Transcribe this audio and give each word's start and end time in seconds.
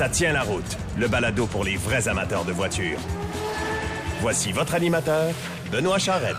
Ça 0.00 0.08
tient 0.08 0.32
la 0.32 0.44
route, 0.44 0.78
le 0.98 1.08
balado 1.08 1.46
pour 1.46 1.62
les 1.62 1.76
vrais 1.76 2.08
amateurs 2.08 2.46
de 2.46 2.52
voitures. 2.52 2.98
Voici 4.22 4.50
votre 4.50 4.74
animateur, 4.74 5.34
Benoît 5.70 5.98
Charrette. 5.98 6.36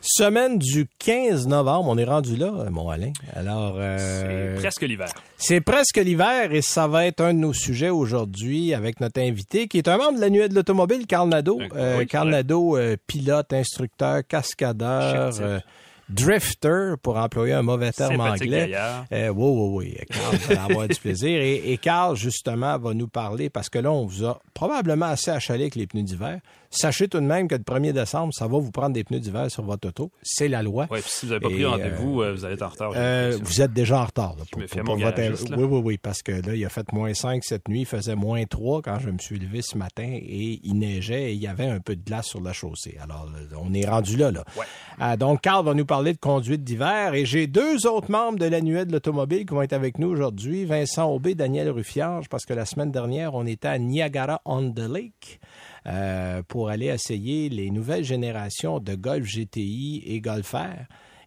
Semaine 0.00 0.58
du 0.58 0.88
15 0.98 1.46
novembre, 1.46 1.88
on 1.88 1.96
est 1.96 2.04
rendu 2.04 2.34
là, 2.34 2.52
euh, 2.52 2.70
mon 2.70 2.90
Alain. 2.90 3.12
Alors, 3.32 3.76
euh, 3.78 4.56
C'est 4.56 4.60
presque 4.60 4.82
l'hiver. 4.82 5.06
c'est 5.36 5.60
presque 5.60 5.98
l'hiver 5.98 6.52
et 6.52 6.62
ça 6.62 6.88
va 6.88 7.06
être 7.06 7.20
un 7.20 7.32
de 7.32 7.38
nos 7.38 7.52
sujets 7.52 7.90
aujourd'hui 7.90 8.74
avec 8.74 8.98
notre 8.98 9.20
invité 9.20 9.68
qui 9.68 9.78
est 9.78 9.86
un 9.86 9.96
membre 9.96 10.16
de 10.16 10.20
la 10.20 10.30
nuée 10.30 10.48
de 10.48 10.54
l'automobile, 10.56 11.06
Carl 11.06 11.28
Nadeau. 11.28 11.60
Euh, 11.76 11.98
oui, 11.98 12.08
Carl. 12.08 12.28
Nadeau, 12.28 12.76
euh, 12.76 12.96
pilote, 13.06 13.52
instructeur, 13.52 14.22
cascadeur, 14.26 15.30
Chef 15.30 15.34
type. 15.36 15.44
euh, 15.44 15.60
drifter, 16.08 16.94
pour 17.02 17.16
employer 17.16 17.54
un 17.54 17.62
mauvais 17.62 17.92
terme 17.92 18.20
anglais. 18.20 18.72
Euh, 19.12 19.28
oui, 19.28 19.34
oui, 19.36 19.96
oui. 19.98 20.06
Carl 20.10 20.36
va 20.36 20.64
avoir 20.64 20.88
du 20.88 20.96
plaisir. 20.96 21.40
Et, 21.40 21.72
et 21.72 21.78
Carl, 21.78 22.16
justement, 22.16 22.78
va 22.78 22.94
nous 22.94 23.08
parler, 23.08 23.50
parce 23.50 23.68
que 23.68 23.78
là, 23.78 23.90
on 23.92 24.06
vous 24.06 24.24
a 24.24 24.40
probablement 24.52 25.06
assez 25.06 25.30
achalé 25.30 25.64
avec 25.64 25.74
les 25.74 25.86
pneus 25.86 26.02
d'hiver. 26.02 26.40
Sachez 26.76 27.08
tout 27.08 27.20
de 27.20 27.24
même 27.24 27.46
que 27.48 27.54
le 27.54 27.62
1er 27.62 27.92
décembre, 27.92 28.32
ça 28.34 28.46
va 28.48 28.58
vous 28.58 28.70
prendre 28.72 28.92
des 28.94 29.04
pneus 29.04 29.20
d'hiver 29.20 29.50
sur 29.50 29.62
votre 29.62 29.88
auto. 29.88 30.10
C'est 30.22 30.48
la 30.48 30.62
loi. 30.62 30.86
Ouais, 30.90 31.00
puis 31.00 31.08
si 31.10 31.26
vous 31.26 31.32
n'avez 31.32 31.40
pas 31.42 31.48
pris 31.48 31.64
rendez-vous, 31.64 32.22
euh, 32.22 32.32
vous 32.34 32.44
allez 32.44 32.54
être 32.54 32.62
en 32.62 32.68
retard. 32.68 32.92
Euh, 32.96 33.38
vous 33.42 33.60
êtes 33.62 33.72
déjà 33.72 34.00
en 34.00 34.04
retard. 34.06 34.34
Là, 34.36 34.44
Je 34.50 34.80
mon 34.80 34.96
votre- 34.96 35.50
là. 35.50 35.56
Oui, 35.56 35.64
oui, 35.64 35.80
oui, 35.84 35.98
parce 35.98 36.22
que 36.22 36.32
là, 36.32 36.54
il 36.54 36.64
a 36.64 36.68
fait 36.68 36.92
moins 36.92 37.14
5 37.14 37.44
cette 37.44 37.68
nuit, 37.68 37.80
il 37.80 37.86
faisait 37.86 38.16
moins 38.16 38.44
3 38.44 38.82
quand 38.82 38.98
je 38.98 39.10
me 39.10 39.18
suis 39.18 39.38
levé 39.38 39.62
ce 39.62 39.78
matin 39.78 40.02
et 40.06 40.60
il 40.64 40.74
neigeait 40.78 41.30
et 41.30 41.32
il 41.32 41.40
y 41.40 41.46
avait 41.46 41.66
un 41.68 41.78
peu 41.80 41.94
de 41.96 42.02
glace 42.04 42.26
sur 42.26 42.40
la 42.40 42.52
chaussée. 42.52 42.96
Alors, 43.00 43.28
euh, 43.36 43.56
on 43.62 43.72
est 43.72 43.86
rendu 43.88 44.16
là. 44.16 44.30
là. 44.32 44.44
Ouais. 44.58 44.64
Euh, 45.00 45.16
donc, 45.16 45.42
Carl 45.42 45.64
va 45.64 45.74
nous 45.74 45.86
parler 45.86 46.12
de 46.12 46.18
conduite 46.18 46.64
d'hiver 46.64 47.14
et 47.14 47.24
j'ai 47.24 47.46
deux 47.46 47.86
autres 47.86 48.10
membres 48.10 48.38
de 48.38 48.46
l'annuel 48.46 48.86
de 48.88 48.92
l'automobile 48.92 49.46
qui 49.46 49.54
vont 49.54 49.62
être 49.62 49.72
avec 49.72 49.98
nous 49.98 50.08
aujourd'hui, 50.08 50.64
Vincent 50.64 51.08
Aubé, 51.10 51.34
Daniel 51.34 51.70
Ruffiange, 51.70 52.28
parce 52.28 52.44
que 52.44 52.52
la 52.54 52.64
semaine 52.64 52.90
dernière, 52.90 53.34
on 53.34 53.46
était 53.46 53.68
à 53.68 53.78
Niagara-on-the-Lake. 53.78 55.40
Euh, 55.86 56.42
pour 56.48 56.68
aller 56.68 56.86
essayer 56.86 57.48
les 57.48 57.70
nouvelles 57.70 58.04
générations 58.04 58.80
de 58.80 58.94
Golf 58.94 59.26
GTI 59.26 60.02
et 60.06 60.20
Golf 60.20 60.52
R. 60.52 60.84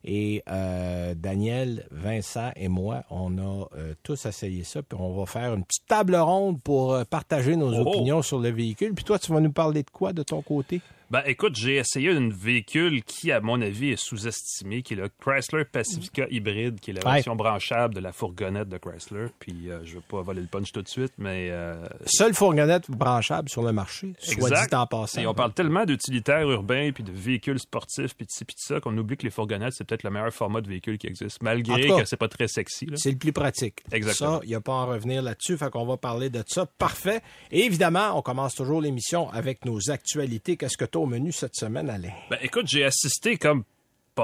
Et 0.10 0.42
euh, 0.50 1.16
Daniel, 1.16 1.86
Vincent 1.92 2.52
et 2.56 2.70
moi, 2.70 3.04
on 3.10 3.38
a 3.40 3.68
euh, 3.76 3.94
tous 4.04 4.26
essayé 4.26 4.64
ça. 4.64 4.82
Puis 4.82 4.98
on 5.00 5.14
va 5.14 5.26
faire 5.26 5.54
une 5.54 5.66
petite 5.66 5.86
table 5.88 6.16
ronde 6.16 6.62
pour 6.62 6.94
euh, 6.94 7.04
partager 7.04 7.56
nos 7.58 7.74
Oh. 7.74 7.82
opinions 7.88 8.22
sur 8.22 8.40
le 8.40 8.50
véhicule. 8.50 8.94
Puis 8.94 9.04
toi, 9.04 9.20
tu 9.20 9.34
vas 9.34 9.42
nous 9.42 9.52
parler 9.52 9.84
de 9.84 9.90
quoi 9.90 10.14
de 10.14 10.24
ton 10.24 10.42
côté? 10.42 10.80
Ben 11.10 11.22
écoute, 11.26 11.56
j'ai 11.56 11.78
essayé 11.78 12.10
un 12.12 12.28
véhicule 12.30 13.02
qui, 13.04 13.32
à 13.32 13.40
mon 13.40 13.62
avis, 13.62 13.92
est 13.92 13.96
sous-estimé, 13.96 14.82
qui 14.82 14.94
est 14.94 14.98
le 14.98 15.08
Chrysler 15.22 15.64
Pacifica 15.64 16.26
hybride, 16.30 16.82
qui 16.82 16.92
est 16.92 16.94
la 16.96 17.08
Ouais. 17.08 17.14
version 17.16 17.36
branchable 17.38 17.94
de 17.96 18.02
la 18.02 18.12
fourgonnette 18.12 18.68
de 18.68 18.78
Chrysler. 18.78 19.28
Puis 19.40 19.70
euh, 19.72 19.80
je 19.86 19.96
veux 19.96 20.02
pas 20.02 20.22
voler 20.22 20.42
le 20.42 20.48
punch 20.48 20.72
tout 20.74 20.82
de 20.82 20.88
suite, 20.90 21.14
mais 21.18 21.48
euh, 21.50 21.76
Seule 22.08 22.34
fourgonnette 22.34 22.92
branchable 22.92 23.48
sur 23.48 23.64
le 23.64 23.72
marché, 23.72 24.14
soit 24.20 24.34
Exact. 24.50 24.70
dit 24.72 24.76
en 24.76 24.86
passant. 24.86 25.22
Et 25.22 25.28
on 25.28 25.34
parle 25.34 25.54
tellement 25.54 25.86
d'utilitaires 25.86 26.50
urbains 26.50 26.92
puis 26.92 27.04
de 27.06 27.12
véhicules 27.14 27.60
sportifs 27.60 28.14
puis 28.16 28.26
de 28.26 28.32
ci 28.32 28.44
puis 28.44 28.56
de 28.56 28.60
ça 28.62 28.82
qu'on 28.82 28.98
oublie 28.98 29.16
que 29.16 29.24
les 29.24 29.30
fourgonnettes 29.30 29.74
c'est 29.78 29.86
peut-être 29.86 30.04
le 30.04 30.10
meilleur 30.10 30.34
format 30.34 30.60
de 30.60 30.68
véhicule 30.68 30.98
qui 30.98 31.08
existe, 31.08 31.42
malgré 31.42 31.88
cas, 31.88 32.00
que 32.00 32.06
c'est 32.06 32.18
pas 32.18 32.28
très 32.28 32.50
sexy. 32.50 32.86
C'est 32.96 33.12
le 33.12 33.18
plus 33.18 33.32
pratique. 33.32 33.82
Exactement. 33.94 34.40
Ça, 34.40 34.40
il 34.44 34.50
n'y 34.50 34.56
a 34.56 34.62
pas 34.62 34.74
à 34.74 34.76
en 34.76 34.88
revenir 34.88 35.22
là-dessus. 35.22 35.58
Fait 35.58 35.70
qu'on 35.72 35.86
va 35.86 35.96
parler 35.96 36.30
de 36.30 36.44
ça. 36.48 36.66
Parfait. 36.66 37.22
Et 37.52 37.64
évidemment, 37.64 38.18
on 38.18 38.22
commence 38.22 38.56
toujours 38.56 38.82
l'émission 38.82 39.30
avec 39.32 39.64
nos 39.64 39.90
actualités. 39.90 40.58
Qu'est-ce 40.58 40.76
que 40.78 40.84
au 40.98 41.06
menu 41.06 41.32
cette 41.32 41.56
semaine, 41.56 41.90
Alain? 41.90 42.12
Ben 42.30 42.38
écoute, 42.42 42.68
j'ai 42.68 42.84
assisté 42.84 43.38
comme 43.38 43.64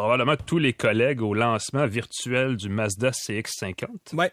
probablement 0.02 0.36
tous 0.36 0.58
les 0.60 0.74
collègues 0.74 1.22
au 1.22 1.34
lancement 1.34 1.86
virtuel 1.88 2.56
du 2.58 2.70
Mazda 2.70 3.12
CX-50, 3.12 3.86
Ouais. 4.14 4.32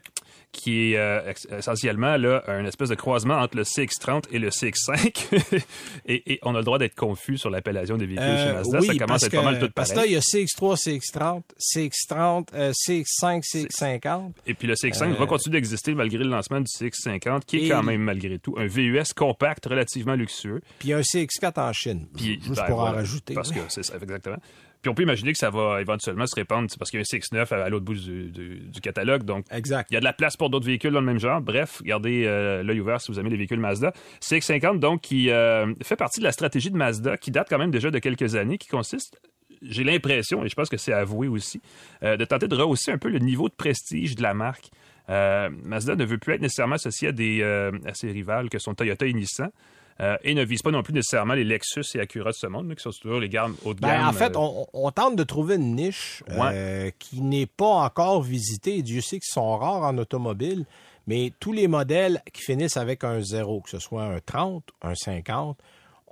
qui 0.52 0.92
est 0.92 0.96
euh, 0.98 1.32
essentiellement 1.58 2.16
là 2.16 2.42
un 2.48 2.64
espèce 2.64 2.88
de 2.88 2.94
croisement 2.94 3.34
entre 3.38 3.56
le 3.56 3.62
CX-30 3.64 4.24
et 4.32 4.38
le 4.38 4.48
CX-5. 4.50 5.62
et, 6.06 6.32
et 6.34 6.38
on 6.42 6.54
a 6.54 6.58
le 6.58 6.64
droit 6.64 6.78
d'être 6.78 6.94
confus 6.94 7.38
sur 7.38 7.50
l'appellation 7.50 7.96
des 7.96 8.06
véhicules 8.06 8.24
chez 8.26 8.48
Euh, 8.48 8.54
Mazda. 8.54 8.78
oui, 8.80 8.86
ça 8.86 8.94
commence 9.06 9.22
à 9.22 9.26
être 9.26 9.32
pas 9.36 9.42
mal 9.42 9.58
tout 9.60 9.70
Parce 9.74 9.90
que 9.90 9.94
là, 9.96 10.00
pareil. 10.02 10.12
il 10.12 10.14
y 10.14 10.16
a 10.16 10.20
CX3, 10.20 10.76
CX30, 10.76 11.42
CX30, 11.58 12.48
euh, 12.54 12.72
CX5, 12.72 13.42
CX50. 13.44 14.32
Et 14.46 14.54
puis 14.54 14.66
le 14.66 14.74
CX-5 14.74 15.16
va 15.16 15.26
continuer 15.26 15.58
d'exister 15.58 15.94
malgré 15.94 16.18
le 16.24 16.30
lancement 16.30 16.60
du 16.60 16.66
CX-50, 16.66 17.44
qui 17.46 17.58
est 17.58 17.70
Euh. 17.70 17.76
Quand 17.76 17.82
même 17.82 18.00
malgré 18.02 18.38
tout 18.38 18.54
un 18.58 18.66
VUS 18.66 19.12
compact 19.14 19.66
relativement 19.66 20.14
luxueux. 20.14 20.60
Puis 20.78 20.88
il 20.88 20.90
y 20.90 20.94
a 20.94 20.98
un 20.98 21.02
CX4 21.02 21.60
en 21.60 21.72
Chine. 21.72 22.06
Puis, 22.16 22.40
Juste 22.42 22.56
ben, 22.56 22.66
pour 22.66 22.80
en 22.80 22.92
rajouter. 22.92 23.34
Parce 23.34 23.52
que 23.52 23.60
c'est 23.68 23.82
ça, 23.84 23.94
exactement. 24.00 24.38
Puis 24.82 24.88
on 24.90 24.94
peut 24.94 25.02
imaginer 25.02 25.32
que 25.32 25.38
ça 25.38 25.50
va 25.50 25.80
éventuellement 25.80 26.26
se 26.26 26.34
répandre, 26.34 26.68
parce 26.78 26.90
qu'il 26.90 26.98
y 26.98 27.02
a 27.02 27.04
un 27.08 27.18
CX9 27.18 27.54
à, 27.54 27.64
à 27.64 27.68
l'autre 27.68 27.84
bout 27.84 27.94
du, 27.94 28.30
du- 28.30 28.60
du 28.60 28.80
catalogue. 28.80 29.24
Donc, 29.24 29.44
Exact. 29.50 29.88
il 29.90 29.94
y 29.94 29.96
a 29.96 30.00
de 30.00 30.04
la 30.04 30.12
place 30.14 30.36
pour 30.36 30.48
d'autres 30.50 30.66
véhicules 30.66 30.92
dans 30.92 31.00
le 31.00 31.06
même 31.06 31.20
genre. 31.20 31.40
Bref, 31.40 31.82
gardez 31.82 32.24
euh, 32.26 32.62
l'œil 32.62 32.80
ouvert 32.80 33.00
si 33.00 33.12
vous 33.12 33.20
aimez 33.20 33.30
les 33.30 33.36
véhicules 33.36 33.60
Mazda. 33.60 33.92
CX50, 34.22 34.78
donc, 34.78 35.02
qui 35.02 35.30
euh, 35.30 35.72
fait 35.82 35.96
partie 35.96 36.20
de 36.20 36.24
la 36.24 36.32
stratégie 36.32 36.70
de 36.70 36.76
Mazda, 36.76 37.16
qui 37.18 37.30
date 37.30 37.48
quand 37.50 37.58
même 37.58 37.70
déjà 37.70 37.90
de 37.90 37.98
quelques 37.98 38.36
années, 38.36 38.56
qui 38.58 38.68
consiste, 38.68 39.20
j'ai 39.62 39.84
l'impression, 39.84 40.42
et 40.44 40.48
je 40.48 40.54
pense 40.54 40.70
que 40.70 40.78
c'est 40.78 40.94
avoué 40.94 41.28
aussi, 41.28 41.60
euh, 42.02 42.16
de 42.16 42.24
tenter 42.24 42.48
de 42.48 42.54
rehausser 42.56 42.90
un 42.92 42.98
peu 42.98 43.10
le 43.10 43.18
niveau 43.18 43.48
de 43.50 43.54
prestige 43.54 44.14
de 44.14 44.22
la 44.22 44.32
marque. 44.32 44.70
Euh, 45.10 45.50
Mazda 45.64 45.96
ne 45.96 46.04
veut 46.04 46.18
plus 46.18 46.34
être 46.34 46.40
nécessairement 46.40 46.76
associé 46.76 47.08
à, 47.08 47.12
des, 47.12 47.40
euh, 47.42 47.70
à 47.84 47.92
ses 47.92 48.10
rivales 48.12 48.48
que 48.48 48.58
sont 48.58 48.74
Toyota 48.74 49.06
et 49.06 49.12
Nissan. 49.12 49.50
Euh, 50.00 50.16
et 50.22 50.34
ne 50.34 50.44
vise 50.44 50.62
pas 50.62 50.70
non 50.70 50.82
plus 50.82 50.94
nécessairement 50.94 51.34
les 51.34 51.44
Lexus 51.44 51.84
et 51.94 52.00
Acura 52.00 52.30
de 52.30 52.36
ce 52.36 52.46
monde, 52.46 52.68
là, 52.68 52.74
qui 52.74 52.82
sont 52.82 52.90
toujours 52.90 53.20
les 53.20 53.28
gammes 53.28 53.54
haut 53.64 53.74
de 53.74 53.80
Ben, 53.80 53.88
gamme. 53.88 54.08
en 54.08 54.12
fait, 54.12 54.34
euh, 54.34 54.38
on, 54.38 54.66
on 54.72 54.90
tente 54.90 55.16
de 55.16 55.22
trouver 55.24 55.56
une 55.56 55.74
niche 55.76 56.22
euh, 56.30 56.90
qui 56.98 57.20
n'est 57.20 57.46
pas 57.46 57.66
encore 57.66 58.22
visitée. 58.22 58.78
Et 58.78 58.82
Dieu 58.82 59.00
sait 59.02 59.18
qu'ils 59.18 59.32
sont 59.32 59.58
rares 59.58 59.82
en 59.82 59.98
automobile, 59.98 60.64
mais 61.06 61.32
tous 61.38 61.52
les 61.52 61.68
modèles 61.68 62.22
qui 62.32 62.42
finissent 62.42 62.78
avec 62.78 63.04
un 63.04 63.20
zéro, 63.20 63.60
que 63.60 63.68
ce 63.70 63.78
soit 63.78 64.04
un 64.04 64.20
30, 64.20 64.64
un 64.82 64.94
50, 64.94 65.58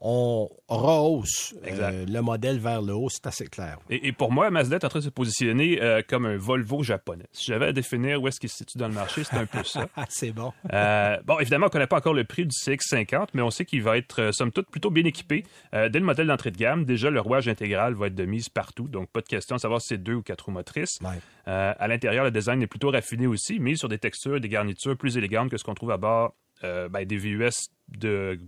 on 0.01 0.49
rehausse 0.69 1.55
euh, 1.67 2.07
le 2.07 2.21
modèle 2.21 2.59
vers 2.59 2.83
le 2.83 2.95
haut, 2.95 3.09
c'est 3.11 3.27
assez 3.27 3.47
clair. 3.47 3.79
Et, 3.91 4.09
et 4.09 4.13
pour 4.13 4.31
moi, 4.31 4.49
Mazda 4.51 4.77
est 4.77 4.85
en 4.85 4.89
train 4.89 5.01
de 5.01 5.05
se 5.05 5.11
positionner 5.11 5.83
euh, 5.83 6.03
comme 6.07 6.25
un 6.25 6.37
Volvo 6.37 6.85
japonais. 6.85 7.27
Si 7.33 7.47
j'avais 7.47 7.67
à 7.67 7.73
définir 7.73 8.23
où 8.23 8.29
est-ce 8.29 8.39
qu'il 8.39 8.49
se 8.49 8.59
situe 8.59 8.79
dans 8.79 8.87
le 8.87 8.95
marché, 8.95 9.25
c'est 9.25 9.37
un 9.37 9.47
peu 9.47 9.65
ça. 9.65 9.89
Ah, 9.97 10.05
c'est 10.09 10.31
bon. 10.31 10.53
Euh, 10.73 11.17
bon, 11.25 11.41
évidemment, 11.41 11.67
on 11.67 11.69
ne 11.69 11.73
connaît 11.73 11.87
pas 11.89 11.97
encore 11.97 12.15
le 12.15 12.23
prix 12.23 12.47
du 12.47 12.55
CX-50, 12.55 13.29
mais 13.35 13.43
on 13.43 13.51
sait 13.51 13.65
qu'il 13.65 13.83
va 13.83 13.97
être, 13.97 14.31
somme 14.33 14.53
toute, 14.53 14.71
plutôt 14.71 14.91
bien 14.91 15.05
équipé. 15.05 15.45
Dès 15.73 15.89
le 15.89 16.05
modèle 16.05 16.29
d'entrée 16.29 16.53
de 16.53 16.57
gamme, 16.57 16.85
déjà, 16.85 17.11
le 17.11 17.21
rouage 17.21 17.49
intégral 17.49 17.95
va 17.95 18.07
être 18.07 18.15
de 18.15 18.25
mise 18.25 18.49
partout, 18.49 18.87
donc 18.87 19.11
pas 19.11 19.21
de 19.21 19.27
question 19.27 19.57
de 19.57 19.61
savoir 19.61 19.81
si 19.81 19.89
c'est 19.89 19.99
deux 19.99 20.15
ou 20.15 20.23
quatre 20.23 20.45
roues 20.45 20.53
motrices. 20.53 20.99
Ouais. 21.01 21.19
À 21.47 21.89
l'intérieur, 21.89 22.25
le 22.25 22.31
design 22.31 22.63
est 22.63 22.69
plutôt 22.69 22.91
raffiné 22.91 23.27
aussi, 23.27 23.59
mis 23.59 23.77
sur 23.77 23.89
des 23.89 23.99
textures 23.99 24.37
et 24.37 24.41
des 24.41 24.49
garnitures 24.49 24.97
plus 24.97 25.17
élégantes 25.17 25.51
que 25.51 25.57
ce 25.57 25.65
qu'on 25.65 25.75
trouve 25.75 25.91
à 25.91 25.97
bord 25.97 26.35
ben, 26.63 27.05
des 27.05 27.17
VUS 27.17 27.71
de 27.89 28.39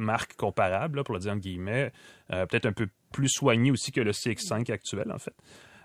marque 0.00 0.34
comparable, 0.34 1.04
pour 1.04 1.14
le 1.14 1.20
dire 1.20 1.32
entre 1.32 1.40
guillemets. 1.40 1.92
Euh, 2.32 2.46
Peut-être 2.46 2.66
un 2.66 2.72
peu 2.72 2.88
plus 3.12 3.28
soigné 3.28 3.70
aussi 3.70 3.92
que 3.92 4.00
le 4.00 4.12
CX5 4.12 4.70
actuel, 4.72 5.10
en 5.12 5.18
fait. 5.18 5.34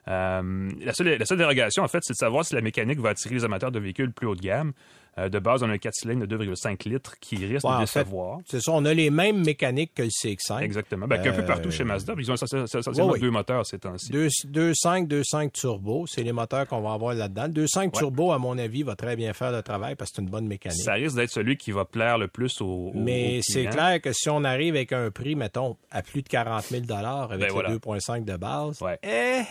Euh, 0.08 0.70
la 0.82 0.94
seule 0.94 1.38
dérogation, 1.38 1.84
en 1.84 1.88
fait, 1.88 2.00
c'est 2.04 2.14
de 2.14 2.18
savoir 2.18 2.46
si 2.46 2.54
la 2.54 2.62
mécanique 2.62 3.00
va 3.00 3.10
attirer 3.10 3.36
les 3.36 3.44
amateurs 3.44 3.72
de 3.72 3.80
véhicules 3.80 4.12
plus 4.12 4.28
haut 4.28 4.36
de 4.36 4.42
gamme. 4.42 4.74
Euh, 5.18 5.30
de 5.30 5.40
base, 5.40 5.64
on 5.64 5.70
a 5.70 5.74
un 5.74 5.78
4 5.78 5.94
cylindres 5.96 6.28
de 6.28 6.38
2,5 6.38 6.90
litres 6.90 7.18
qui 7.22 7.38
risque 7.38 7.66
Ouais, 7.66 7.76
de 7.76 7.80
décevoir. 7.82 8.40
C'est 8.46 8.60
ça, 8.62 8.72
on 8.74 8.84
a 8.84 8.94
les 8.94 9.10
mêmes 9.10 9.46
mécaniques 9.46 9.94
que 9.96 10.04
le 10.04 10.10
CX5. 10.10 10.62
Exactement. 10.62 11.08
Ben, 11.08 11.22
qu'un 11.22 11.32
peu 11.32 11.42
Euh, 11.42 11.46
partout 11.46 11.72
chez 11.72 11.86
Mazda. 11.86 12.16
Ils 12.18 12.30
ont 12.30 12.36
essentiellement 12.36 13.12
Ouais, 13.14 13.20
deux 13.20 13.32
moteurs 13.32 13.66
ces 13.66 13.80
temps-ci. 13.80 14.12
2.5, 14.12 15.08
2.5 15.08 15.52
turbo, 15.54 16.06
c'est 16.06 16.22
les 16.24 16.34
moteurs 16.34 16.68
qu'on 16.68 16.82
va 16.82 16.92
avoir 16.94 17.14
là-dedans. 17.14 17.48
2.5 17.48 17.92
turbo, 17.94 18.34
à 18.34 18.40
mon 18.40 18.58
avis, 18.58 18.84
va 18.84 18.96
très 18.98 19.16
bien 19.16 19.32
faire 19.32 19.54
le 19.54 19.62
travail 19.62 19.96
parce 19.96 20.12
que 20.12 20.18
c'est 20.18 20.22
une 20.22 20.30
bonne 20.30 20.48
mécanique. 20.48 20.82
Ça 20.84 20.94
risque 20.96 21.16
d'être 21.16 21.32
celui 21.32 21.56
qui 21.56 21.72
va 21.72 21.86
plaire 21.86 22.18
le 22.18 22.28
plus 22.28 22.60
aux, 22.60 22.66
aux- 22.66 22.92
Mais 22.94 23.40
c'est 23.42 23.68
clair 23.68 24.02
que 24.02 24.12
si 24.12 24.30
on 24.30 24.44
arrive 24.44 24.76
avec 24.76 24.92
un 24.92 25.12
prix, 25.12 25.36
mettons, 25.36 25.78
à 25.92 26.02
plus 26.02 26.24
de 26.24 26.28
40 26.28 26.64
000 26.66 26.84
avec 26.92 27.40
Ben 27.40 27.48
le 27.48 27.54
voilà. 27.54 27.70
2.5 27.70 28.26
de 28.26 28.36
base, 28.36 28.80
eh, 29.04 29.44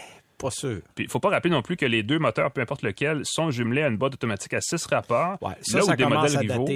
pas 0.44 0.50
sûr. 0.50 0.80
Puis, 0.94 1.04
il 1.04 1.10
faut 1.10 1.20
pas 1.20 1.30
rappeler 1.30 1.50
non 1.50 1.62
plus 1.62 1.76
que 1.76 1.86
les 1.86 2.02
deux 2.02 2.18
moteurs, 2.18 2.50
peu 2.50 2.60
importe 2.60 2.82
lequel, 2.82 3.22
sont 3.24 3.50
jumelés 3.50 3.82
à 3.82 3.88
une 3.88 3.96
boîte 3.96 4.14
automatique 4.14 4.52
à 4.52 4.60
6 4.60 4.86
rapports. 4.86 5.38
Ouais, 5.40 5.54
ça, 5.62 5.78
là 5.78 5.84
ça 5.84 5.92
où 5.92 5.96
des 5.96 6.04
modèles 6.04 6.36
à 6.36 6.40
rivaux 6.40 6.66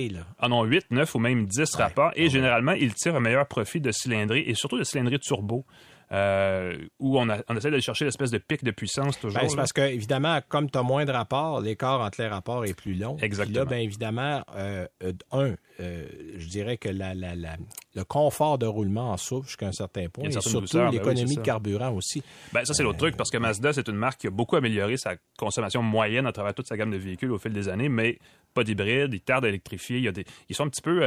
en 0.41 0.53
ont 0.53 0.65
8, 0.65 0.87
9 0.91 1.15
ou 1.15 1.19
même 1.19 1.47
10 1.47 1.75
rapports. 1.75 2.13
Et 2.17 2.31
généralement, 2.31 2.73
ils 2.73 2.95
tirent 2.95 3.17
un 3.17 3.21
meilleur 3.21 3.47
profit 3.47 3.81
de 3.81 3.93
cylindrée 3.93 4.45
et 4.47 4.55
surtout 4.55 4.79
de 4.79 4.85
cylindrée 4.85 5.19
turbo. 5.19 5.67
Euh, 6.13 6.77
où 6.99 7.19
on, 7.19 7.29
a- 7.29 7.39
on 7.49 7.57
essaie 7.57 7.71
d'aller 7.71 7.83
chercher 7.83 8.05
l'espèce 8.05 8.31
de 8.31 8.39
pic 8.39 8.65
de 8.65 8.71
puissance 8.71 9.19
toujours. 9.21 9.41
Ben, 9.41 9.49
c'est 9.49 9.57
parce 9.57 9.73
que, 9.73 9.83
évidemment, 9.83 10.41
comme 10.49 10.71
tu 10.71 10.79
as 10.79 10.83
moins 10.83 11.05
de 11.05 11.13
rapports, 11.13 11.61
l'écart 11.61 12.01
entre 12.01 12.21
les 12.23 12.29
rapports 12.29 12.65
est 12.65 12.75
plus 12.75 12.95
long. 12.95 13.17
Exactement. 13.21 13.53
Puis 13.53 13.59
là, 13.59 13.65
bien 13.65 13.79
évidemment, 13.85 14.43
euh, 14.57 14.87
euh, 15.03 15.13
un, 15.33 15.55
euh, 15.81 16.07
je 16.37 16.47
dirais 16.49 16.77
que 16.79 16.89
la, 16.89 17.15
la- 17.15 17.35
la- 17.35 17.57
le 17.95 18.05
confort 18.05 18.59
de 18.59 18.67
roulement 18.67 19.11
en 19.13 19.17
souffre 19.17 19.49
jusqu'à 19.49 19.67
un 19.67 19.73
certain 19.73 20.09
point. 20.09 20.25
Et 20.25 20.31
surtout 20.33 20.61
douceur, 20.61 20.85
ben 20.85 20.89
oui, 20.91 20.97
l'économie 20.99 21.37
de 21.37 21.41
carburant 21.43 21.91
aussi. 21.93 22.23
Ben, 22.53 22.65
ça, 22.65 22.73
c'est 22.75 22.83
l'autre 22.83 22.99
truc, 22.99 23.17
parce 23.17 23.31
que 23.31 23.39
Mazda, 23.39 23.73
c'est 23.73 23.89
une 23.89 23.97
marque 23.97 24.21
qui 24.21 24.27
a 24.29 24.31
beaucoup 24.31 24.57
amélioré 24.57 24.97
sa 24.97 25.17
consommation 25.39 25.83
moyenne 25.83 26.27
à 26.27 26.33
travers 26.33 26.55
toute 26.55 26.69
sa 26.69 26.77
gamme 26.77 26.91
de 26.91 26.97
véhicules 26.97 27.31
au 27.33 27.39
fil 27.39 27.53
des 27.53 27.69
années, 27.69 27.89
mais 27.89 28.19
pas 28.55 28.65
d'hybride, 28.65 29.13
ils 29.13 29.21
tardent 29.21 29.45
à 29.45 29.49
électrifier. 29.49 29.99
Il 29.99 30.05
y 30.05 30.09
a 30.09 30.13
des- 30.13 30.25
ils 30.49 30.55
sont 30.57 30.65
un 30.65 30.69
petit 30.69 30.81
peu 30.83 31.01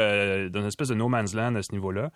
dans 0.49 0.61
une 0.61 0.67
espèce 0.67 0.89
de 0.89 0.95
no 0.95 1.07
man's 1.07 1.33
land 1.33 1.55
à 1.55 1.63
ce 1.63 1.71
niveau-là. 1.71 2.11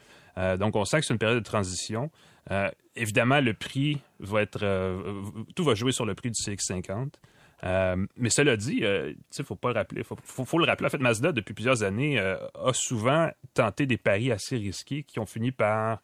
Donc, 0.58 0.76
on 0.76 0.86
sent 0.86 1.00
que 1.00 1.06
c'est 1.06 1.14
une 1.14 1.20
période 1.20 1.40
de 1.40 1.44
transition. 1.44 2.12
Euh, 2.52 2.70
évidemment, 2.96 3.42
le 3.42 3.54
prix 3.54 4.00
va 4.20 4.42
être. 4.42 4.64
euh, 4.64 5.22
tout 5.56 5.64
va 5.64 5.74
jouer 5.76 5.92
sur 5.92 6.06
le 6.06 6.14
prix 6.16 6.30
du 6.32 6.40
CX50. 6.42 7.14
Euh, 7.64 8.06
mais 8.18 8.30
cela 8.30 8.56
dit, 8.58 8.82
tu 8.82 9.18
sais, 9.32 9.44
faut 9.44 9.56
pas 9.56 9.70
le 9.70 9.76
rappeler. 9.76 10.04
Faut, 10.04 10.18
faut, 10.24 10.46
faut 10.46 10.60
le 10.60 10.66
rappeler. 10.66 10.88
En 10.88 10.90
fait, 10.90 11.00
Mazda, 11.00 11.32
depuis 11.32 11.54
plusieurs 11.54 11.82
années, 11.84 12.20
a 12.20 12.74
souvent 12.74 13.30
tenté 13.54 13.86
des 13.88 13.98
paris 13.98 14.32
assez 14.32 14.58
risqués 14.58 15.04
qui 15.04 15.20
ont 15.20 15.26
fini 15.26 15.52
par 15.52 16.02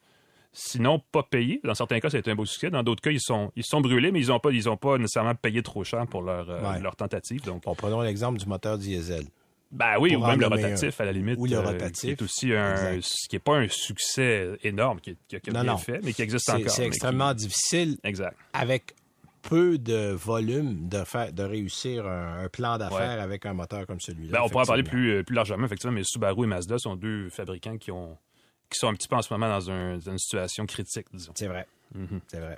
sinon 0.53 0.99
pas 1.11 1.23
payé. 1.23 1.61
Dans 1.63 1.75
certains 1.75 1.99
cas, 1.99 2.09
ça 2.09 2.17
a 2.17 2.19
été 2.19 2.31
un 2.31 2.35
beau 2.35 2.45
succès. 2.45 2.69
Dans 2.69 2.83
d'autres 2.83 3.01
cas, 3.01 3.11
ils 3.11 3.21
sont, 3.21 3.51
ils 3.55 3.63
sont 3.63 3.79
brûlés, 3.81 4.11
mais 4.11 4.19
ils 4.21 4.27
n'ont 4.29 4.39
pas, 4.39 4.51
ils 4.51 4.67
ont 4.67 4.77
pas 4.77 4.97
nécessairement 4.97 5.35
payé 5.35 5.61
trop 5.61 5.83
cher 5.83 6.07
pour 6.07 6.23
leur, 6.23 6.47
Ouais. 6.49 6.79
leur 6.81 6.95
tentative. 6.95 7.43
Donc, 7.43 7.63
Bon, 7.63 7.75
prenons 7.75 8.01
l'exemple 8.01 8.39
du 8.39 8.45
moteur 8.47 8.77
diesel. 8.77 9.23
Ben 9.71 9.95
oui, 9.99 10.15
ou 10.15 10.25
même 10.25 10.39
le 10.39 10.47
rotatif, 10.47 10.99
à 10.99 11.05
la 11.05 11.11
limite. 11.11 11.37
Ou 11.39 11.45
le 11.45 11.55
euh, 11.55 11.61
rotatif. 11.61 12.01
qui 12.01 12.09
est 12.09 12.21
aussi 12.21 12.53
un, 12.53 12.93
Exact. 12.95 13.27
qui 13.29 13.35
n'est 13.35 13.39
pas 13.39 13.55
un 13.57 13.67
succès 13.69 14.57
énorme, 14.63 14.99
qui, 14.99 15.17
qui, 15.27 15.39
qui 15.39 15.49
a 15.49 15.53
Non, 15.53 15.61
bien 15.61 15.71
non. 15.73 15.77
fait, 15.77 15.99
mais 16.03 16.13
qui 16.13 16.21
existe 16.21 16.49
encore. 16.49 16.69
c'est 16.69 16.85
extrêmement 16.85 17.29
qui- 17.31 17.45
difficile 17.47 17.97
Exact. 18.03 18.35
avec 18.53 18.93
peu 19.41 19.77
de 19.77 20.11
volume 20.11 20.87
de, 20.87 21.03
faire, 21.03 21.33
de 21.33 21.43
réussir 21.43 22.05
un, 22.05 22.43
un 22.43 22.49
plan 22.49 22.77
d'affaires 22.77 23.19
avec 23.21 23.45
un 23.45 23.53
moteur 23.53 23.87
comme 23.87 23.99
celui-là. 23.99 24.33
Ben, 24.39 24.43
on 24.45 24.49
pourra 24.49 24.63
en 24.63 24.67
parler 24.67 24.83
plus, 24.83 25.11
euh, 25.13 25.23
plus 25.23 25.35
largement, 25.35 25.65
effectivement, 25.65 25.93
mais 25.95 26.03
Subaru 26.03 26.43
et 26.43 26.47
Mazda 26.47 26.77
sont 26.77 26.95
deux 26.95 27.29
fabricants 27.29 27.77
qui 27.77 27.91
ont 27.91 28.17
qui 28.69 28.77
sont 28.79 28.87
un 28.87 28.93
petit 28.93 29.07
peu 29.09 29.15
en 29.17 29.21
ce 29.21 29.33
moment 29.33 29.49
dans, 29.49 29.69
un- 29.69 29.97
dans 29.97 30.11
une 30.11 30.17
situation 30.17 30.65
critique, 30.65 31.07
disons. 31.13 31.33
C'est 31.35 31.47
vrai. 31.47 31.65
C'est 32.27 32.39
vrai. 32.39 32.57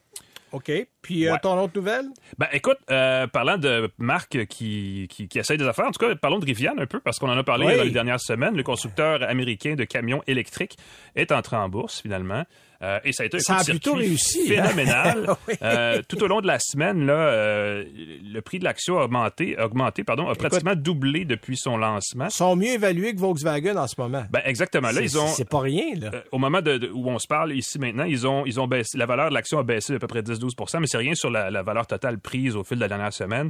OK. 0.53 0.71
Puis, 1.01 1.27
euh, 1.27 1.33
Ouais. 1.33 1.39
ton 1.41 1.59
autre 1.59 1.73
nouvelle? 1.75 2.05
Ben, 2.37 2.47
écoute, 2.53 2.77
euh, 2.91 3.27
parlant 3.27 3.57
de 3.57 3.89
marques 3.97 4.45
qui, 4.45 5.07
qui, 5.09 5.27
qui 5.27 5.39
essayent 5.39 5.57
des 5.57 5.67
affaires, 5.67 5.87
en 5.87 5.91
tout 5.91 5.99
cas, 5.99 6.15
parlons 6.15 6.39
de 6.39 6.45
Rivian 6.45 6.75
un 6.77 6.85
peu, 6.85 6.99
parce 7.01 7.19
qu'on 7.19 7.27
en 7.29 7.37
a 7.37 7.43
parlé 7.43 7.65
Oui. 7.65 7.75
dans 7.77 7.83
les 7.83 7.89
dernières 7.91 8.21
semaines. 8.21 8.55
Le 8.55 8.63
constructeur 8.63 9.23
américain 9.27 9.73
de 9.75 9.83
camions 9.83 10.21
électriques 10.27 10.77
est 11.15 11.31
entré 11.31 11.55
en 11.57 11.67
bourse, 11.69 12.01
finalement. 12.01 12.43
Euh, 12.83 12.99
et 13.05 13.13
ça 13.13 13.23
a 13.23 13.25
été 13.25 13.37
un 13.37 13.39
Ça 13.39 13.55
a 13.57 13.63
plutôt 13.63 13.93
réussi, 13.95 14.53
hein? 14.55 14.63
phénoménal. 14.65 15.25
Oui. 15.47 15.55
Euh, 15.61 16.01
tout 16.07 16.21
au 16.23 16.27
long 16.27 16.41
de 16.41 16.47
la 16.47 16.59
semaine, 16.59 17.05
là, 17.05 17.13
euh, 17.13 17.83
le 18.23 18.41
prix 18.41 18.59
de 18.59 18.63
l'action 18.65 18.99
a 18.99 19.05
augmenté, 19.05 19.57
a 19.57 19.65
augmenté 19.65 20.03
pardon, 20.03 20.27
a 20.29 20.35
pratiquement 20.35 20.75
doublé 20.75 21.25
depuis 21.25 21.57
son 21.57 21.77
lancement. 21.77 22.25
Ils 22.25 22.31
sont 22.31 22.55
mieux 22.55 22.69
évalués 22.73 23.13
que 23.15 23.19
Volkswagen 23.19 23.75
en 23.77 23.87
ce 23.87 23.95
moment. 23.97 24.25
Ben, 24.29 24.41
exactement. 24.45 24.89
Là, 24.89 24.95
C'est- 24.95 25.03
ils 25.05 25.17
ont, 25.17 25.27
C'est 25.27 25.47
pas 25.49 25.59
rien, 25.61 25.95
là. 25.99 26.11
au 26.31 26.37
moment 26.37 26.61
de, 26.61 26.77
de- 26.77 26.89
où 26.89 27.09
on 27.09 27.19
se 27.19 27.27
parle 27.27 27.53
ici 27.53 27.79
maintenant, 27.79 28.03
ils 28.03 28.27
ont, 28.27 28.45
ils 28.45 28.59
ont 28.59 28.67
baissé, 28.67 28.97
la 28.97 29.05
valeur 29.05 29.29
de 29.29 29.33
l'action 29.33 29.59
a 29.59 29.63
baissé 29.63 29.93
d'à 29.93 29.99
peu 29.99 30.07
près 30.07 30.21
10-12% 30.21 30.79
mais 30.79 30.87
c'est 30.87 30.97
rien 30.97 31.15
sur 31.15 31.29
la, 31.29 31.49
la 31.51 31.63
valeur 31.63 31.87
totale 31.87 32.19
prise 32.19 32.55
au 32.55 32.63
fil 32.63 32.75
de 32.77 32.81
la 32.81 32.87
dernière 32.89 33.13
semaine. 33.13 33.49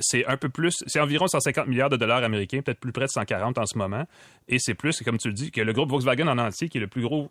C'est 0.00 0.26
un 0.26 0.36
peu 0.36 0.48
plus, 0.48 0.82
c'est 0.86 1.00
environ 1.00 1.26
150 1.26 1.66
milliards 1.68 1.90
de 1.90 1.96
dollars 1.96 2.22
américains, 2.24 2.60
peut-être 2.62 2.80
plus 2.80 2.92
près 2.92 3.06
de 3.06 3.10
140 3.10 3.58
en 3.58 3.66
ce 3.66 3.78
moment. 3.78 4.04
Et 4.48 4.58
c'est 4.58 4.74
plus, 4.74 5.00
comme 5.02 5.18
tu 5.18 5.28
le 5.28 5.34
dis, 5.34 5.50
que 5.50 5.60
le 5.60 5.72
groupe 5.72 5.90
Volkswagen 5.90 6.26
en 6.28 6.38
entier, 6.38 6.68
qui 6.68 6.78
est 6.78 6.80
le 6.80 6.86
plus 6.88 7.02
gros 7.02 7.28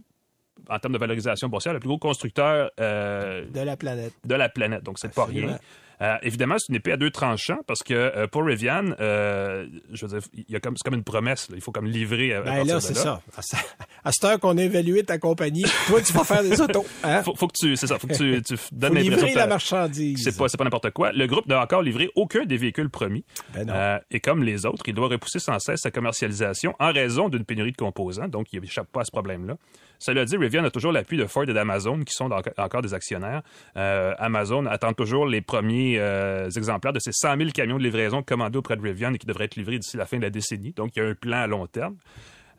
en 0.69 0.79
termes 0.79 0.93
de 0.93 0.99
valorisation 0.99 1.47
boursière, 1.49 1.73
le 1.73 1.79
plus 1.79 1.87
gros 1.89 1.97
constructeur 1.99 2.71
euh, 2.79 3.45
de 3.45 3.59
la 3.61 3.77
planète. 3.77 4.13
de 4.25 4.35
la 4.35 4.49
planète. 4.49 4.83
Donc, 4.83 4.97
c'est 4.99 5.13
pas 5.13 5.25
rien. 5.25 5.57
Euh, 6.01 6.17
évidemment, 6.23 6.55
c'est 6.59 6.67
une 6.67 6.75
épée 6.75 6.91
à 6.91 6.97
deux 6.97 7.09
tranchants 7.09 7.59
parce 7.67 7.81
que 7.81 7.93
euh, 7.93 8.27
pour 8.27 8.43
Rivian, 8.43 8.83
euh, 8.99 9.65
je 9.93 10.05
veux 10.05 10.19
dire, 10.19 10.29
a 10.57 10.59
comme, 10.59 10.75
c'est 10.75 10.83
comme 10.83 10.95
une 10.95 11.05
promesse. 11.05 11.49
là. 11.49 11.55
Il 11.55 11.61
faut 11.61 11.71
comme 11.71 11.85
livrer 11.85 12.33
à, 12.33 12.39
à 12.39 12.41
Ben 12.41 12.55
partir 12.57 12.73
là, 12.75 12.81
c'est 12.81 12.95
ça. 12.95 13.21
À 13.37 13.41
ce- 13.41 13.55
À 14.03 14.11
cette 14.11 14.23
heure 14.25 14.39
qu'on 14.41 14.57
a 14.57 14.61
évalué 14.63 15.03
ta 15.05 15.17
compagnie, 15.19 15.63
toi, 15.87 16.01
tu 16.01 16.11
vas 16.11 16.25
faire 16.25 16.43
des 16.43 16.59
autos. 16.59 16.85
Hein? 17.01 17.23
Faut, 17.23 17.33
faut 17.35 17.47
que 17.47 17.53
tu, 17.57 17.77
c'est 17.77 17.87
ça, 17.87 17.97
faut 17.97 18.07
que 18.07 18.13
tu, 18.13 18.41
tu 18.43 18.55
donnes 18.73 18.91
Faut 18.93 18.99
livrer 18.99 19.31
que 19.31 19.37
la 19.37 19.47
marchandise. 19.47 20.21
c'est 20.21 20.37
pas, 20.37 20.49
c'est 20.49 20.57
pas 20.57 20.65
n'importe 20.65 20.91
quoi. 20.91 21.13
Le 21.13 21.27
groupe 21.27 21.45
n'a 21.47 21.61
encore 21.61 21.81
livré 21.81 22.09
aucun 22.15 22.43
des 22.43 22.57
véhicules 22.57 22.89
promis. 22.89 23.23
Ben 23.53 23.65
non. 23.65 23.73
Euh, 23.73 23.97
et 24.11 24.19
comme 24.19 24.43
les 24.43 24.65
autres, 24.65 24.83
il 24.87 24.93
doit 24.95 25.07
repousser 25.07 25.39
sans 25.39 25.59
cesse 25.59 25.79
sa 25.79 25.91
commercialisation 25.91 26.75
en 26.77 26.91
raison 26.91 27.29
d'une 27.29 27.45
pénurie 27.45 27.71
de 27.71 27.77
composants. 27.77 28.27
Donc, 28.27 28.51
il 28.51 28.59
n'échappe 28.59 28.91
pas 28.91 29.01
à 29.01 29.05
ce 29.05 29.11
problème-là. 29.11 29.55
Cela 29.99 30.25
dit, 30.25 30.37
Rivian 30.37 30.63
a 30.63 30.71
toujours 30.71 30.91
l'appui 30.91 31.17
de 31.17 31.25
Ford 31.25 31.43
et 31.43 31.53
d'Amazon, 31.53 31.99
qui 32.03 32.13
sont 32.13 32.29
encore 32.57 32.81
des 32.81 32.93
actionnaires. 32.93 33.41
Euh, 33.77 34.13
Amazon 34.17 34.65
attend 34.65 34.93
toujours 34.93 35.25
les 35.25 35.41
premiers 35.41 35.97
euh, 35.99 36.49
exemplaires 36.49 36.93
de 36.93 36.99
ces 36.99 37.11
100 37.11 37.37
000 37.37 37.49
camions 37.51 37.77
de 37.77 37.83
livraison 37.83 38.23
commandés 38.23 38.57
auprès 38.57 38.75
de 38.75 38.81
Rivian 38.81 39.13
et 39.13 39.17
qui 39.17 39.27
devraient 39.27 39.45
être 39.45 39.55
livrés 39.55 39.79
d'ici 39.79 39.97
la 39.97 40.05
fin 40.05 40.17
de 40.17 40.23
la 40.23 40.29
décennie. 40.29 40.73
Donc, 40.73 40.95
il 40.95 41.03
y 41.03 41.05
a 41.05 41.09
un 41.09 41.15
plan 41.15 41.37
à 41.37 41.47
long 41.47 41.67
terme. 41.67 41.95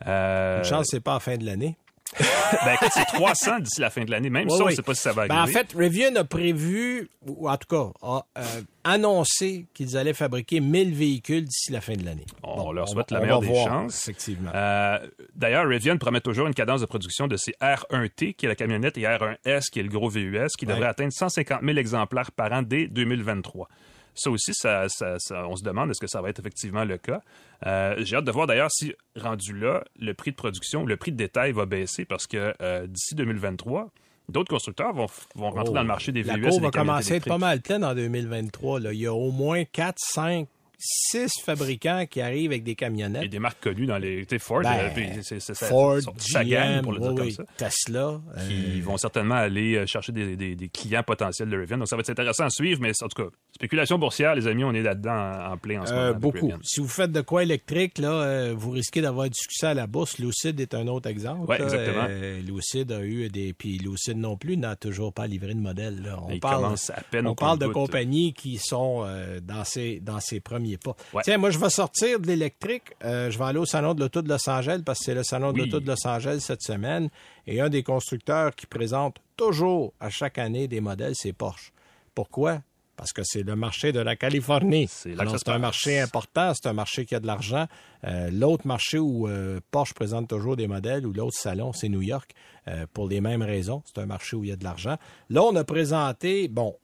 Euh, 0.06 0.58
Une 0.58 0.64
chance, 0.64 0.88
c'est 0.90 1.00
pas 1.00 1.16
à 1.16 1.20
fin 1.20 1.36
de 1.36 1.44
l'année. 1.44 1.76
ben, 2.20 2.74
écoute, 2.74 2.90
c'est 2.92 3.04
300 3.06 3.60
d'ici 3.60 3.80
la 3.80 3.90
fin 3.90 4.04
de 4.04 4.10
l'année. 4.10 4.30
Même 4.30 4.46
Oui, 4.48 4.56
ça, 4.56 4.62
on 4.62 4.66
ne 4.66 4.70
oui. 4.70 4.76
sait 4.76 4.82
pas 4.82 4.94
si 4.94 5.02
ça 5.02 5.12
va 5.12 5.26
Ben, 5.26 5.34
arriver. 5.36 5.56
en 5.56 5.60
fait, 5.60 5.72
Rivian 5.76 6.14
a 6.16 6.24
prévu, 6.24 7.10
ou 7.26 7.48
en 7.50 7.56
tout 7.56 7.66
cas, 7.68 7.90
a 8.02 8.24
euh, 8.38 8.42
annoncé 8.84 9.66
qu'ils 9.74 9.96
allaient 9.96 10.14
fabriquer 10.14 10.60
1000 10.60 10.94
véhicules 10.94 11.44
d'ici 11.44 11.72
la 11.72 11.80
fin 11.80 11.94
de 11.94 12.04
l'année. 12.04 12.24
On 12.42 12.72
leur 12.72 12.88
souhaite 12.88 13.10
la 13.10 13.20
meilleure 13.20 13.40
des 13.40 13.48
voir, 13.48 13.66
chances. 13.66 14.02
Effectivement. 14.08 14.50
Euh, 14.54 14.98
D'ailleurs, 15.34 15.66
Rivian 15.68 15.98
promet 15.98 16.20
toujours 16.20 16.46
une 16.46 16.54
cadence 16.54 16.80
de 16.80 16.86
production 16.86 17.26
de 17.26 17.36
ses 17.36 17.52
R1T, 17.60 18.34
qui 18.34 18.46
est 18.46 18.48
la 18.48 18.54
camionnette, 18.56 18.96
et 18.98 19.02
R1S, 19.02 19.64
qui 19.70 19.80
est 19.80 19.82
le 19.82 19.88
gros 19.90 20.08
VUS, 20.08 20.48
qui 20.58 20.64
devrait 20.64 20.82
Ouais. 20.82 20.86
atteindre 20.86 21.12
150 21.12 21.60
000 21.64 21.76
exemplaires 21.78 22.30
par 22.32 22.52
an 22.52 22.62
dès 22.62 22.86
2023. 22.86 23.68
Ça 24.16 24.30
aussi, 24.30 24.52
ça, 24.54 24.88
ça- 24.88 25.18
ça- 25.18 25.46
on 25.46 25.56
se 25.56 25.62
demande 25.62 25.90
est-ce 25.90 26.00
que 26.00 26.06
ça 26.06 26.20
va 26.22 26.30
être 26.30 26.40
effectivement 26.40 26.84
le 26.84 26.96
cas. 26.98 27.20
Euh, 27.66 27.94
J'ai 27.98 28.16
hâte 28.16 28.24
de 28.24 28.32
voir 28.32 28.46
d'ailleurs 28.46 28.70
si, 28.70 28.92
rendu 29.14 29.52
là, 29.58 29.84
le 29.98 30.14
prix 30.14 30.30
de 30.30 30.36
production, 30.36 30.84
le 30.84 30.96
prix 30.96 31.12
de 31.12 31.16
détail 31.16 31.52
va 31.52 31.66
baisser 31.66 32.04
parce 32.04 32.26
que 32.26 32.54
euh, 32.62 32.86
d'ici 32.86 33.14
2023, 33.14 33.90
d'autres 34.28 34.50
constructeurs 34.50 34.92
vont, 34.92 35.06
vont 35.34 35.50
rentrer 35.50 35.70
Oh, 35.70 35.74
dans 35.74 35.82
le 35.82 35.86
marché 35.86 36.12
des 36.12 36.22
VUS. 36.22 36.28
La 36.40 36.48
cour 36.48 36.60
va 36.60 36.70
commencer 36.70 37.12
à 37.12 37.16
être 37.16 37.28
pas 37.28 37.38
mal 37.38 37.60
pleine 37.60 37.84
en 37.84 37.94
2023. 37.94 38.80
là. 38.80 38.92
Il 38.92 38.98
y 39.00 39.06
a 39.06 39.12
au 39.14 39.30
moins 39.30 39.64
4, 39.64 39.98
5, 39.98 40.48
6 40.78 41.28
fabricants 41.44 42.04
qui 42.08 42.20
arrivent 42.20 42.50
avec 42.50 42.62
des 42.64 42.74
camionnettes. 42.74 43.24
Et 43.24 43.28
des 43.28 43.38
marques 43.38 43.62
connues 43.62 43.86
dans 43.86 43.98
les. 43.98 44.26
Tu 44.26 44.38
Ford, 44.38 44.62
Ben, 44.62 44.92
euh, 44.96 45.20
c'est- 45.22 45.54
Ford, 45.54 45.98
ça 46.18 46.44
GM, 46.44 46.82
pour 46.82 46.92
le 46.92 47.00
dire 47.00 47.08
oui, 47.10 47.16
comme 47.16 47.26
oui, 47.26 47.32
ça. 47.32 47.44
Tesla. 47.56 48.20
euh, 48.36 48.48
qui 48.48 48.80
vont 48.80 48.96
certainement 48.96 49.34
aller 49.36 49.76
euh, 49.76 49.86
chercher 49.86 50.12
des, 50.12 50.36
des- 50.36 50.54
des 50.54 50.68
clients 50.68 51.02
potentiels 51.02 51.48
de 51.48 51.56
Rivian. 51.56 51.78
Donc, 51.78 51.88
ça 51.88 51.96
va 51.96 52.00
être 52.00 52.10
intéressant 52.10 52.44
à 52.44 52.50
suivre, 52.50 52.80
mais 52.82 52.92
en 53.02 53.08
tout 53.08 53.22
cas, 53.22 53.28
spéculation 53.54 53.98
boursière, 53.98 54.34
les 54.34 54.46
amis, 54.46 54.64
on 54.64 54.72
est 54.74 54.82
là-dedans 54.82 55.52
en, 55.52 55.56
plein 55.56 55.80
en 55.82 55.86
ce 55.86 55.92
Euh, 55.92 56.08
moment. 56.08 56.18
beaucoup. 56.20 56.52
Si 56.62 56.80
vous 56.80 56.88
faites 56.88 57.12
de 57.12 57.20
quoi 57.22 57.42
électrique, 57.42 57.98
là, 57.98 58.10
euh, 58.12 58.54
vous 58.56 58.70
risquez 58.70 59.00
d'avoir 59.00 59.28
du 59.28 59.34
succès 59.38 59.68
à 59.68 59.74
la 59.74 59.86
bourse. 59.86 60.18
Lucid 60.18 60.60
est 60.60 60.74
un 60.74 60.86
autre 60.88 61.08
exemple. 61.08 61.48
Là. 61.50 61.62
exactement. 61.64 62.06
Euh, 62.08 62.40
Lucid 62.42 62.92
a 62.92 63.02
eu 63.02 63.28
des. 63.28 63.52
Puis 63.54 63.78
Lucid 63.78 64.16
non 64.18 64.36
plus 64.36 64.56
n'a 64.56 64.76
toujours 64.76 65.12
pas 65.12 65.26
livré 65.26 65.54
de 65.54 65.60
modèle. 65.60 66.02
là. 66.02 66.18
On 66.22 66.30
Il 66.30 66.40
parle, 66.40 66.64
à 66.74 67.00
peine 67.10 67.26
on 67.26 67.34
parle 67.34 67.58
de 67.58 67.66
compagnies 67.68 68.34
qui 68.34 68.58
sont 68.58 69.02
euh, 69.06 69.40
dans, 69.40 69.64
ses, 69.64 70.00
dans 70.00 70.20
ses 70.20 70.40
premiers 70.40 70.65
pas. 70.76 70.96
Ouais. 71.12 71.22
Tiens, 71.24 71.38
moi, 71.38 71.50
je 71.50 71.58
vais 71.58 71.70
sortir 71.70 72.18
de 72.18 72.26
l'électrique. 72.26 72.82
Euh, 73.04 73.30
je 73.30 73.38
vais 73.38 73.44
aller 73.44 73.58
au 73.58 73.64
Salon 73.66 73.94
de 73.94 74.00
l'Auto 74.00 74.22
de 74.22 74.28
Los 74.28 74.48
Angeles 74.50 74.82
parce 74.84 74.98
que 74.98 75.04
c'est 75.06 75.14
le 75.14 75.22
Salon 75.22 75.52
de 75.52 75.60
Oui. 75.60 75.66
l'Auto 75.68 75.80
de 75.80 75.86
Los 75.86 76.06
Angeles 76.06 76.40
cette 76.40 76.62
semaine. 76.62 77.08
Et 77.46 77.60
un 77.60 77.68
des 77.68 77.82
constructeurs 77.84 78.54
qui 78.54 78.66
présente 78.66 79.18
toujours 79.36 79.92
à 80.00 80.10
chaque 80.10 80.38
année 80.38 80.66
des 80.66 80.80
modèles, 80.80 81.14
c'est 81.14 81.32
Porsche. 81.32 81.72
Pourquoi? 82.14 82.60
Parce 82.96 83.12
que 83.12 83.20
c'est 83.24 83.42
le 83.42 83.56
marché 83.56 83.92
de 83.92 84.00
la 84.00 84.16
Californie. 84.16 84.88
C'est 84.88 85.14
un 85.48 85.58
marché 85.58 86.00
important, 86.00 86.52
c'est 86.54 86.66
un 86.66 86.72
marché 86.72 87.04
qui 87.04 87.14
a 87.14 87.20
de 87.20 87.26
l'argent. 87.26 87.66
Euh, 88.04 88.30
l'autre 88.32 88.66
marché 88.66 88.98
où 88.98 89.28
euh, 89.28 89.60
Porsche 89.70 89.92
présente 89.92 90.28
toujours 90.28 90.56
des 90.56 90.66
modèles, 90.66 91.06
ou 91.06 91.12
l'autre 91.12 91.36
salon, 91.36 91.74
c'est 91.74 91.90
New 91.90 92.00
York, 92.00 92.30
euh, 92.68 92.86
pour 92.94 93.06
les 93.06 93.20
mêmes 93.20 93.42
raisons. 93.42 93.82
C'est 93.84 94.00
un 94.00 94.06
marché 94.06 94.34
où 94.34 94.44
il 94.44 94.48
y 94.48 94.52
a 94.52 94.56
de 94.56 94.64
l'argent. 94.64 94.96
Là, 95.28 95.42
on 95.42 95.54
a 95.56 95.64
présenté, 95.64 96.48
bon, 96.48 96.74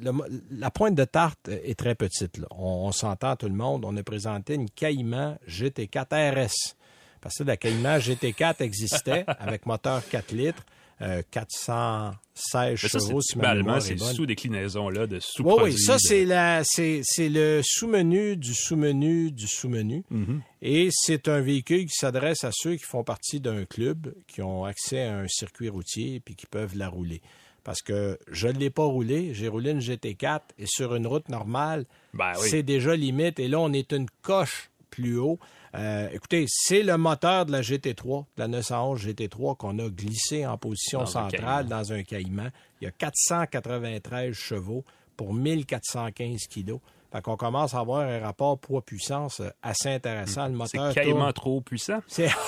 le 0.00 0.12
la 0.50 0.70
pointe 0.70 0.94
de 0.94 1.04
tarte 1.04 1.48
est 1.48 1.78
très 1.78 1.94
petite. 1.94 2.38
là. 2.38 2.46
On, 2.52 2.86
on 2.88 2.92
s'entend 2.92 3.36
tout 3.36 3.48
le 3.48 3.54
monde. 3.54 3.84
On 3.84 3.96
a 3.96 4.02
présenté 4.02 4.54
une 4.54 4.68
Cayman 4.70 5.38
GT4 5.48 6.46
RS. 6.46 6.76
Parce 7.20 7.36
que 7.38 7.42
la 7.44 7.56
Cayman 7.56 7.98
GT4 8.00 8.62
existait 8.62 9.24
avec 9.38 9.66
moteur 9.66 10.02
4 10.08 10.32
litres, 10.32 10.64
euh, 11.02 11.22
416 11.30 12.70
Mais 12.70 12.76
ça, 12.76 12.98
chevaux, 12.98 13.20
c'est 13.20 13.32
si 13.32 13.38
ma 13.38 13.42
typalement 13.44 13.56
mémoire 13.62 13.76
est 13.78 13.80
ces 13.82 13.94
bonne. 13.96 14.14
sous-déclinaisons-là 14.14 15.06
de 15.06 15.16
Oui, 15.16 15.22
sous-produits. 15.22 15.74
oui, 15.74 15.78
ça, 15.80 15.96
c'est 15.98 16.24
la, 16.24 16.62
c'est, 16.64 17.00
c'est 17.04 17.28
le 17.28 17.60
sous-menu 17.62 18.36
du 18.36 18.54
sous-menu 18.54 19.30
du 19.32 19.46
sous-menu. 19.46 20.04
Mhm. 20.10 20.40
Et 20.62 20.88
c'est 20.92 21.28
un 21.28 21.40
véhicule 21.40 21.86
qui 21.86 21.94
s'adresse 21.94 22.44
à 22.44 22.50
ceux 22.52 22.76
qui 22.76 22.84
font 22.84 23.04
partie 23.04 23.40
d'un 23.40 23.64
club, 23.64 24.14
qui 24.26 24.42
ont 24.42 24.64
accès 24.64 25.02
à 25.02 25.18
un 25.18 25.28
circuit 25.28 25.68
routier 25.68 26.20
puis 26.20 26.34
qui 26.36 26.46
peuvent 26.46 26.76
la 26.76 26.88
rouler. 26.88 27.20
Parce 27.64 27.82
que 27.82 28.18
je 28.30 28.48
ne 28.48 28.58
l'ai 28.58 28.70
pas 28.70 28.84
roulé, 28.84 29.34
j'ai 29.34 29.48
roulé 29.48 29.70
une 29.70 29.80
GT4 29.80 30.40
et 30.58 30.66
sur 30.66 30.94
une 30.94 31.06
route 31.06 31.28
normale, 31.28 31.84
Ben 32.14 32.32
oui. 32.40 32.48
c'est 32.50 32.62
déjà 32.62 32.96
limite. 32.96 33.38
Et 33.38 33.48
là, 33.48 33.60
on 33.60 33.72
est 33.72 33.92
une 33.92 34.06
coche 34.22 34.70
plus 34.90 35.18
haut. 35.18 35.38
Euh, 35.74 36.08
écoutez, 36.12 36.46
c'est 36.48 36.82
le 36.82 36.96
moteur 36.96 37.46
de 37.46 37.52
la 37.52 37.60
GT3, 37.60 38.24
de 38.36 38.42
la 38.42 38.48
911 38.48 39.06
GT3 39.06 39.56
qu'on 39.56 39.78
a 39.78 39.88
glissé 39.88 40.44
en 40.46 40.58
position 40.58 41.00
Dans 41.00 41.06
centrale 41.06 41.68
dans 41.68 41.92
un 41.92 42.02
Caïman. 42.02 42.50
Il 42.80 42.84
y 42.84 42.88
a 42.88 42.90
493 42.90 44.32
chevaux 44.34 44.84
pour 45.16 45.32
1415 45.34 46.46
kilos. 46.48 46.80
Fait 47.12 47.22
qu'on 47.22 47.36
commence 47.36 47.74
à 47.74 47.80
avoir 47.80 48.00
un 48.00 48.20
rapport 48.20 48.58
poids-puissance 48.58 49.40
euh, 49.40 49.50
assez 49.62 49.88
intéressant. 49.90 50.46
Le. 50.46 50.52
C'est 50.66 50.78
moteur 50.78 50.94
carrément 50.94 51.18
tourne- 51.20 51.32
trop 51.32 51.60
puissant. 51.60 51.98
C'est 52.06 52.28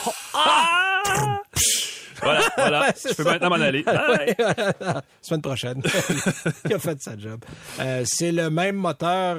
Voilà, 2.22 2.40
voilà. 2.56 2.92
c'est 2.96 3.10
je 3.10 3.14
peux 3.16 3.24
ça. 3.24 3.32
maintenant 3.32 3.48
m'en 3.50 3.56
aller. 3.56 3.84
Semaine 5.22 5.42
prochaine. 5.42 5.82
Il 6.66 6.72
a 6.74 6.78
fait 6.78 7.00
sa 7.02 7.18
job. 7.18 7.44
Euh, 7.80 8.02
c'est 8.06 8.30
le 8.30 8.48
même 8.48 8.76
moteur 8.76 9.36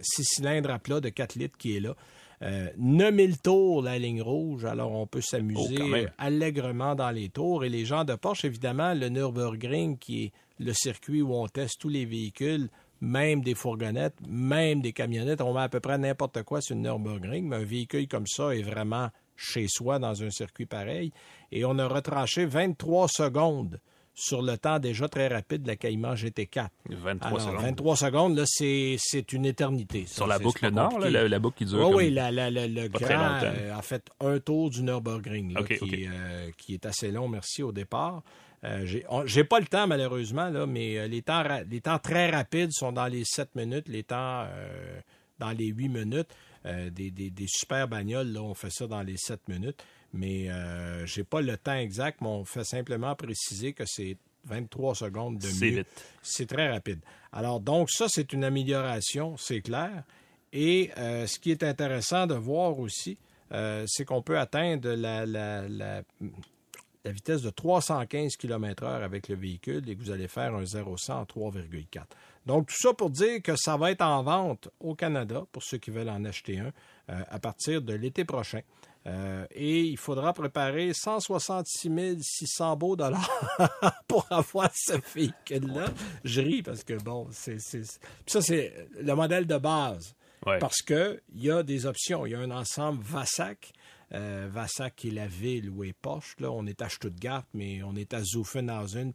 6 0.00 0.24
cylindres 0.24 0.70
à 0.70 0.78
plat 0.78 1.00
de 1.00 1.08
4 1.08 1.34
litres 1.34 1.58
qui 1.58 1.76
est 1.76 1.80
là. 1.80 1.94
Euh, 2.42 2.68
9000 2.76 3.38
tours 3.38 3.82
la 3.82 3.98
ligne 3.98 4.20
rouge, 4.22 4.64
alors 4.64 4.92
on 4.92 5.06
peut 5.06 5.20
Oh, 5.22 5.26
s'amuser 5.28 5.76
euh, 5.80 6.06
allègrement 6.18 6.94
dans 6.94 7.10
les 7.10 7.28
tours. 7.28 7.64
Et 7.64 7.68
les 7.68 7.84
gens 7.84 8.04
de 8.04 8.14
Porsche, 8.14 8.44
évidemment, 8.44 8.94
le 8.94 9.08
Nürburgring, 9.08 9.98
qui 9.98 10.24
est 10.24 10.32
le 10.58 10.72
circuit 10.72 11.22
où 11.22 11.34
on 11.34 11.46
teste 11.48 11.80
tous 11.80 11.88
les 11.88 12.04
véhicules, 12.04 12.68
même 13.04 13.40
des 13.42 13.54
fourgonnettes, 13.56 14.14
même 14.28 14.80
des 14.80 14.92
camionnettes, 14.92 15.40
on 15.40 15.52
met 15.52 15.60
à 15.62 15.68
peu 15.68 15.80
près 15.80 15.98
n'importe 15.98 16.44
quoi 16.44 16.60
sur 16.60 16.76
le 16.76 16.82
Nürburgring, 16.82 17.48
mais 17.48 17.56
un 17.56 17.64
véhicule 17.64 18.06
comme 18.06 18.28
ça 18.28 18.54
est 18.54 18.62
vraiment 18.62 19.08
chez 19.36 19.66
soi 19.68 19.98
dans 19.98 20.22
un 20.22 20.30
circuit 20.30 20.66
pareil. 20.66 21.12
Et 21.50 21.64
on 21.64 21.78
a 21.80 21.88
retranché 21.88 22.46
23 22.46 23.08
secondes 23.08 23.80
sur 24.14 24.40
le 24.42 24.56
temps 24.56 24.78
déjà 24.78 25.08
très 25.08 25.26
rapide 25.26 25.62
de 25.62 25.68
la 25.68 25.76
Caïman 25.76 26.14
GT4. 26.14 26.68
23 26.90 27.28
Alors, 27.30 27.40
secondes. 27.40 27.60
23 27.62 27.96
secondes, 27.96 28.36
là, 28.36 28.44
c'est, 28.46 28.94
c'est 28.98 29.32
une 29.32 29.46
éternité. 29.46 30.04
ça. 30.06 30.14
Sur 30.16 30.26
la 30.28 30.38
boucle 30.38 30.70
nord, 30.70 30.98
là, 31.00 31.10
la, 31.10 31.28
la 31.28 31.38
boucle 31.40 31.58
qui 31.58 31.64
dure. 31.64 31.78
Oui, 31.78 31.84
comme- 31.86 31.94
oui, 31.96 32.10
la, 32.10 32.30
le 32.30 32.88
pas 32.88 32.98
très 33.00 33.14
grand 33.14 33.28
longtemps. 33.34 33.46
euh, 33.58 33.74
a 33.76 33.82
fait 33.82 34.04
un 34.20 34.38
tour 34.38 34.70
du 34.70 34.82
Nürburgring, 34.84 35.54
là, 35.54 35.62
qui, 35.64 36.06
euh, 36.06 36.50
qui 36.56 36.74
est 36.74 36.86
assez 36.86 37.10
long, 37.10 37.26
merci 37.26 37.62
au 37.64 37.72
départ. 37.72 38.22
Euh, 38.64 38.86
j'ai, 39.26 39.44
pas 39.44 39.58
le 39.58 39.66
temps, 39.66 39.86
malheureusement, 39.88 40.48
là, 40.48 40.66
mais 40.66 40.96
euh, 40.98 41.08
les, 41.08 41.22
temps, 41.22 41.42
les 41.68 41.80
temps 41.80 41.98
très 41.98 42.30
rapides 42.30 42.70
sont 42.72 42.92
dans 42.92 43.06
les 43.08 43.24
7 43.24 43.54
minutes, 43.56 43.88
les 43.88 44.04
temps 44.04 44.44
euh, 44.48 45.00
dans 45.38 45.50
les 45.50 45.66
8 45.66 45.88
minutes. 45.88 46.28
Euh, 46.64 46.90
des, 46.90 47.10
des- 47.10 47.30
des 47.30 47.46
super 47.48 47.88
bagnoles, 47.88 48.28
là, 48.28 48.40
on 48.40 48.54
fait 48.54 48.70
ça 48.70 48.86
dans 48.86 49.02
les 49.02 49.16
7 49.16 49.48
minutes. 49.48 49.82
Mais 50.12 50.48
euh, 50.48 51.04
j'ai 51.06 51.24
pas 51.24 51.40
le 51.40 51.56
temps 51.56 51.74
exact, 51.74 52.20
mais 52.20 52.28
on 52.28 52.44
fait 52.44 52.62
simplement 52.64 53.16
préciser 53.16 53.72
que 53.72 53.82
c'est 53.84 54.16
23 54.44 54.94
secondes 54.94 55.38
de 55.38 55.48
vite. 55.70 55.86
C'est 56.22 56.46
très 56.46 56.70
rapide. 56.70 57.00
Alors, 57.32 57.58
donc, 57.58 57.90
ça, 57.90 58.06
c'est 58.08 58.32
une 58.32 58.44
amélioration, 58.44 59.36
c'est 59.38 59.60
clair. 59.60 60.04
Et 60.52 60.90
euh, 60.98 61.26
ce 61.26 61.40
qui 61.40 61.50
est 61.50 61.64
intéressant 61.64 62.26
de 62.28 62.34
voir 62.34 62.78
aussi, 62.78 63.18
c'est 63.86 64.04
qu'on 64.06 64.22
peut 64.22 64.38
atteindre 64.38 64.90
la, 64.94 65.26
la- 65.26 65.68
la- 65.68 66.02
la 67.04 67.12
vitesse 67.12 67.42
de 67.42 67.50
315 67.50 68.36
km/h 68.36 69.02
avec 69.02 69.28
le 69.28 69.36
véhicule 69.36 69.88
et 69.88 69.96
que 69.96 70.00
vous 70.00 70.10
allez 70.10 70.28
faire 70.28 70.54
un 70.54 70.62
0-100 70.62 71.12
en 71.12 71.24
3,4. 71.24 72.02
Donc, 72.46 72.68
tout 72.68 72.76
ça 72.78 72.92
pour 72.92 73.10
dire 73.10 73.42
que 73.42 73.56
ça 73.56 73.76
va 73.76 73.90
être 73.90 74.02
en 74.02 74.22
vente 74.22 74.68
au 74.80 74.94
Canada, 74.94 75.44
pour 75.52 75.62
ceux 75.62 75.78
qui 75.78 75.90
veulent 75.90 76.08
en 76.08 76.24
acheter 76.24 76.58
un, 76.58 76.72
euh, 77.10 77.22
à 77.28 77.38
partir 77.38 77.82
de 77.82 77.94
l'été 77.94 78.24
prochain. 78.24 78.60
Euh, 79.06 79.46
et 79.50 79.80
il 79.80 79.96
faudra 79.96 80.32
préparer 80.32 80.92
166 80.94 82.18
600 82.20 82.76
beaux 82.76 82.94
dollars 82.94 83.28
pour 84.06 84.26
avoir 84.30 84.70
ce 84.74 84.94
véhicule-là. 85.14 85.86
Je 86.24 86.40
ris 86.40 86.62
parce 86.62 86.84
que, 86.84 86.94
bon, 86.94 87.26
c'est, 87.32 87.58
ça, 87.60 88.40
c'est 88.40 88.88
le 89.00 89.14
modèle 89.14 89.46
de 89.46 89.58
base. 89.58 90.14
Ouais. 90.46 90.58
Parce 90.58 90.82
qu'il 90.82 91.20
y 91.34 91.50
a 91.50 91.62
des 91.62 91.86
options. 91.86 92.26
Il 92.26 92.32
y 92.32 92.34
a 92.34 92.40
un 92.40 92.50
ensemble 92.50 93.02
Vassac. 93.02 93.72
Euh, 94.14 94.46
Vassac 94.50 94.94
qui 94.96 95.08
est 95.08 95.12
la 95.12 95.26
ville 95.26 95.70
où 95.70 95.84
est 95.84 95.94
Porsche. 95.94 96.36
Là. 96.38 96.50
On 96.50 96.66
est 96.66 96.82
à 96.82 96.88
Stuttgart, 96.88 97.44
mais 97.54 97.82
on 97.82 97.94
est 97.96 98.12
à 98.12 98.22
Zuffenhausen, 98.22 99.12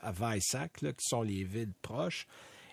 à 0.00 0.12
Weissach, 0.12 0.80
là, 0.80 0.92
qui 0.92 1.06
sont 1.06 1.22
les 1.22 1.44
villes 1.44 1.74
proches. 1.82 2.26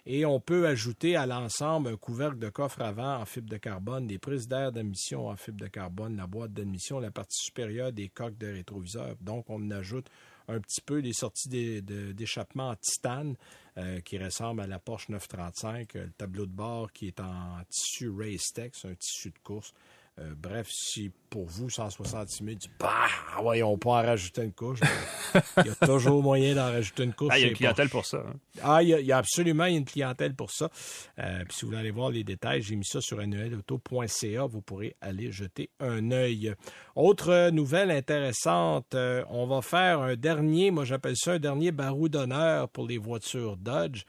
Et 0.07 0.23
on 0.23 0.39
peut 0.39 0.67
ajouter 0.67 1.15
à 1.15 1.25
l'ensemble 1.25 1.89
un 1.89 1.97
couvercle 1.97 2.37
de 2.37 2.49
coffre 2.49 2.81
avant 2.81 3.17
en 3.17 3.25
fibre 3.25 3.49
de 3.49 3.57
carbone, 3.57 4.05
des 4.05 4.19
prises 4.19 4.47
d'air 4.47 4.71
d'admission 4.71 5.27
en 5.27 5.35
fibre 5.35 5.59
de 5.59 5.67
carbone, 5.67 6.15
la 6.15 6.27
boîte 6.27 6.53
d'admission, 6.53 6.99
la 6.99 7.09
partie 7.09 7.43
supérieure 7.43 7.91
des 7.91 8.09
coques 8.09 8.37
de 8.37 8.47
rétroviseur. 8.47 9.15
Donc, 9.19 9.49
on 9.49 9.71
ajoute 9.71 10.07
un 10.47 10.59
petit 10.59 10.81
peu 10.81 10.99
les 10.99 11.13
sorties 11.13 11.81
d'échappement 11.81 12.69
en 12.69 12.75
titane 12.75 13.35
euh, 13.77 13.99
qui 14.01 14.19
ressemble 14.19 14.61
à 14.61 14.67
la 14.67 14.77
Porsche 14.77 15.09
935, 15.09 15.95
euh, 15.95 16.05
le 16.05 16.11
tableau 16.11 16.45
de 16.45 16.51
bord 16.51 16.93
qui 16.93 17.07
est 17.07 17.19
en 17.19 17.57
tissu 17.67 18.11
Racetex, 18.11 18.85
un 18.85 18.93
tissu 18.93 19.31
de 19.31 19.39
course. 19.43 19.73
Euh, 20.17 20.33
bref, 20.37 20.69
si 20.71 21.11
pour 21.29 21.45
vous, 21.45 21.69
166 21.69 22.43
000, 22.45 22.57
tu 22.57 22.69
bah, 22.79 23.07
on 23.43 23.77
peut 23.77 23.89
en 23.89 23.93
rajouter 24.01 24.43
une 24.43 24.53
couche. 24.53 24.79
Il 25.57 25.65
y 25.65 25.69
a 25.69 25.85
toujours 25.85 26.23
moyen 26.23 26.55
d'en 26.55 26.71
rajouter 26.71 27.03
une 27.03 27.13
couche. 27.13 27.27
Ah, 27.33 27.37
il 27.37 27.41
y 27.41 27.45
a 27.45 27.47
une 27.49 27.53
clientèle 27.55 27.89
pour 27.89 28.05
ça. 28.05 28.19
hein. 28.25 28.35
Ah, 28.63 28.81
il 28.81 28.87
y, 28.87 28.93
a, 28.93 29.01
il 29.01 29.05
y 29.05 29.11
a 29.11 29.17
absolument 29.17 29.65
une 29.65 29.83
clientèle 29.83 30.33
pour 30.33 30.49
ça. 30.51 30.69
Euh, 31.19 31.43
puis 31.43 31.57
si 31.57 31.61
vous 31.65 31.67
voulez 31.67 31.79
aller 31.81 31.91
voir 31.91 32.09
les 32.11 32.23
détails, 32.23 32.61
j'ai 32.61 32.77
mis 32.77 32.85
ça 32.85 33.01
sur 33.01 33.19
annuelauto.ca. 33.19 34.45
Vous 34.45 34.61
pourrez 34.61 34.95
aller 35.01 35.33
jeter 35.33 35.69
un 35.81 36.11
œil. 36.11 36.53
Autre 36.95 37.49
nouvelle 37.49 37.91
intéressante, 37.91 38.95
euh, 38.95 39.25
on 39.29 39.45
va 39.47 39.61
faire 39.61 39.99
un 39.99 40.15
dernier, 40.15 40.71
moi 40.71 40.85
j'appelle 40.85 41.17
ça 41.17 41.33
un 41.33 41.39
dernier 41.39 41.73
barou 41.73 42.07
d'honneur 42.07 42.69
pour 42.69 42.87
les 42.87 42.97
voitures 42.97 43.57
Dodge. 43.57 44.03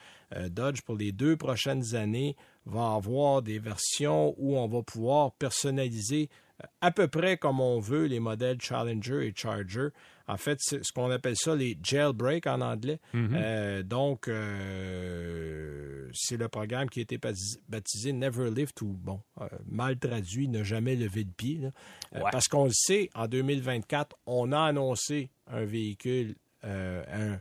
Dodge, 0.51 0.81
pour 0.83 0.97
les 0.97 1.13
deux 1.13 1.37
prochaines 1.37 1.95
années, 1.95 2.37
va 2.67 2.95
avoir 2.95 3.41
des 3.43 3.59
versions 3.59 4.35
où 4.39 4.57
on 4.59 4.67
va 4.69 4.83
pouvoir 4.83 5.33
personnaliser 5.33 6.29
euh, 6.63 6.67
à 6.81 6.91
peu 6.91 7.07
près 7.09 7.37
comme 7.37 7.61
on 7.61 7.79
veut 7.81 8.05
les 8.07 8.21
modèles 8.21 8.61
Challenger 8.61 9.27
et 9.27 9.33
Charger. 9.35 9.89
En 10.29 10.37
fait, 10.37 10.59
c'est 10.61 10.85
ce 10.85 10.93
qu'on 10.93 11.11
appelle 11.13 11.37
ça 11.37 11.55
les 11.55 11.79
jailbreak 11.83 12.47
en 12.49 12.61
anglais. 12.61 12.99
Euh, 13.15 13.83
donc, 13.85 14.27
euh, 14.27 16.11
c'est 16.13 16.37
le 16.37 16.49
programme 16.49 16.89
qui 16.91 17.01
a 17.01 17.03
été 17.03 17.19
baptisé- 17.19 18.13
Never 18.13 18.51
Lift 18.51 18.81
ou, 18.83 18.87
bon, 18.99 19.21
euh, 19.41 19.47
mal 19.67 19.99
traduit, 19.99 20.49
ne 20.49 20.63
jamais 20.65 20.97
lever 20.97 21.25
de 21.25 21.31
pied. 21.31 21.59
là. 21.59 21.71
Ouais. 22.25 22.31
Parce 22.33 22.49
qu'on 22.49 22.65
le 22.65 22.73
sait, 22.73 23.11
en 23.15 23.29
2024, 23.29 24.17
on 24.27 24.53
a 24.53 24.61
annoncé 24.61 25.31
un 25.47 25.65
véhicule, 25.65 26.35
un 26.65 27.39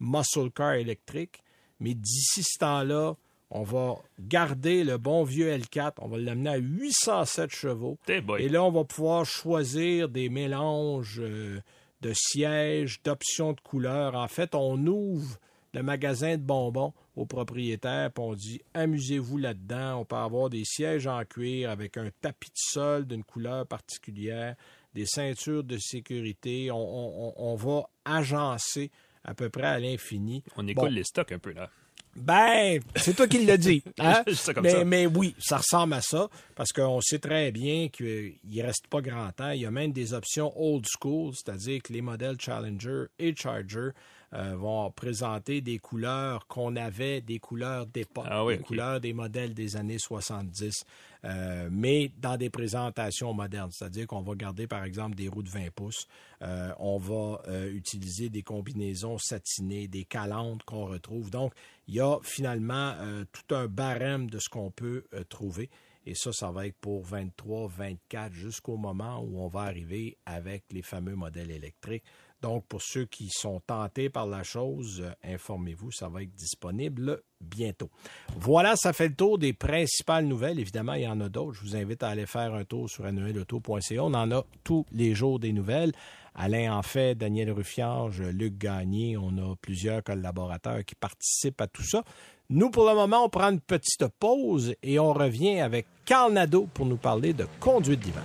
muscle 0.00 0.50
car 0.54 0.72
électrique, 0.74 1.42
mais 1.80 1.92
d'ici 1.94 2.42
ce 2.42 2.58
temps-là, 2.60 3.14
on 3.54 3.62
va 3.62 3.96
garder 4.18 4.82
le 4.82 4.96
bon 4.98 5.24
vieux 5.24 5.50
L4, 5.56 5.92
on 6.00 6.08
va 6.08 6.18
l'amener 6.18 6.50
à 6.50 6.56
807 6.56 7.50
chevaux. 7.50 7.98
Et 8.40 8.48
là, 8.48 8.64
on 8.64 8.70
va 8.72 8.84
pouvoir 8.84 9.24
choisir 9.26 10.08
des 10.08 10.28
mélanges 10.30 11.20
euh, 11.20 11.60
de 12.00 12.12
sièges, 12.14 13.00
d'options 13.04 13.52
de 13.52 13.60
couleurs. 13.60 14.14
En 14.16 14.26
fait, 14.28 14.54
on 14.54 14.78
ouvre 14.86 15.36
le 15.74 15.82
magasin 15.82 16.36
de 16.36 16.42
bonbons 16.42 16.92
aux 17.14 17.26
propriétaires, 17.26 18.10
puis 18.10 18.24
on 18.24 18.34
dit 18.34 18.60
amusez-vous 18.74 19.36
là-dedans. 19.38 20.00
On 20.00 20.04
peut 20.06 20.16
avoir 20.16 20.48
des 20.50 20.64
sièges 20.64 21.06
en 21.06 21.22
cuir 21.24 21.68
avec 21.70 21.96
un 21.98 22.08
tapis 22.22 22.48
de 22.48 22.54
sol 22.56 23.06
d'une 23.06 23.22
couleur 23.24 23.66
particulière, 23.66 24.56
des 24.94 25.06
ceintures 25.06 25.62
de 25.64 25.76
sécurité. 25.78 26.70
On, 26.70 26.76
on- 26.76 27.28
on- 27.28 27.52
on 27.52 27.54
va 27.54 27.84
agencer 28.04 28.90
à 29.24 29.34
peu 29.34 29.48
près 29.50 29.66
à 29.66 29.78
l'infini. 29.78 30.42
On 30.56 30.62
Bon, 30.62 30.68
écoule 30.68 30.90
les 30.90 31.04
stocks 31.04 31.32
un 31.32 31.38
peu, 31.38 31.52
là. 31.52 31.70
Ben, 32.14 32.80
c'est 32.96 33.14
toi 33.14 33.26
qui 33.26 33.44
l'as 33.44 33.56
dit. 33.56 33.82
Hein? 33.98 34.22
Mais, 34.26 34.70
ça. 34.70 34.84
mais 34.84 35.06
oui, 35.06 35.34
ça 35.38 35.58
ressemble 35.58 35.94
à 35.94 36.00
ça, 36.02 36.28
parce 36.56 36.72
qu'on 36.72 37.00
sait 37.00 37.18
très 37.18 37.52
bien 37.52 37.88
qu'il 37.88 38.34
ne 38.44 38.62
reste 38.62 38.88
pas 38.88 39.00
grand 39.00 39.30
temps. 39.30 39.50
Il 39.50 39.60
y 39.60 39.66
a 39.66 39.70
même 39.70 39.92
des 39.92 40.12
options 40.12 40.52
old 40.56 40.84
school, 40.86 41.32
c'est-à-dire 41.34 41.80
que 41.82 41.92
les 41.92 42.02
modèles 42.02 42.36
Challenger 42.40 43.04
et 43.18 43.34
Charger 43.36 43.90
euh, 44.34 44.56
vont 44.56 44.90
présenter 44.90 45.60
des 45.60 45.78
couleurs 45.78 46.46
qu'on 46.46 46.74
avait, 46.76 47.20
des 47.20 47.38
couleurs 47.38 47.86
d'époque, 47.86 48.26
Ah 48.28 48.44
oui, 48.44 48.56
des 48.56 48.62
couleurs 48.62 49.00
des 49.00 49.12
modèles 49.12 49.54
des 49.54 49.76
années 49.76 49.98
70, 49.98 50.84
euh, 51.24 51.68
mais 51.70 52.10
dans 52.18 52.36
des 52.36 52.50
présentations 52.50 53.32
modernes. 53.32 53.70
C'est-à-dire 53.70 54.06
qu'on 54.06 54.22
va 54.22 54.34
garder, 54.34 54.66
par 54.66 54.84
exemple, 54.84 55.14
des 55.14 55.28
roues 55.28 55.42
de 55.42 55.48
20 55.48 55.70
pouces. 55.70 56.06
Euh, 56.42 56.72
on 56.78 56.98
va 56.98 57.42
euh, 57.48 57.72
utiliser 57.72 58.28
des 58.28 58.42
combinaisons 58.42 59.18
satinées, 59.18 59.86
des 59.86 60.04
calandres 60.04 60.64
qu'on 60.64 60.86
retrouve. 60.86 61.30
Donc, 61.30 61.52
il 61.86 61.94
y 61.94 62.00
a 62.00 62.18
finalement 62.22 62.94
tout 63.32 63.54
un 63.54 63.66
barème 63.66 64.30
de 64.30 64.38
ce 64.38 64.48
qu'on 64.48 64.70
peut 64.70 65.04
trouver. 65.28 65.68
Et 66.04 66.14
ça, 66.14 66.32
ça 66.32 66.50
va 66.50 66.66
être 66.66 66.76
pour 66.80 67.04
23, 67.04 67.68
24, 67.68 68.32
jusqu'au 68.32 68.76
moment 68.76 69.20
où 69.20 69.40
on 69.40 69.48
va 69.48 69.60
arriver 69.60 70.16
avec 70.26 70.64
les 70.72 70.82
fameux 70.82 71.14
modèles 71.14 71.50
électriques. 71.50 72.04
Donc, 72.42 72.66
pour 72.66 72.82
ceux 72.82 73.04
qui 73.04 73.28
sont 73.30 73.60
tentés 73.60 74.10
par 74.10 74.26
la 74.26 74.42
chose, 74.42 75.02
euh, 75.04 75.32
informez-vous, 75.32 75.92
ça 75.92 76.08
va 76.08 76.22
être 76.22 76.34
disponible 76.34 77.22
bientôt. 77.40 77.88
Voilà, 78.36 78.74
ça 78.74 78.92
fait 78.92 79.08
le 79.08 79.14
tour 79.14 79.38
des 79.38 79.52
principales 79.52 80.26
nouvelles. 80.26 80.58
Évidemment, 80.58 80.94
il 80.94 81.02
y 81.02 81.08
en 81.08 81.20
a 81.20 81.28
d'autres. 81.28 81.54
Je 81.54 81.60
vous 81.62 81.76
invite 81.76 82.02
à 82.02 82.08
aller 82.08 82.26
faire 82.26 82.52
un 82.54 82.64
tour 82.64 82.90
sur 82.90 83.06
annuelauto.ca. 83.06 84.02
On 84.02 84.14
en 84.14 84.30
a 84.32 84.44
tous 84.64 84.84
les 84.90 85.14
jours 85.14 85.38
des 85.38 85.52
nouvelles. 85.52 85.92
Alain 86.34 86.74
en 86.74 86.82
fait, 86.82 87.14
Daniel 87.14 87.52
Ruffiange, 87.52 88.22
Luc 88.22 88.58
Gagné, 88.58 89.16
on 89.16 89.36
a 89.38 89.54
plusieurs 89.60 90.02
collaborateurs 90.02 90.84
qui 90.84 90.94
participent 90.94 91.60
à 91.60 91.66
tout 91.66 91.84
ça. 91.84 92.02
Nous, 92.50 92.70
pour 92.70 92.88
le 92.88 92.94
moment, 92.94 93.24
on 93.24 93.28
prend 93.28 93.50
une 93.50 93.60
petite 93.60 94.06
pause 94.18 94.74
et 94.82 94.98
on 94.98 95.12
revient 95.12 95.60
avec 95.60 95.86
Carl 96.04 96.32
Nadeau 96.32 96.68
pour 96.74 96.86
nous 96.86 96.96
parler 96.96 97.34
de 97.34 97.46
conduite 97.60 98.00
d'hiver. 98.00 98.24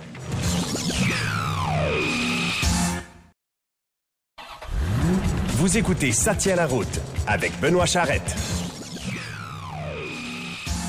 Vous 5.58 5.76
écoutez 5.76 6.12
Ça 6.12 6.36
tient 6.36 6.54
la 6.54 6.68
route 6.68 7.00
avec 7.26 7.50
Benoît 7.60 7.84
Charrette. 7.84 8.67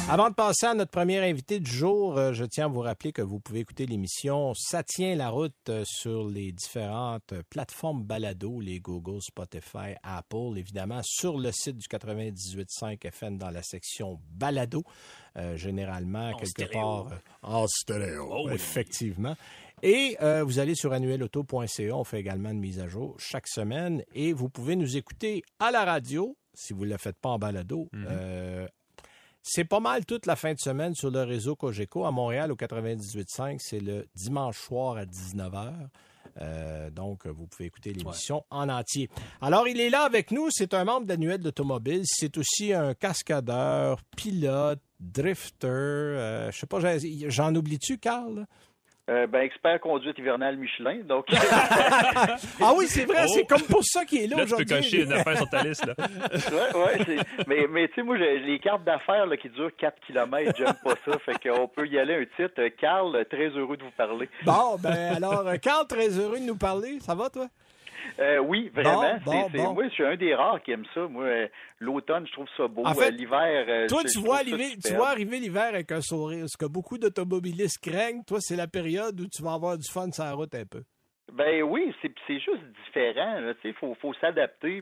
Avant 0.10 0.30
de 0.30 0.34
passer 0.34 0.66
à 0.66 0.74
notre 0.74 0.90
premier 0.90 1.20
invité 1.20 1.60
du 1.60 1.70
jour, 1.70 2.18
euh, 2.18 2.34
je 2.34 2.44
tiens 2.44 2.66
à 2.66 2.68
vous 2.68 2.80
rappeler 2.80 3.12
que 3.12 3.22
vous 3.22 3.40
pouvez 3.40 3.60
écouter 3.60 3.86
l'émission 3.86 4.54
Ça 4.56 4.82
tient 4.82 5.16
la 5.16 5.30
route 5.30 5.54
euh, 5.70 5.84
sur 5.86 6.28
les 6.28 6.52
différentes 6.52 7.34
plateformes 7.50 8.04
balado, 8.04 8.60
les 8.60 8.80
Google, 8.80 9.22
Spotify, 9.22 9.94
Apple, 10.02 10.58
évidemment, 10.58 11.02
sur 11.04 11.38
le 11.38 11.52
site 11.52 11.78
du 11.78 11.88
98.5 11.88 13.06
FM 13.06 13.38
dans 13.38 13.52
la 13.52 13.62
section 13.62 14.20
balado, 14.32 14.82
euh, 15.38 15.56
généralement 15.56 16.34
quelque 16.34 16.72
part 16.74 17.08
en 17.44 17.68
stéréo, 17.68 18.28
Oh 18.32 18.44
oui. 18.48 18.54
effectivement. 18.56 19.36
Et 19.84 20.18
euh, 20.22 20.44
vous 20.44 20.58
allez 20.58 20.74
sur 20.74 20.92
annuelauto.ca, 20.92 21.96
on 21.96 22.04
fait 22.04 22.20
également 22.20 22.50
une 22.50 22.60
mise 22.60 22.80
à 22.80 22.88
jour 22.88 23.16
chaque 23.20 23.48
semaine 23.48 24.04
et 24.16 24.34
vous 24.34 24.50
pouvez 24.50 24.76
nous 24.76 24.98
écouter 24.98 25.44
à 25.60 25.70
la 25.72 25.86
radio, 25.86 26.36
si 26.54 26.74
vous 26.74 26.86
ne 26.86 26.90
le 26.92 26.98
faites 26.98 27.18
pas 27.20 27.30
en 27.30 27.38
balado. 27.38 27.88
Euh, 27.94 28.68
c'est 29.42 29.66
pas 29.66 29.80
mal 29.80 30.06
toute 30.06 30.26
la 30.26 30.36
fin 30.36 30.54
de 30.54 30.60
semaine 30.60 30.94
sur 30.96 31.12
le 31.12 31.24
réseau 31.24 31.56
Cogeco 31.56 32.06
à 32.06 32.12
Montréal 32.12 32.52
au 32.52 32.56
98.5. 32.56 33.58
C'est 33.60 33.80
le 33.80 34.08
dimanche 34.16 34.58
soir 34.60 34.98
à 34.98 35.06
19h. 35.06 35.74
Euh, 36.42 36.90
donc, 36.90 37.26
vous 37.26 37.48
pouvez 37.48 37.66
écouter 37.66 37.94
l'émission 37.94 38.46
en 38.50 38.70
entier. 38.70 39.10
Alors, 39.42 39.68
il 39.68 39.80
est 39.80 39.90
là 39.90 40.04
avec 40.04 40.32
nous. 40.32 40.50
C'est 40.52 40.74
un 40.74 40.84
membre 40.84 41.06
d'Annuel 41.06 41.40
d'Automobile. 41.40 42.04
C'est 42.06 42.38
aussi 42.38 42.74
un 42.74 42.94
cascadeur, 42.94 44.02
pilote, 44.16 44.80
drifter. 45.00 45.68
euh, 45.68 46.52
je 46.52 46.60
sais 46.60 46.68
pas, 46.68 46.80
j'en 47.28 47.56
oublie-tu, 47.56 47.98
Carl? 47.98 48.46
Euh, 49.10 49.26
ben, 49.26 49.42
expert 49.42 49.80
conduite 49.82 50.18
hivernale 50.20 50.56
Michelin. 50.56 51.00
Donc, 51.04 51.26
Ah 52.62 52.74
oui, 52.78 52.86
c'est 52.88 53.06
vrai, 53.06 53.24
Oh. 53.28 53.32
c'est 53.34 53.46
comme 53.48 53.64
pour 53.64 53.84
ça 53.84 54.06
qu'il 54.06 54.22
est 54.24 54.28
là, 54.28 54.38
Là, 54.38 54.44
tu 54.44 54.50
peux 54.50 54.56
aujourd'hui. 54.58 54.76
cocher 54.76 55.02
une 55.04 55.14
affaire 55.14 55.36
sur 55.38 55.50
ta 55.50 55.64
liste. 55.64 55.86
Là. 55.86 55.94
ouais, 56.78 57.18
mais, 57.48 57.66
mais 57.70 57.88
tu 57.88 57.96
sais, 57.96 58.04
moi, 58.04 58.18
j'ai 58.18 58.40
les 58.40 58.60
cartes 58.60 58.84
d'affaires 58.84 59.26
là, 59.26 59.36
qui 59.36 59.50
durent 59.50 59.76
4 59.78 59.96
km, 60.06 60.54
j'aime 60.58 60.74
pas 60.84 60.94
ça. 61.06 61.18
Fait 61.26 61.50
qu'on 61.50 61.68
peut 61.68 61.88
y 61.88 61.98
aller 61.98 62.16
un 62.16 62.26
titre. 62.46 62.62
Carl, 62.80 63.26
très 63.30 63.48
heureux 63.50 63.78
de 63.78 63.84
vous 63.84 63.92
parler. 63.98 64.30
Bon, 64.46 64.76
ben 64.80 65.16
alors, 65.16 65.44
Carl, 65.62 65.88
très 65.88 66.10
heureux 66.10 66.40
de 66.40 66.46
nous 66.46 66.56
parler. 66.58 67.00
Ça 67.02 67.16
va, 67.16 67.30
toi? 67.30 67.48
Euh, 68.20 68.40
oui, 68.40 68.70
vraiment. 68.74 69.02
Bon, 69.02 69.08
c'est- 69.20 69.24
bon, 69.26 69.50
c'est- 69.52 69.58
bon. 69.58 69.74
Moi, 69.74 69.84
je 69.88 69.94
suis 69.94 70.04
un 70.06 70.16
des 70.16 70.36
rares 70.36 70.62
qui 70.64 70.72
aime 70.72 70.86
ça. 70.94 71.08
Moi, 71.08 71.24
euh, 71.26 71.48
l'automne, 71.80 72.26
je 72.28 72.32
trouve 72.34 72.48
ça 72.58 72.68
beau. 72.68 72.86
En 72.86 72.94
fait, 72.94 73.08
Euh, 73.08 73.12
l'hiver, 73.12 73.66
euh, 73.68 73.88
Toi, 73.88 74.04
tu 74.04 74.20
vois, 74.20 74.38
arriver, 74.38 74.76
tu 74.84 74.94
vois 74.96 75.10
arriver 75.10 75.40
l'hiver 75.40 75.64
avec 75.70 75.92
un 75.92 76.02
sourire. 76.02 76.46
Ce 76.48 76.58
que 76.58 76.66
beaucoup 76.66 76.98
d'automobilistes 76.98 77.80
craignent, 77.80 78.24
toi, 78.26 78.40
c'est 78.42 78.56
la 78.56 78.68
période 78.68 79.20
où 79.20 79.28
tu 79.28 79.42
vas 79.44 79.54
avoir 79.54 79.78
du 79.78 79.88
fun 79.90 80.12
sur 80.12 80.24
la 80.24 80.34
route 80.34 80.54
un 80.56 80.66
peu. 80.66 80.84
Ben 81.34 81.64
oui, 81.64 81.94
c'est 82.02 82.12
c'est 82.28 82.40
juste 82.40 82.64
différent. 82.86 83.40
sais, 83.62 83.74
faut, 83.74 83.96
faut 84.02 84.14
s'adapter. 84.16 84.82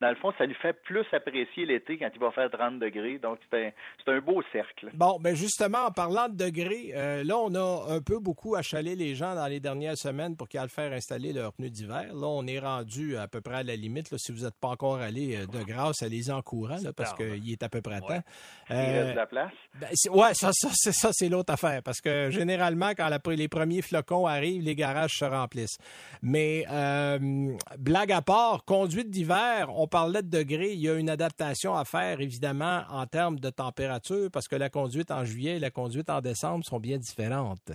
Dans 0.00 0.08
le 0.10 0.16
fond, 0.16 0.32
ça 0.38 0.46
lui 0.46 0.54
fait 0.54 0.72
plus 0.82 1.04
apprécier 1.12 1.66
l'été 1.66 1.98
quand 1.98 2.08
il 2.12 2.20
va 2.20 2.30
faire 2.32 2.50
30 2.50 2.78
degrés. 2.78 3.18
Donc 3.18 3.38
c'est 3.50 3.66
un, 3.66 3.70
c'est 4.04 4.12
un 4.12 4.20
beau 4.20 4.42
cercle. 4.52 4.90
Bon, 4.94 5.18
ben 5.20 5.34
justement, 5.34 5.86
en 5.86 5.90
parlant 5.90 6.28
de 6.28 6.36
degrés, 6.36 6.92
euh, 6.94 7.22
là, 7.24 7.36
on 7.38 7.54
a 7.54 7.92
un 7.94 8.00
peu 8.00 8.18
beaucoup 8.18 8.54
achalé 8.56 8.94
les 8.96 9.14
gens 9.14 9.34
dans 9.34 9.46
les 9.46 9.60
dernières 9.60 9.96
semaines 9.96 10.36
pour 10.36 10.48
qu'ils 10.48 10.60
aillent 10.60 10.68
faire 10.68 10.92
installer 10.92 11.32
leurs 11.32 11.52
pneus 11.52 11.70
d'hiver. 11.70 12.06
Là, 12.14 12.26
on 12.26 12.46
est 12.46 12.58
rendu 12.58 13.16
à 13.16 13.28
peu 13.28 13.40
près 13.40 13.56
à 13.56 13.62
la 13.62 13.76
limite. 13.76 14.10
Là, 14.10 14.18
si 14.18 14.32
vous 14.32 14.44
n'êtes 14.44 14.58
pas 14.60 14.68
encore 14.68 14.96
allé 14.98 15.36
euh, 15.36 15.46
de 15.46 15.62
grâce, 15.64 16.02
allez-y 16.02 16.30
en 16.32 16.42
courant, 16.42 16.78
là, 16.82 16.92
parce 16.96 17.14
qu'il 17.14 17.50
est 17.52 17.62
à 17.62 17.68
peu 17.68 17.80
près 17.80 18.00
temps. 18.00 18.08
Ouais. 18.08 18.20
Il 18.70 18.76
Euh, 18.76 19.00
reste 19.02 19.10
de 19.12 19.16
la 19.16 19.26
place. 19.26 19.52
Ben, 19.80 19.88
ouais, 20.12 20.34
ça, 20.34 20.50
ça, 20.52 20.68
c'est 20.72 20.92
ça, 20.92 21.10
c'est 21.12 21.28
l'autre 21.28 21.52
affaire. 21.52 21.82
Parce 21.82 22.00
que 22.00 22.30
généralement, 22.30 22.90
quand 22.96 23.08
la- 23.08 23.18
les 23.34 23.48
premiers 23.48 23.82
flocons 23.82 24.26
arrivent, 24.26 24.62
les 24.62 24.74
garages 24.74 25.12
se 25.12 25.24
remplissent. 25.24 25.78
Mais 26.22 26.64
euh, 26.70 27.56
blague 27.78 28.12
à 28.12 28.22
part, 28.22 28.64
conduite 28.64 29.10
d'hiver, 29.10 29.68
on 29.74 29.86
parlait 29.86 30.22
de 30.22 30.28
degrés. 30.28 30.72
Il 30.72 30.80
y 30.80 30.88
a 30.88 30.94
une 30.94 31.10
adaptation 31.10 31.74
à 31.76 31.84
faire, 31.84 32.20
évidemment, 32.20 32.82
en 32.90 33.06
termes 33.06 33.38
de 33.38 33.50
température, 33.50 34.30
parce 34.32 34.48
que 34.48 34.56
la 34.56 34.70
conduite 34.70 35.10
en 35.10 35.24
juillet 35.24 35.56
et 35.56 35.60
la 35.60 35.70
conduite 35.70 36.08
en 36.08 36.20
décembre 36.20 36.64
sont 36.64 36.80
bien 36.80 36.98
différentes. 36.98 37.72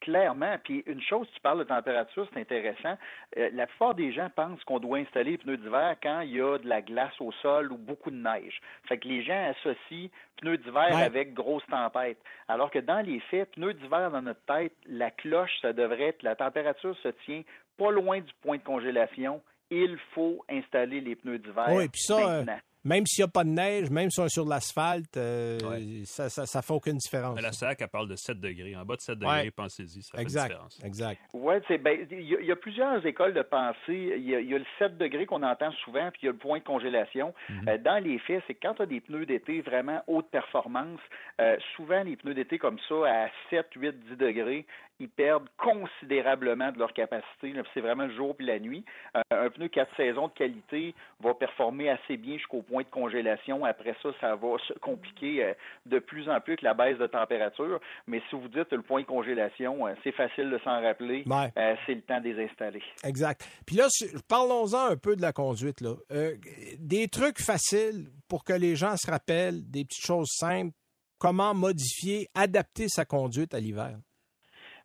Clairement. 0.00 0.56
Puis 0.62 0.82
une 0.86 1.00
chose, 1.02 1.26
tu 1.34 1.40
parles 1.40 1.58
de 1.60 1.64
température, 1.64 2.28
c'est 2.32 2.40
intéressant. 2.40 2.96
Euh, 3.38 3.50
la 3.52 3.66
plupart 3.66 3.94
des 3.94 4.12
gens 4.12 4.28
pensent 4.34 4.62
qu'on 4.64 4.78
doit 4.78 4.98
installer 4.98 5.32
les 5.32 5.38
pneus 5.38 5.56
d'hiver 5.56 5.96
quand 6.02 6.20
il 6.20 6.32
y 6.36 6.40
a 6.40 6.58
de 6.58 6.68
la 6.68 6.82
glace 6.82 7.18
au 7.20 7.32
sol 7.42 7.72
ou 7.72 7.76
beaucoup 7.78 8.10
de 8.10 8.16
neige. 8.16 8.60
Fait 8.88 8.98
que 8.98 9.08
les 9.08 9.22
gens 9.22 9.50
associent 9.50 10.08
pneus 10.40 10.58
d'hiver 10.58 10.88
Ouais. 10.92 11.02
avec 11.02 11.32
grosse 11.34 11.64
tempête. 11.66 12.18
Alors 12.48 12.70
que 12.70 12.78
dans 12.78 13.00
les 13.04 13.20
faits, 13.20 13.50
pneus 13.52 13.72
d'hiver 13.74 14.10
dans 14.10 14.22
notre 14.22 14.44
tête, 14.44 14.74
la 14.86 15.10
cloche, 15.10 15.52
ça 15.62 15.72
devrait 15.72 16.08
être, 16.08 16.22
la 16.22 16.36
température 16.36 16.96
se 16.98 17.08
tient 17.24 17.42
pas 17.78 17.90
loin 17.90 18.20
du 18.20 18.32
point 18.42 18.58
de 18.58 18.62
congélation. 18.62 19.42
Il 19.70 19.98
faut 20.14 20.44
installer 20.48 21.00
les 21.00 21.16
pneus 21.16 21.38
d'hiver 21.38 21.66
Oui, 21.70 21.88
puis 21.88 22.00
ça, 22.02 22.16
euh, 22.18 22.38
maintenant. 22.44 22.58
Même 22.86 23.04
s'il 23.06 23.22
n'y 23.24 23.28
a 23.28 23.32
pas 23.32 23.44
de 23.44 23.48
neige, 23.50 23.90
même 23.90 24.10
si 24.10 24.20
on 24.20 24.26
est 24.26 24.28
sur 24.32 24.44
de 24.44 24.50
l'asphalte, 24.50 25.16
euh, 25.16 25.58
Ouais. 25.68 26.04
ça, 26.04 26.28
ça, 26.28 26.46
ça 26.46 26.62
fait 26.62 26.72
aucune 26.72 26.96
différence. 26.98 27.34
Mais 27.34 27.42
la 27.42 27.52
SAC, 27.52 27.80
elle 27.82 27.88
parle 27.88 28.08
de 28.08 28.16
7 28.16 28.38
degrés. 28.40 28.76
En 28.76 28.84
bas 28.84 28.96
de 28.96 29.00
7 29.00 29.18
Ouais. 29.18 29.36
degrés, 29.36 29.50
pensez-y, 29.50 30.02
ça 30.02 30.12
fait 30.12 30.18
une 30.18 30.22
Exact, 30.22 30.48
différence. 30.48 30.80
exact. 30.84 31.20
Oui, 31.32 31.54
c'est 31.66 31.78
ben 31.78 32.06
il 32.10 32.20
y, 32.22 32.36
a- 32.36 32.40
il 32.40 32.46
y 32.46 32.52
a 32.52 32.56
plusieurs 32.56 33.04
écoles 33.04 33.34
de 33.34 33.42
pensée. 33.42 34.14
Il 34.16 34.28
y 34.28 34.34
a, 34.34 34.40
il 34.40 34.48
y 34.50 34.54
a 34.54 34.58
le 34.58 34.64
7 34.78 34.96
degrés 34.98 35.26
qu'on 35.26 35.42
entend 35.42 35.72
souvent, 35.84 36.10
puis 36.12 36.20
il 36.22 36.26
y 36.26 36.28
a 36.28 36.32
le 36.32 36.38
point 36.38 36.58
de 36.58 36.64
congélation. 36.64 37.34
Euh, 37.68 37.76
dans 37.78 38.02
les 38.02 38.18
faits, 38.20 38.42
c'est 38.46 38.54
que 38.54 38.60
quand 38.66 38.74
tu 38.74 38.82
as 38.82 38.86
des 38.86 39.00
pneus 39.00 39.26
d'été 39.26 39.60
vraiment 39.62 40.02
haute 40.06 40.28
performance, 40.30 41.00
euh, 41.40 41.56
souvent 41.74 42.02
les 42.04 42.16
pneus 42.16 42.34
d'été 42.34 42.58
comme 42.58 42.78
ça, 42.88 42.94
à 43.06 43.28
7, 43.50 43.66
8, 43.74 43.98
10 44.10 44.16
degrés, 44.16 44.64
ils 45.00 45.08
perdent 45.08 45.48
considérablement 45.58 46.72
de 46.72 46.78
leur 46.78 46.92
capacité. 46.92 47.54
C'est 47.74 47.80
vraiment 47.80 48.06
le 48.06 48.14
jour 48.14 48.36
puis 48.36 48.46
la 48.46 48.58
nuit. 48.58 48.84
Euh, 49.16 49.20
un 49.30 49.50
pneu 49.50 49.68
4 49.68 49.94
saisons 49.96 50.28
de 50.28 50.32
qualité 50.32 50.94
va 51.20 51.34
performer 51.34 51.90
assez 51.90 52.16
bien 52.16 52.36
jusqu'au 52.36 52.62
point 52.62 52.82
de 52.82 52.88
congélation. 52.88 53.64
Après 53.64 53.94
ça, 54.02 54.10
ça 54.20 54.36
va 54.36 54.56
se 54.66 54.72
compliquer 54.74 55.44
euh, 55.44 55.54
de 55.86 55.98
plus 55.98 56.28
en 56.28 56.40
plus 56.40 56.52
avec 56.52 56.62
la 56.62 56.74
baisse 56.74 56.98
de 56.98 57.06
température. 57.06 57.80
Mais 58.06 58.22
si 58.30 58.36
vous 58.36 58.48
dites 58.48 58.72
le 58.72 58.82
point 58.82 59.02
de 59.02 59.06
congélation, 59.06 59.86
euh, 59.86 59.94
c'est 60.02 60.12
facile 60.12 60.50
de 60.50 60.58
s'en 60.64 60.80
rappeler. 60.80 61.24
Ouais. 61.26 61.52
C'est 61.86 61.94
le 61.94 62.02
temps 62.02 62.20
de 62.20 62.28
les 62.28 62.44
installer. 62.44 62.82
Exact. 63.04 63.46
Puis 63.66 63.76
là, 63.76 63.88
parlons-en 64.28 64.90
un 64.90 64.96
peu 64.96 65.16
de 65.16 65.22
la 65.22 65.32
conduite. 65.32 65.80
Là. 65.80 65.94
Euh, 66.12 66.36
des 66.78 67.08
trucs 67.08 67.40
faciles 67.40 68.08
pour 68.28 68.44
que 68.44 68.52
les 68.52 68.76
gens 68.76 68.96
se 68.96 69.10
rappellent, 69.10 69.68
des 69.70 69.84
petites 69.84 70.04
choses 70.06 70.30
simples. 70.30 70.74
Comment 71.18 71.54
modifier, 71.54 72.28
adapter 72.34 72.88
sa 72.88 73.04
conduite 73.04 73.54
à 73.54 73.60
l'hiver? 73.60 73.96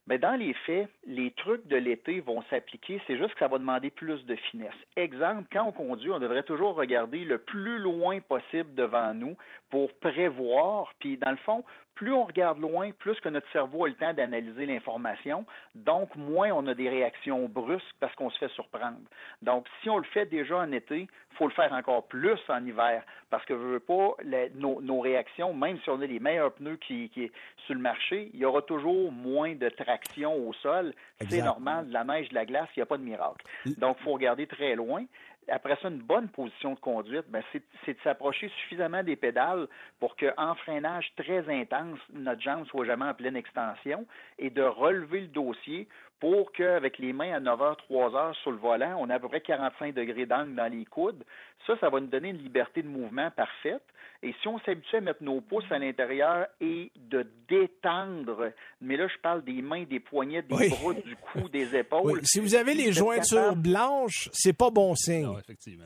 Mais 0.07 0.17
dans 0.17 0.35
les 0.35 0.53
faits, 0.65 0.89
les 1.05 1.31
trucs 1.31 1.65
de 1.67 1.77
l'été 1.77 2.21
vont 2.21 2.41
s'appliquer, 2.49 3.01
c'est 3.05 3.17
juste 3.17 3.33
que 3.33 3.39
ça 3.39 3.47
va 3.47 3.59
demander 3.59 3.91
plus 3.91 4.25
de 4.25 4.35
finesse. 4.35 4.73
Exemple, 4.95 5.47
quand 5.51 5.65
on 5.67 5.71
conduit, 5.71 6.11
on 6.11 6.19
devrait 6.19 6.43
toujours 6.43 6.75
regarder 6.75 7.23
le 7.23 7.37
plus 7.37 7.77
loin 7.77 8.19
possible 8.19 8.73
devant 8.73 9.13
nous 9.13 9.37
pour 9.69 9.93
prévoir, 9.99 10.91
puis 10.99 11.17
dans 11.17 11.31
le 11.31 11.37
fond, 11.37 11.63
plus 11.95 12.13
on 12.13 12.23
regarde 12.25 12.59
loin, 12.59 12.91
plus 12.97 13.19
que 13.19 13.29
notre 13.29 13.49
cerveau 13.51 13.85
a 13.85 13.89
le 13.89 13.95
temps 13.95 14.13
d'analyser 14.13 14.65
l'information, 14.65 15.45
donc 15.75 16.15
moins 16.15 16.49
on 16.51 16.65
a 16.67 16.73
des 16.73 16.89
réactions 16.89 17.47
brusques 17.47 17.95
parce 17.99 18.13
qu'on 18.15 18.29
se 18.29 18.37
fait 18.39 18.49
surprendre. 18.49 18.97
Donc, 19.41 19.67
si 19.81 19.89
on 19.89 19.97
le 19.97 20.03
fait 20.05 20.25
déjà 20.25 20.57
en 20.57 20.71
été, 20.71 21.01
il 21.01 21.37
faut 21.37 21.47
le 21.47 21.53
faire 21.53 21.71
encore 21.73 22.07
plus 22.07 22.39
en 22.49 22.65
hiver 22.65 23.03
parce 23.29 23.45
que 23.45 23.53
je 23.53 23.59
veux 23.59 23.79
pas 23.79 24.15
la- 24.23 24.49
nos, 24.55 24.81
nos 24.81 24.99
réactions, 24.99 25.53
même 25.53 25.79
si 25.83 25.89
on 25.89 26.01
a 26.01 26.05
les 26.05 26.19
meilleurs 26.19 26.53
pneus 26.53 26.77
qui, 26.77 27.09
qui 27.09 27.31
sur 27.65 27.75
le 27.75 27.81
marché, 27.81 28.29
il 28.33 28.39
y 28.39 28.45
aura 28.45 28.61
toujours 28.63 29.11
moins 29.11 29.53
de 29.55 29.69
traction 29.69 30.33
au 30.47 30.53
sol. 30.53 30.93
C'est 31.29 31.37
normal, 31.45 31.87
de 31.87 31.93
la 31.93 32.03
neige, 32.03 32.29
de 32.29 32.35
la 32.35 32.45
glace, 32.45 32.67
il 32.75 32.79
n'y 32.79 32.83
a 32.83 32.87
pas 32.87 32.97
de 32.97 33.03
miracle. 33.03 33.45
Donc, 33.77 33.97
il 33.99 34.03
faut 34.03 34.13
regarder 34.13 34.47
très 34.47 34.75
loin. 34.75 35.03
Après 35.49 35.77
ça, 35.81 35.89
une 35.89 36.01
bonne 36.01 36.29
position 36.29 36.73
de 36.73 36.79
conduite, 36.79 37.25
ben, 37.29 37.43
c'est 37.51 37.93
de 37.93 37.99
s'approcher 38.03 38.49
suffisamment 38.61 39.03
des 39.03 39.15
pédales 39.15 39.67
pour 39.99 40.15
qu'en 40.15 40.55
freinage 40.55 41.11
très 41.17 41.49
intense, 41.49 41.99
notre 42.13 42.41
jambe 42.41 42.65
soit 42.67 42.85
jamais 42.85 43.05
en 43.05 43.13
pleine 43.13 43.35
extension 43.35 44.05
et 44.39 44.49
de 44.49 44.61
relever 44.61 45.21
le 45.21 45.27
dossier 45.27 45.87
pour 46.21 46.51
qu'avec 46.51 46.99
les 46.99 47.13
mains 47.13 47.33
à 47.33 47.39
9h, 47.39 47.77
3h 47.89 48.35
sur 48.41 48.51
le 48.51 48.57
volant, 48.57 48.95
on 48.99 49.09
a 49.09 49.15
à 49.15 49.19
peu 49.19 49.27
près 49.27 49.41
45 49.41 49.95
degrés 49.95 50.27
d'angle 50.27 50.53
dans 50.53 50.71
les 50.71 50.85
coudes. 50.85 51.23
Ça, 51.65 51.73
ça 51.79 51.89
va 51.89 51.99
nous 51.99 52.07
donner 52.07 52.29
une 52.29 52.37
liberté 52.37 52.83
de 52.83 52.87
mouvement 52.87 53.31
parfaite. 53.31 53.81
Et 54.23 54.35
si 54.39 54.47
on 54.47 54.59
s'habitue 54.59 54.97
à 54.97 55.01
mettre 55.01 55.23
nos 55.23 55.41
pouces 55.41 55.69
à 55.71 55.79
l'intérieur 55.79 56.45
et 56.61 56.91
de 56.95 57.25
détendre, 57.49 58.51
mais 58.79 58.95
là, 58.95 59.07
je 59.07 59.19
parle 59.19 59.43
des 59.43 59.63
mains, 59.63 59.83
des 59.83 59.99
poignets, 59.99 60.43
des 60.43 60.69
bras, 60.69 60.93
du 60.93 61.15
cou, 61.15 61.49
des 61.49 61.75
épaules. 61.75 62.21
Si 62.23 62.39
vous 62.39 62.53
avez 62.53 62.75
les 62.75 62.91
jointures 62.91 63.55
blanches, 63.55 64.29
c'est 64.31 64.55
pas 64.55 64.69
bon 64.69 64.93
signe. 64.93 65.30
Non, 65.31 65.39
effectivement. 65.39 65.85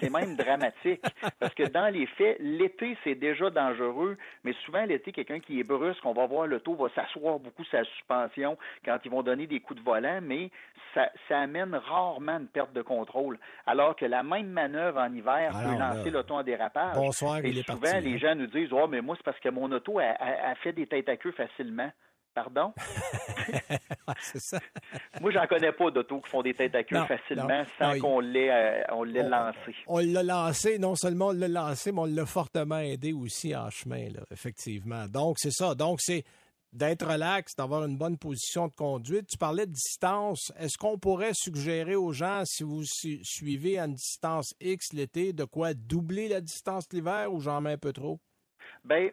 C'est 0.00 0.10
même 0.10 0.36
dramatique. 0.36 1.02
Parce 1.38 1.54
que 1.54 1.64
dans 1.68 1.88
les 1.92 2.06
faits, 2.06 2.36
l'été, 2.40 2.96
c'est 3.04 3.14
déjà 3.14 3.50
dangereux, 3.50 4.16
mais 4.44 4.52
souvent, 4.64 4.84
l'été, 4.84 5.12
quelqu'un 5.12 5.40
qui 5.40 5.60
est 5.60 5.64
brusque, 5.64 6.04
on 6.04 6.12
va 6.12 6.26
voir 6.26 6.46
le 6.46 6.60
taux 6.60 6.74
va 6.74 6.88
s'asseoir 6.94 7.38
beaucoup 7.38 7.64
sa 7.64 7.84
suspension 7.84 8.58
quand 8.84 8.98
ils 9.04 9.10
vont 9.10 9.22
donner 9.22 9.46
des 9.46 9.60
coups 9.60 9.80
de 9.80 9.84
volant, 9.84 10.20
mais 10.22 10.50
ça, 10.94 11.10
ça 11.28 11.40
amène 11.40 11.74
rarement 11.74 12.38
une 12.38 12.48
perte 12.48 12.72
de 12.72 12.82
contrôle. 12.82 13.38
Alors 13.66 13.96
que 13.96 14.04
la 14.04 14.22
même 14.22 14.48
manœuvre 14.48 15.00
en 15.00 15.12
hiver 15.12 15.52
peut 15.52 15.78
lancer 15.78 16.10
l'auto 16.10 16.34
en 16.34 16.42
dérapage. 16.42 16.96
Bonsoir, 16.96 17.38
et 17.44 17.52
souvent, 17.62 17.98
les 18.00 18.18
gens 18.18 18.34
nous 18.34 18.46
disent 18.46 18.72
Oh, 18.72 18.86
mais 18.88 19.00
moi, 19.00 19.16
c'est 19.16 19.24
parce 19.24 19.40
que 19.40 19.48
mon 19.48 19.70
auto 19.72 19.98
a, 19.98 20.54
fait 20.62 20.72
des 20.72 20.86
têtes 20.86 21.08
à 21.08 21.16
queue 21.16 21.32
facilement. 21.32 21.90
Pardon? 22.44 22.72
c'est 24.20 24.40
ça. 24.40 24.60
Moi, 25.20 25.32
j'en 25.32 25.44
connais 25.48 25.72
pas 25.72 25.90
d'auto 25.90 26.20
qui 26.20 26.30
font 26.30 26.42
des 26.42 26.54
têtes 26.54 26.74
à 26.76 26.84
queue 26.84 27.04
facilement 27.06 27.64
sans 27.76 27.98
qu'on 27.98 28.20
l'ait 28.20 28.50
euh, 28.52 29.28
lancé. 29.28 29.74
On 29.88 29.98
l'a 29.98 30.22
lancé, 30.22 30.78
non 30.78 30.94
seulement 30.94 31.28
on 31.28 31.32
l'a 31.32 31.48
lancé, 31.48 31.90
mais 31.90 32.00
on 32.00 32.04
l'a 32.04 32.26
fortement 32.26 32.78
aidé 32.78 33.12
aussi 33.12 33.56
en 33.56 33.70
chemin, 33.70 34.08
là, 34.10 34.20
effectivement. 34.30 35.06
Donc, 35.08 35.38
c'est 35.40 35.50
ça. 35.50 35.74
Donc, 35.74 35.98
c'est 36.00 36.22
d'être 36.72 37.08
relax, 37.08 37.56
d'avoir 37.56 37.84
une 37.84 37.96
bonne 37.96 38.18
position 38.18 38.68
de 38.68 38.74
conduite. 38.74 39.26
Tu 39.26 39.36
parlais 39.36 39.66
de 39.66 39.72
distance. 39.72 40.52
Est-ce 40.60 40.78
qu'on 40.78 40.96
pourrait 40.96 41.32
suggérer 41.34 41.96
aux 41.96 42.12
gens, 42.12 42.44
si 42.44 42.62
vous 42.62 42.84
suivez 42.84 43.80
à 43.80 43.86
une 43.86 43.94
distance 43.94 44.54
X 44.60 44.92
l'été, 44.92 45.32
de 45.32 45.44
quoi 45.44 45.74
doubler 45.74 46.28
la 46.28 46.40
distance 46.40 46.84
l'hiver 46.92 47.32
ou 47.32 47.40
j'en 47.40 47.60
mets 47.60 47.72
un 47.72 47.78
peu 47.78 47.92
trop? 47.92 48.20
Ben, 48.84 49.10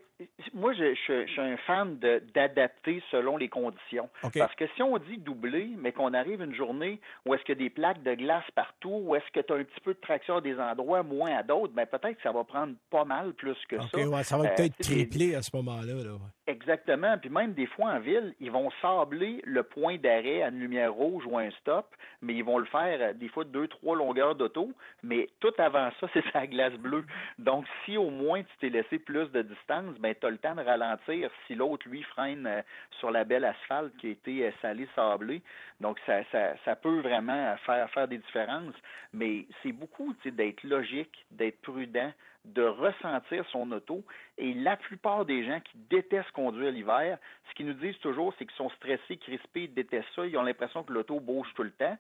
moi, 0.54 0.74
je, 0.74 0.94
suis 0.96 1.42
un 1.42 1.58
fan 1.58 1.98
d'adapter 2.34 3.04
selon 3.12 3.36
les 3.36 3.50
conditions. 3.50 4.10
Parce 4.34 4.56
que 4.56 4.66
si 4.76 4.82
on 4.82 4.98
dit 4.98 5.18
doubler, 5.18 5.70
mais 5.78 5.92
qu'on 5.92 6.14
arrive 6.14 6.42
une 6.42 6.56
journée 6.56 7.00
où 7.26 7.34
est-ce 7.34 7.44
qu'il 7.44 7.56
y 7.56 7.58
a 7.58 7.64
des 7.64 7.70
plaques 7.70 8.02
de 8.04 8.14
glace 8.14 8.50
partout, 8.56 9.02
où 9.04 9.16
est-ce 9.16 9.30
que 9.34 9.42
tu 9.42 9.52
as 9.52 9.58
un 9.58 9.64
petit 9.64 9.82
peu 9.82 9.94
de 9.94 10.00
traction 10.00 10.38
à 10.38 10.42
des 10.42 10.58
endroits, 10.58 11.04
moins 11.04 11.36
à 11.36 11.44
d'autres, 11.44 11.74
ben 11.74 11.86
peut-être 11.86 12.16
que 12.16 12.22
ça 12.24 12.32
va 12.32 12.44
prendre 12.44 12.76
pas 12.90 13.04
mal 13.04 13.34
plus 13.34 13.58
que 13.68 13.78
ça. 13.78 14.24
ça 14.24 14.38
va 14.38 14.50
peut-être 14.50 14.80
euh, 14.80 14.84
tripler 14.84 15.36
à 15.36 15.42
ce 15.42 15.52
moment-là. 15.56 15.94
Là, 15.94 16.18
Exactement. 16.48 17.18
Puis 17.18 17.30
même 17.30 17.54
des 17.54 17.66
fois 17.68 17.92
en 17.92 18.00
ville, 18.00 18.34
ils 18.40 18.52
vont 18.52 18.70
sabler 18.82 19.42
le 19.44 19.64
point 19.64 19.98
d'arrêt 19.98 20.44
à 20.44 20.50
une 20.50 20.60
lumière 20.60 20.94
rouge 20.94 21.24
ou 21.26 21.38
un 21.38 21.50
stop, 21.60 21.88
mais 22.22 22.36
ils 22.36 22.44
vont 22.44 22.60
le 22.60 22.66
faire 22.66 23.00
euh, 23.02 23.14
des 23.14 23.28
fois 23.28 23.44
deux, 23.44 23.68
trois 23.68 23.96
longueurs 23.96 24.36
d'auto, 24.36 24.72
mais 25.04 25.28
tout 25.40 25.54
avant 25.58 25.90
ça, 26.00 26.08
c'est 26.14 26.24
sa 26.32 26.48
glace 26.48 26.74
bleue. 26.74 27.06
Donc, 27.40 27.66
si 27.84 27.98
au 27.98 28.10
moins 28.10 28.44
tu 28.44 28.50
t'es 28.62 28.70
laissé 28.70 29.00
plus 29.00 29.30
de 29.32 29.42
distance, 29.42 29.96
ben 30.06 30.14
tu 30.14 30.28
as 30.28 30.30
le 30.30 30.38
temps 30.38 30.54
de 30.54 30.62
ralentir 30.62 31.32
si 31.48 31.56
l'autre, 31.56 31.90
lui, 31.90 32.04
freine 32.04 32.46
euh, 32.46 32.62
sur 33.00 33.10
la 33.10 33.24
belle 33.24 33.44
asphalte 33.44 33.96
qui 33.98 34.08
a 34.08 34.10
été 34.12 34.46
euh, 34.46 34.52
salée, 34.62 34.88
sablée. 34.96 35.42
Donc, 35.80 36.00
ça, 36.06 36.22
ça, 36.64 36.76
peut 36.76 37.00
vraiment 37.00 37.56
faire, 37.66 37.90
faire 37.90 38.08
des 38.08 38.20
différences, 38.20 38.76
mais 39.14 39.48
c'est 39.64 39.72
beaucoup 39.72 40.14
d'être 40.24 40.64
logique, 40.64 41.26
d'être 41.32 41.60
prudent, 41.62 42.12
de 42.46 42.62
ressentir 42.62 43.44
son 43.52 43.72
auto. 43.72 44.04
Et 44.38 44.54
la 44.54 44.78
plupart 44.78 45.26
des 45.26 45.44
gens 45.44 45.60
qui 45.60 45.76
détestent 45.90 46.32
conduire 46.34 46.72
l'hiver, 46.72 47.18
ce 47.50 47.56
qu'ils 47.56 47.66
nous 47.66 47.74
disent 47.74 47.98
toujours, 47.98 48.32
c'est 48.38 48.46
qu'ils 48.46 48.58
sont 48.58 48.70
stressés, 48.70 49.18
crispés, 49.18 49.64
ils 49.64 49.74
détestent 49.74 50.14
ça, 50.16 50.28
ils 50.28 50.38
ont 50.38 50.44
l'impression 50.44 50.84
que 50.84 50.94
l'auto 50.94 51.20
bouge 51.20 51.48
tout 51.56 51.64
le 51.64 51.72
temps. 51.72 51.98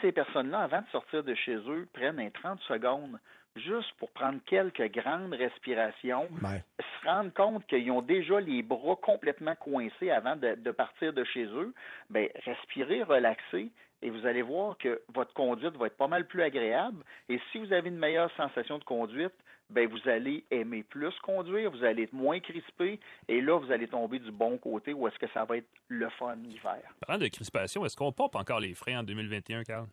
Ces 0.00 0.12
personnes-là, 0.12 0.60
avant 0.60 0.82
de 0.82 0.88
sortir 0.92 1.24
de 1.24 1.34
chez 1.34 1.56
eux, 1.56 1.88
prennent 1.92 2.20
un 2.20 2.30
30 2.30 2.60
secondes 2.60 3.18
juste 3.56 3.92
pour 3.98 4.10
prendre 4.10 4.40
quelques 4.46 4.90
grandes 4.92 5.34
respirations, 5.34 6.28
se 6.42 7.08
rendre 7.08 7.32
compte 7.32 7.66
qu'ils 7.66 7.90
ont 7.90 8.02
déjà 8.02 8.40
les 8.40 8.62
bras 8.62 8.96
complètement 8.96 9.54
coincés 9.56 10.10
avant 10.10 10.36
de, 10.36 10.70
partir 10.70 11.12
de 11.12 11.24
chez 11.24 11.44
eux, 11.44 11.72
ben, 12.10 12.28
respirer, 12.44 13.02
relaxer, 13.02 13.70
et 14.02 14.10
vous 14.10 14.26
allez 14.26 14.42
voir 14.42 14.76
que 14.76 15.00
votre 15.14 15.32
conduite 15.32 15.76
va 15.76 15.86
être 15.86 15.96
pas 15.96 16.08
mal 16.08 16.26
plus 16.26 16.42
agréable. 16.42 17.02
Et 17.28 17.40
si 17.50 17.58
vous 17.58 17.72
avez 17.72 17.88
une 17.88 17.98
meilleure 17.98 18.30
sensation 18.36 18.78
de 18.78 18.84
conduite, 18.84 19.32
ben 19.70 19.88
vous 19.88 20.08
allez 20.08 20.44
aimer 20.50 20.82
plus 20.82 21.14
conduire, 21.20 21.70
vous 21.70 21.84
allez 21.84 22.02
être 22.02 22.12
moins 22.12 22.38
crispé, 22.38 23.00
et 23.28 23.40
là, 23.40 23.58
vous 23.58 23.72
allez 23.72 23.88
tomber 23.88 24.18
du 24.18 24.30
bon 24.30 24.58
côté 24.58 24.92
où 24.92 25.08
est-ce 25.08 25.18
que 25.18 25.28
ça 25.32 25.46
va 25.46 25.56
être 25.56 25.68
le 25.88 26.10
fun 26.10 26.36
l'hiver. 26.36 26.82
Parlant 27.06 27.22
de 27.22 27.28
crispation, 27.28 27.86
est-ce 27.86 27.96
qu'on 27.96 28.12
pompe 28.12 28.34
encore 28.34 28.60
les 28.60 28.74
freins 28.74 29.00
en 29.00 29.02
2021, 29.04 29.64
Carl? 29.64 29.86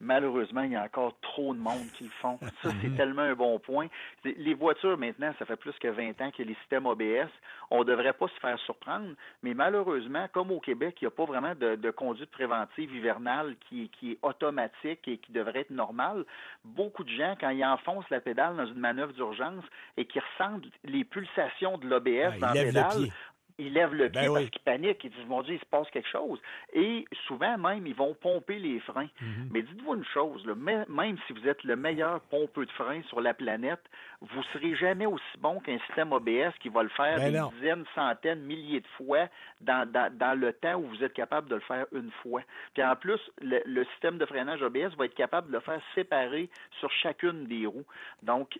Malheureusement, 0.00 0.62
il 0.62 0.72
y 0.72 0.76
a 0.76 0.82
encore 0.82 1.14
trop 1.22 1.54
de 1.54 1.58
monde 1.58 1.86
qui 1.96 2.04
le 2.04 2.10
font. 2.20 2.38
Ça, 2.62 2.70
c'est 2.82 2.88
mhm. 2.88 2.96
tellement 2.96 3.22
un 3.22 3.34
bon 3.34 3.58
point. 3.58 3.86
Les 4.24 4.54
voitures, 4.54 4.98
maintenant, 4.98 5.32
ça 5.38 5.46
fait 5.46 5.56
plus 5.56 5.72
que 5.78 5.88
20 5.88 6.20
ans 6.20 6.30
que 6.30 6.42
les 6.42 6.54
systèmes 6.56 6.86
ABS. 6.86 7.30
On 7.70 7.80
ne 7.80 7.84
devrait 7.84 8.12
pas 8.12 8.28
se 8.28 8.40
faire 8.40 8.58
surprendre, 8.60 9.14
mais 9.42 9.54
malheureusement, 9.54 10.26
comme 10.32 10.50
au 10.50 10.60
Québec, 10.60 10.98
il 11.00 11.04
n'y 11.04 11.08
a 11.08 11.10
pas 11.10 11.24
vraiment 11.24 11.54
de, 11.54 11.90
conduite 11.90 12.30
préventive 12.30 12.94
hivernale 12.94 13.56
qui, 13.68 13.88
qui, 13.98 14.12
est 14.12 14.18
automatique 14.22 15.06
et 15.08 15.18
qui 15.18 15.32
devrait 15.32 15.60
être 15.60 15.70
normale. 15.70 16.24
Beaucoup 16.64 17.02
de 17.02 17.10
gens, 17.10 17.34
quand 17.40 17.50
ils 17.50 17.64
enfoncent 17.64 18.10
la 18.10 18.20
pédale 18.20 18.56
dans 18.56 18.66
une 18.66 18.78
manœuvre 18.78 19.12
d'urgence 19.12 19.64
et 19.96 20.04
qui 20.04 20.20
ressentent 20.20 20.64
les 20.84 21.04
pulsations 21.04 21.78
de 21.78 21.88
l'ABS 21.88 22.38
dans 22.38 22.48
la 22.48 22.52
pédale, 22.52 23.08
ils 23.58 23.72
lèvent 23.72 23.94
le 23.94 24.08
ben 24.08 24.20
pied 24.20 24.28
parce 24.32 24.50
qu'ils 24.50 24.62
paniquent, 24.62 25.04
ils 25.04 25.10
disent, 25.10 25.26
mon 25.26 25.42
Dieu, 25.42 25.54
il 25.54 25.60
se 25.60 25.66
passe 25.66 25.88
quelque 25.90 26.08
chose. 26.08 26.40
Et 26.72 27.04
souvent 27.26 27.56
même, 27.56 27.86
ils 27.86 27.94
vont 27.94 28.14
pomper 28.14 28.58
les 28.58 28.80
freins. 28.80 29.08
Mhm. 29.20 29.48
Mais 29.50 29.62
dites-vous 29.62 29.94
une 29.94 30.04
chose, 30.04 30.44
même 30.46 31.16
si 31.26 31.32
vous 31.32 31.48
êtes 31.48 31.62
le 31.64 31.76
meilleur 31.76 32.20
pompeux 32.22 32.66
de 32.66 32.72
freins 32.72 33.02
sur 33.04 33.20
la 33.20 33.34
planète, 33.34 33.82
vous 34.20 34.42
serez 34.52 34.74
jamais 34.76 35.06
aussi 35.06 35.24
bon 35.38 35.60
qu'un 35.60 35.78
système 35.86 36.12
ABS 36.12 36.54
qui 36.60 36.68
va 36.68 36.82
le 36.82 36.88
faire 36.90 37.16
ben 37.16 37.32
des 37.32 37.56
dizaines, 37.56 37.84
centaines, 37.94 38.42
milliers 38.42 38.80
de 38.80 38.86
fois 38.96 39.28
dans, 39.60 39.88
dans, 39.90 40.38
le 40.38 40.52
temps 40.52 40.76
où 40.76 40.86
vous 40.86 41.04
êtes 41.04 41.12
capable 41.12 41.48
de 41.48 41.56
le 41.56 41.60
faire 41.62 41.86
une 41.92 42.10
fois. 42.22 42.42
Puis 42.74 42.82
en 42.82 42.96
plus, 42.96 43.20
le, 43.40 43.60
le 43.66 43.84
système 43.92 44.18
de 44.18 44.26
freinage 44.26 44.62
ABS 44.62 44.94
va 44.96 45.04
être 45.04 45.14
capable 45.14 45.48
de 45.48 45.54
le 45.54 45.60
faire 45.60 45.80
séparer 45.94 46.48
sur 46.80 46.90
chacune 46.90 47.46
des 47.46 47.66
roues. 47.66 47.86
Donc, 48.22 48.58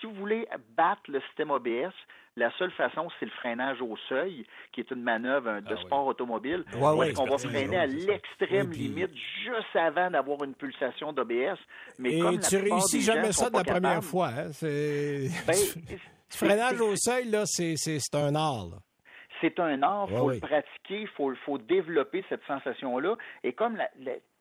si 0.00 0.06
vous 0.06 0.14
voulez 0.14 0.48
battre 0.76 1.02
le 1.08 1.20
système 1.20 1.50
ABS, 1.50 1.94
la 2.38 2.52
seule 2.56 2.70
façon, 2.70 3.08
c'est 3.18 3.26
le 3.26 3.32
freinage 3.32 3.82
au 3.82 3.96
seuil, 4.08 4.46
qui 4.72 4.80
est 4.80 4.90
une 4.92 5.02
manœuvre 5.02 5.60
de 5.60 5.74
ah 5.74 5.80
sport 5.80 6.06
automobile. 6.06 6.64
Ouais, 6.76 7.12
qu'on 7.12 7.26
va 7.26 7.36
freiner 7.36 7.76
à 7.76 7.86
l'extrême 7.86 8.70
limite 8.70 9.10
juste 9.44 9.74
avant 9.74 10.08
d'avoir 10.08 10.44
une 10.44 10.54
pulsation 10.54 11.12
d'ABS. 11.12 11.58
Mais 11.98 12.14
Et 12.14 12.20
comme 12.20 12.38
tu 12.38 12.56
réussis 12.56 13.00
jamais 13.00 13.32
ça 13.32 13.50
de 13.50 13.56
la 13.56 13.64
première 13.64 14.04
fois. 14.04 14.28
Hein? 14.28 14.52
C'est... 14.52 14.97
Ben, 15.46 15.56
freinage 16.28 16.80
au 16.80 16.96
seuil, 16.96 17.28
là, 17.28 17.44
c'est, 17.46 17.74
un 18.14 18.34
art. 18.34 18.80
C'est 19.40 19.58
un 19.60 19.82
art, 19.82 20.08
il 20.10 20.16
faut 20.16 20.30
le 20.30 20.40
pratiquer, 20.40 21.02
il 21.02 21.08
faut, 21.08 21.34
faut 21.44 21.58
développer 21.58 22.24
cette 22.28 22.44
sensation-là. 22.46 23.16
Et 23.44 23.52
comme 23.52 23.76
la, 23.76 23.88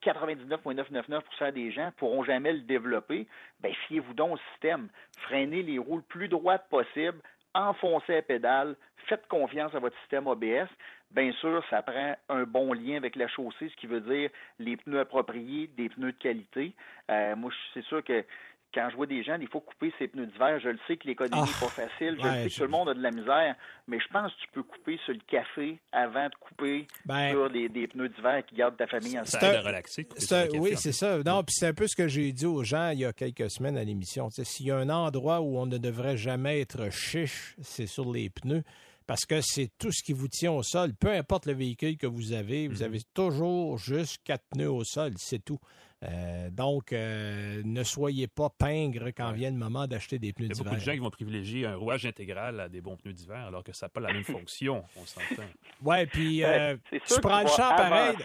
99,999% 0.03 1.53
des 1.53 1.71
gens 1.71 1.91
pourront 1.97 2.23
jamais 2.23 2.53
le 2.53 2.61
développer, 2.61 3.27
ben 3.59 3.73
fiez-vous 3.87 4.13
donc 4.13 4.33
au 4.35 4.39
système. 4.51 4.89
Freinez 5.21 5.63
les 5.63 5.79
roues 5.79 5.97
le 5.97 6.03
plus 6.03 6.27
droites 6.27 6.67
possible, 6.69 7.19
enfoncez 7.53 8.13
la 8.13 8.21
pédale, 8.21 8.75
faites 9.07 9.27
confiance 9.27 9.73
à 9.73 9.79
votre 9.79 9.97
système 10.01 10.27
ABS. 10.27 10.69
Bien 11.11 11.31
sûr, 11.33 11.63
ça 11.69 11.81
prend 11.81 12.15
un 12.29 12.43
bon 12.43 12.73
lien 12.73 12.97
avec 12.97 13.15
la 13.15 13.27
chaussée, 13.27 13.69
ce 13.69 13.75
qui 13.77 13.87
veut 13.87 14.01
dire 14.01 14.29
les 14.59 14.77
pneus 14.77 14.99
appropriés, 14.99 15.69
des 15.77 15.89
pneus 15.89 16.11
de 16.11 16.17
qualité. 16.17 16.73
Euh, 17.09 17.35
moi, 17.35 17.51
c'est 17.73 17.83
sûr 17.85 18.03
que 18.03 18.25
quand 18.73 18.89
je 18.91 18.95
vois 18.95 19.05
des 19.05 19.23
gens, 19.23 19.37
il 19.39 19.47
faut 19.47 19.61
couper 19.61 19.93
ses 19.97 20.07
pneus 20.07 20.27
d'hiver. 20.27 20.59
Je 20.59 20.69
le 20.69 20.79
sais 20.87 20.97
que 20.97 21.07
l'économie 21.07 21.41
n'est 21.41 21.59
pas 21.59 21.67
ah, 21.67 21.87
facile. 21.87 22.17
Je 22.21 22.27
sais 22.27 22.49
que 22.49 22.55
tout 22.55 22.63
le 22.63 22.67
monde 22.67 22.89
a 22.89 22.93
de 22.93 23.01
la 23.01 23.11
misère. 23.11 23.55
Mais 23.87 23.99
je 23.99 24.07
pense 24.11 24.31
que 24.33 24.39
tu 24.41 24.47
peux 24.51 24.63
couper 24.63 24.99
sur 25.05 25.13
le 25.13 25.21
café 25.25 25.79
avant 25.91 26.25
de 26.25 26.35
couper 26.35 26.87
ben, 27.05 27.31
sur 27.31 27.49
des, 27.49 27.69
pneus 27.87 28.09
d'hiver 28.09 28.43
qui 28.45 28.55
gardent 28.55 28.77
ta 28.77 28.87
famille 28.87 29.17
en 29.17 29.25
Ça 29.25 29.61
relaxer. 29.61 30.07
oui, 30.55 30.75
c'est 30.75 30.91
ça. 30.91 31.17
Non, 31.23 31.43
puis 31.43 31.55
c'est 31.57 31.67
un 31.67 31.73
peu 31.73 31.87
ce 31.87 31.95
que 31.95 32.07
j'ai 32.07 32.31
dit 32.33 32.45
aux 32.45 32.63
gens 32.63 32.89
il 32.89 32.99
y 32.99 33.05
a 33.05 33.13
quelques 33.13 33.49
semaines 33.49 33.77
à 33.77 33.83
l'émission. 33.83 34.29
S'il 34.29 34.67
y 34.67 34.71
a 34.71 34.77
un 34.77 34.89
endroit 34.89 35.39
où 35.39 35.57
on 35.57 35.65
ne 35.65 35.77
devrait 35.77 36.17
jamais 36.17 36.59
être 36.61 36.91
chiche, 36.91 37.55
c'est 37.61 37.87
sur 37.87 38.11
les 38.11 38.29
pneus 38.29 38.63
parce 39.07 39.25
que 39.25 39.39
c'est 39.41 39.71
tout 39.79 39.91
ce 39.91 40.03
qui 40.03 40.13
vous 40.13 40.27
tient 40.27 40.51
au 40.51 40.63
sol. 40.63 40.93
Peu 40.93 41.11
importe 41.11 41.45
le 41.45 41.53
véhicule 41.53 41.97
que 41.97 42.07
vous 42.07 42.33
avez, 42.33 42.67
vous 42.67 42.81
mm-hmm. 42.81 42.85
avez 42.85 43.01
toujours 43.13 43.77
juste 43.77 44.17
quatre 44.23 44.45
pneus 44.51 44.69
au 44.69 44.83
sol, 44.83 45.13
c'est 45.17 45.43
tout. 45.43 45.59
Euh, 46.03 46.51
donc, 46.51 46.93
euh, 46.93 47.61
ne 47.65 47.83
soyez 47.83 48.27
pas 48.27 48.49
pingre 48.49 49.07
quand 49.15 49.31
vient 49.31 49.49
le 49.49 49.57
moment 49.57 49.87
d'acheter 49.87 50.19
des 50.19 50.31
pneus 50.31 50.49
d'hiver. 50.49 50.55
Il 50.55 50.59
y 50.59 50.61
a 50.61 50.69
beaucoup 50.69 50.79
de 50.79 50.85
gens 50.85 50.91
qui 50.91 50.99
vont 50.99 51.09
privilégier 51.09 51.65
un 51.65 51.75
rouage 51.75 52.05
intégral 52.05 52.59
à 52.59 52.69
des 52.69 52.81
bons 52.81 52.97
pneus 52.97 53.13
d'hiver 53.13 53.47
alors 53.47 53.63
que 53.63 53.71
ça 53.71 53.87
n'a 53.87 53.89
pas 53.89 54.01
la 54.01 54.13
même 54.13 54.23
fonction, 54.23 54.83
on 54.95 55.05
s'entend. 55.05 55.43
Oui, 55.81 56.05
puis 56.05 56.43
euh, 56.43 56.77
tu 56.91 57.19
prends 57.19 57.41
le 57.41 57.47
champ 57.47 57.75
pareil. 57.75 58.15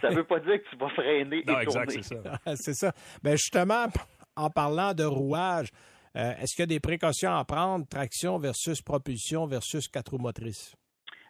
ça 0.00 0.10
ne 0.10 0.16
veut 0.16 0.24
pas 0.24 0.40
dire 0.40 0.60
que 0.62 0.68
tu 0.70 0.76
vas 0.76 0.88
freiner 0.88 1.44
non, 1.46 1.60
exact, 1.60 1.92
c'est 1.92 2.02
ça. 2.02 2.40
c'est 2.56 2.74
ça. 2.74 2.92
Ben 3.22 3.36
justement, 3.36 3.86
en 4.34 4.50
parlant 4.50 4.92
de 4.92 5.04
rouage, 5.04 5.68
est-ce 6.16 6.54
qu'il 6.54 6.62
y 6.62 6.64
a 6.64 6.66
des 6.66 6.80
précautions 6.80 7.34
à 7.34 7.44
prendre, 7.44 7.86
traction 7.86 8.38
versus 8.38 8.80
propulsion 8.80 9.46
versus 9.46 9.86
quatre 9.88 10.12
roues 10.12 10.18
motrices? 10.18 10.74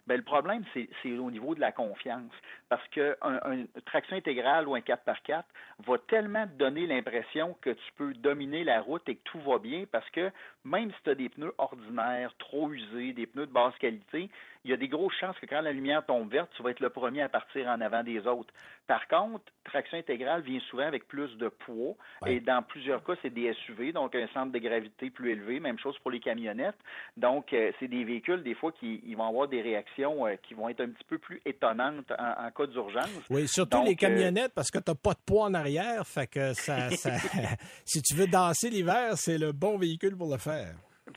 Ben, 0.07 0.18
le 0.18 0.22
problème, 0.22 0.64
c'est 0.72 1.18
au 1.18 1.31
niveau 1.33 1.57
de 1.57 1.61
la 1.61 1.72
confiance. 1.72 2.31
Parce 2.68 2.87
qu'une 2.88 3.16
un, 3.22 3.64
traction 3.87 4.16
intégrale 4.16 4.68
ou 4.68 4.77
un 4.77 4.81
4x4 4.81 5.42
va 5.85 5.99
tellement 6.09 6.46
te 6.46 6.53
donner 6.53 6.87
l'impression 6.87 7.57
que 7.61 7.70
tu 7.70 7.92
peux 7.96 8.14
dominer 8.14 8.62
la 8.62 8.83
route 8.83 9.03
et 9.09 9.16
que 9.16 9.22
tout 9.25 9.40
va 9.40 9.59
bien 9.59 9.85
parce 9.90 10.09
que 10.11 10.31
même 10.64 10.90
si 10.92 10.96
tu 11.03 11.11
as 11.11 11.14
des 11.16 11.29
pneus 11.29 11.55
ordinaires, 11.59 12.33
trop 12.38 12.72
usés, 12.72 13.12
des 13.14 13.27
pneus 13.27 13.46
de 13.46 13.53
basse 13.53 13.77
qualité, 13.79 14.31
il 14.67 14.71
y 14.71 14.73
a 14.73 14.77
des 14.77 14.89
grosses 14.89 15.15
chances 15.21 15.39
que 15.39 15.47
quand 15.47 15.61
la 15.61 15.71
lumière 15.71 16.05
tombe 16.05 16.29
verte, 16.29 16.51
tu 16.57 16.63
vas 16.65 16.71
être 16.71 16.81
le 16.81 16.91
premier 16.91 17.23
à 17.23 17.29
partir 17.29 17.69
en 17.69 17.81
avant 17.81 18.03
des 18.03 18.27
autres. 18.27 18.53
Par 18.89 19.07
contre, 19.07 19.45
traction 19.65 19.97
intégrale 19.97 20.43
vient 20.43 20.59
souvent 20.69 20.87
avec 20.87 21.07
plus 21.07 21.37
de 21.39 21.49
poids 21.49 21.95
et 22.27 22.41
dans 22.41 22.63
plusieurs 22.65 23.05
cas, 23.05 23.13
c'est 23.23 23.33
des 23.33 23.55
SUV, 23.65 23.93
donc 23.93 24.17
un 24.17 24.27
centre 24.35 24.51
de 24.51 24.59
gravité 24.59 25.11
plus 25.11 25.31
élevé. 25.31 25.61
Même 25.61 25.79
chose 25.79 25.97
pour 26.01 26.11
les 26.11 26.19
camionnettes. 26.19 26.79
Donc, 27.17 27.53
euh, 27.53 27.71
c'est 27.79 27.87
des 27.87 28.03
véhicules, 28.03 28.43
des 28.43 28.55
fois, 28.55 28.73
qui 28.73 29.01
ils 29.07 29.17
vont 29.17 29.29
avoir 29.29 29.47
des 29.47 29.63
réactions 29.63 30.27
euh, 30.27 30.35
qui 30.43 30.55
vont 30.55 30.69
être 30.69 30.81
un 30.81 30.89
petit 30.89 31.05
peu 31.09 31.19
plus 31.19 31.41
étonnantes 31.47 32.11
en, 32.19 32.51
cas 32.51 32.67
d'urgence. 32.67 33.09
Oui, 33.31 33.47
surtout 33.47 33.85
les 33.85 33.93
euh, 33.93 33.97
camionnettes, 33.97 34.53
parce 34.53 34.73
que 34.73 34.79
tu 34.79 34.91
n'as 34.91 34.97
pas 34.97 35.13
de 35.13 35.21
poids 35.25 35.45
en 35.45 35.55
arrière. 35.55 36.05
Fait 36.07 36.27
que 36.27 36.55
ça, 36.55 36.91
si 37.85 38.03
tu 38.03 38.15
veux 38.15 38.27
danser 38.27 38.71
l'hiver, 38.71 39.13
c'est 39.15 39.39
le 39.39 39.53
bon 39.53 39.79
véhicule 39.79 40.17
pour 40.17 40.33
le 40.33 40.39
faire. 40.39 40.75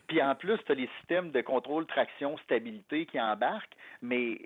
Puis 0.09 0.23
en 0.23 0.33
plus, 0.33 0.57
tu 0.65 0.71
as 0.71 0.75
les 0.75 0.89
systèmes 0.97 1.29
de 1.29 1.41
contrôle, 1.41 1.85
traction, 1.85 2.35
stabilité 2.39 3.05
qui 3.05 3.21
embarquent, 3.21 3.75
mais 4.01 4.39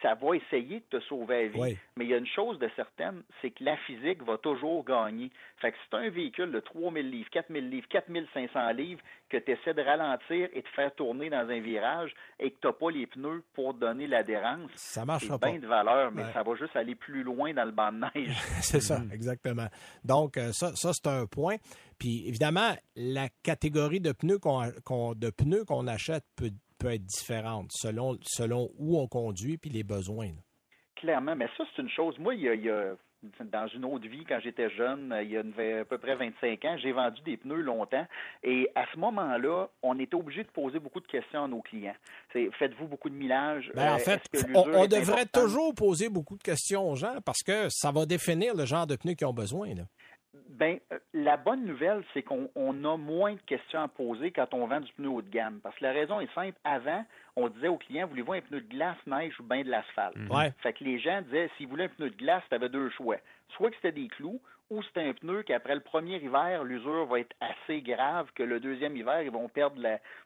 ça 0.00 0.14
va 0.14 0.36
essayer 0.36 0.84
de 0.88 0.98
te 0.98 1.04
sauver 1.06 1.48
la 1.48 1.48
vie. 1.48 1.78
Mais 1.96 2.04
il 2.04 2.10
y 2.12 2.14
a 2.14 2.18
une 2.18 2.28
chose 2.28 2.60
de 2.60 2.70
certaine, 2.76 3.24
c'est 3.42 3.50
que 3.50 3.64
la 3.64 3.76
physique 3.78 4.22
va 4.22 4.38
toujours 4.38 4.84
gagner. 4.84 5.32
Fait 5.56 5.72
que 5.72 5.78
si 5.78 5.90
tu 5.90 5.96
un 5.96 6.10
véhicule 6.10 6.52
de 6.52 6.60
3000 6.60 7.10
livres, 7.10 7.28
4000 7.30 7.70
livres, 7.70 7.88
4500 7.88 8.70
livres, 8.70 9.00
que 9.28 9.36
tu 9.38 9.50
essaies 9.50 9.74
de 9.74 9.82
ralentir 9.82 10.48
et 10.52 10.62
de 10.62 10.68
faire 10.76 10.94
tourner 10.94 11.28
dans 11.28 11.48
un 11.48 11.60
virage 11.60 12.14
et 12.38 12.52
que 12.52 12.60
tu 12.60 12.66
n'as 12.68 12.72
pas 12.72 12.90
les 12.90 13.06
pneus 13.08 13.42
pour 13.54 13.74
donner 13.74 14.06
l'adhérence, 14.06 14.70
ça 14.76 15.04
marche 15.04 15.26
pas. 15.28 15.38
bien 15.38 15.58
de 15.58 15.66
valeur, 15.66 16.12
mais 16.12 16.22
ça 16.32 16.44
va 16.44 16.54
juste 16.54 16.76
aller 16.76 16.94
plus 16.94 17.24
loin 17.24 17.52
dans 17.52 17.64
le 17.64 17.72
banc 17.72 17.90
de 17.90 17.98
neige. 17.98 18.36
c'est 18.60 18.80
ça, 18.80 19.00
exactement. 19.12 19.66
Donc, 20.04 20.36
euh, 20.36 20.52
ça, 20.52 20.76
ça 20.76 20.92
c'est 20.92 21.08
un 21.08 21.26
point. 21.26 21.56
Puis 22.04 22.28
évidemment, 22.28 22.76
la 22.96 23.30
catégorie 23.42 23.98
de 23.98 24.12
pneus 24.12 24.38
qu'on 24.38 25.14
de 25.14 25.30
pneus 25.30 25.64
qu'on 25.64 25.86
achète 25.86 26.22
peut, 26.36 26.50
peut 26.78 26.92
être 26.92 27.06
différente 27.06 27.70
selon, 27.72 28.18
selon 28.20 28.70
où 28.76 28.98
on 29.00 29.08
conduit 29.08 29.56
puis 29.56 29.70
les 29.70 29.84
besoins. 29.84 30.32
Clairement, 30.96 31.34
mais 31.34 31.48
ça, 31.56 31.64
c'est 31.74 31.80
une 31.80 31.88
chose. 31.88 32.18
Moi, 32.18 32.34
il 32.34 32.42
y 32.42 32.68
a, 32.68 32.94
dans 33.40 33.68
une 33.68 33.86
autre 33.86 34.06
vie, 34.06 34.22
quand 34.28 34.38
j'étais 34.42 34.68
jeune, 34.68 35.16
il 35.22 35.30
y 35.30 35.38
a 35.38 35.40
à 35.80 35.84
peu 35.86 35.96
près 35.96 36.14
25 36.14 36.62
ans, 36.66 36.76
j'ai 36.76 36.92
vendu 36.92 37.22
des 37.22 37.38
pneus 37.38 37.62
longtemps. 37.62 38.06
Et 38.42 38.68
à 38.74 38.84
ce 38.92 38.98
moment-là, 38.98 39.68
on 39.82 39.98
était 39.98 40.14
obligé 40.14 40.42
de 40.42 40.48
poser 40.48 40.80
beaucoup 40.80 41.00
de 41.00 41.06
questions 41.06 41.44
à 41.44 41.48
nos 41.48 41.62
clients. 41.62 41.96
Faites-vous 42.32 42.86
beaucoup 42.86 43.08
de 43.08 43.14
millage? 43.14 43.72
Ben, 43.74 43.94
en 43.94 43.96
euh, 43.96 43.98
fait, 43.98 44.20
on, 44.54 44.86
devrait 44.86 45.24
toujours 45.24 45.74
poser 45.74 46.10
beaucoup 46.10 46.36
de 46.36 46.42
questions 46.42 46.90
aux 46.90 46.96
gens 46.96 47.16
parce 47.24 47.42
que 47.42 47.70
ça 47.70 47.92
va 47.92 48.04
définir 48.04 48.54
le 48.54 48.66
genre 48.66 48.86
de 48.86 48.96
pneus 48.96 49.14
qu'ils 49.14 49.26
ont 49.26 49.32
besoin. 49.32 49.74
Là. 49.74 49.84
Ben, 50.48 50.78
euh, 50.92 50.98
la 51.12 51.36
bonne 51.36 51.64
nouvelle, 51.64 52.04
c'est 52.12 52.22
qu'on 52.22 52.48
a 52.56 52.96
moins 52.96 53.34
de 53.34 53.40
questions 53.40 53.80
à 53.80 53.88
poser 53.88 54.30
quand 54.30 54.52
on 54.52 54.66
vend 54.66 54.80
du 54.80 54.92
pneu 54.92 55.08
haut 55.08 55.22
de 55.22 55.30
gamme. 55.30 55.60
Parce 55.62 55.76
que 55.76 55.84
la 55.84 55.92
raison 55.92 56.20
est 56.20 56.32
simple. 56.34 56.58
Avant, 56.64 57.04
on 57.36 57.48
disait 57.48 57.68
aux 57.68 57.78
clients, 57.78 58.06
voulez-vous 58.06 58.34
un 58.34 58.40
pneu 58.40 58.60
de 58.60 58.68
glace, 58.68 58.98
neige 59.06 59.38
ou 59.40 59.42
bien 59.42 59.62
de 59.62 59.70
l'asphalte? 59.70 60.16
Mhm. 60.16 60.52
Fait 60.58 60.72
que 60.72 60.84
les 60.84 60.98
gens 60.98 61.22
disaient, 61.22 61.50
s'ils 61.56 61.66
voulaient 61.66 61.84
un 61.84 61.88
pneu 61.88 62.10
de 62.10 62.16
glace, 62.16 62.42
tu 62.48 62.54
avais 62.54 62.68
deux 62.68 62.90
choix. 62.90 63.16
Soit 63.56 63.70
que 63.70 63.76
c'était 63.76 63.92
des 63.92 64.08
clous, 64.08 64.40
ou 64.70 64.82
c'était 64.82 65.02
un 65.02 65.12
pneu 65.12 65.42
qu'après 65.42 65.74
le 65.74 65.80
premier 65.80 66.16
hiver, 66.16 66.64
l'usure 66.64 67.06
va 67.06 67.20
être 67.20 67.36
assez 67.40 67.82
grave 67.82 68.30
que 68.34 68.42
le 68.42 68.60
deuxième 68.60 68.96
hiver, 68.96 69.22
ils 69.22 69.30
vont 69.30 69.48
perdre 69.48 69.80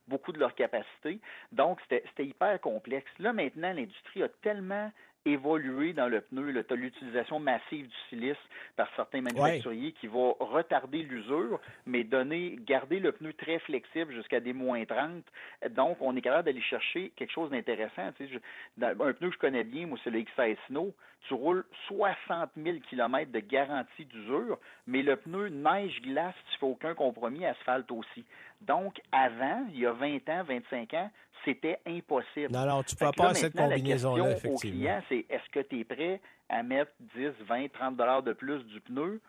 beaucoup 0.06 0.32
de 0.32 0.38
leur 0.38 0.54
capacité. 0.54 1.18
Donc, 1.52 1.80
c'était 1.88 2.04
hyper 2.24 2.60
complexe. 2.60 3.10
Là, 3.18 3.32
maintenant, 3.32 3.72
l'industrie 3.72 4.22
a 4.22 4.28
tellement 4.42 4.90
évoluer 5.28 5.92
dans 5.92 6.08
le 6.08 6.20
pneu. 6.20 6.52
Tu 6.64 6.72
as 6.72 6.76
l'utilisation 6.76 7.38
massive 7.38 7.86
du 7.86 7.96
silice 8.08 8.36
par 8.76 8.88
certains 8.96 9.20
manufacturiers 9.20 9.92
qui 9.92 10.06
va 10.06 10.32
retarder 10.40 11.02
l'usure, 11.02 11.60
mais 11.86 12.04
donner, 12.04 12.58
garder 12.60 13.00
le 13.00 13.12
pneu 13.12 13.32
très 13.32 13.58
flexible 13.60 14.12
jusqu'à 14.12 14.40
des 14.40 14.52
moins 14.52 14.84
30. 14.84 15.24
Donc, 15.70 15.98
on 16.00 16.16
est 16.16 16.22
capable 16.22 16.44
d'aller 16.44 16.62
chercher 16.62 17.12
quelque 17.16 17.32
chose 17.32 17.50
d'intéressant. 17.50 18.12
Tu 18.16 18.28
sais, 18.28 18.40
un 18.80 18.94
pneu 18.94 19.28
que 19.28 19.34
je 19.34 19.38
connais 19.38 19.64
bien, 19.64 19.86
moi, 19.86 19.98
c'est 20.04 20.10
le 20.10 20.22
XS 20.22 20.58
Snow. 20.68 20.94
Tu 21.26 21.34
roules 21.34 21.64
60 21.88 22.50
000 22.56 22.78
km 22.88 23.32
de 23.32 23.40
garantie 23.40 24.04
d'usure, 24.04 24.58
mais 24.86 25.02
le 25.02 25.16
pneu 25.16 25.48
neige-glace, 25.48 26.34
tu 26.52 26.58
fais 26.58 26.66
aucun 26.66 26.94
compromis, 26.94 27.44
asphalte 27.44 27.90
aussi. 27.90 28.24
Donc, 28.60 29.00
avant, 29.12 29.66
il 29.72 29.80
y 29.80 29.86
a 29.86 29.92
20 29.92 30.28
ans, 30.28 30.44
25 30.44 30.94
ans, 30.94 31.10
c'était 31.44 31.78
impossible. 31.86 32.52
Non, 32.52 32.66
non, 32.66 32.82
tu 32.82 32.94
ne 32.94 33.06
peux 33.06 33.12
pas 33.16 33.34
cette 33.34 33.56
combinaison-là, 33.56 34.32
effectivement. 34.32 34.54
Au 34.54 34.58
client, 34.58 35.02
c'est 35.08 35.26
est-ce 35.28 35.48
que 35.50 35.60
tu 35.60 35.80
es 35.80 35.84
prêt 35.84 36.20
à 36.48 36.62
mettre 36.62 36.92
10, 37.14 37.30
20, 37.46 37.72
30 37.72 37.96
dollars 37.96 38.22
de 38.22 38.32
plus 38.32 38.62
du 38.64 38.80
pneu 38.80 39.20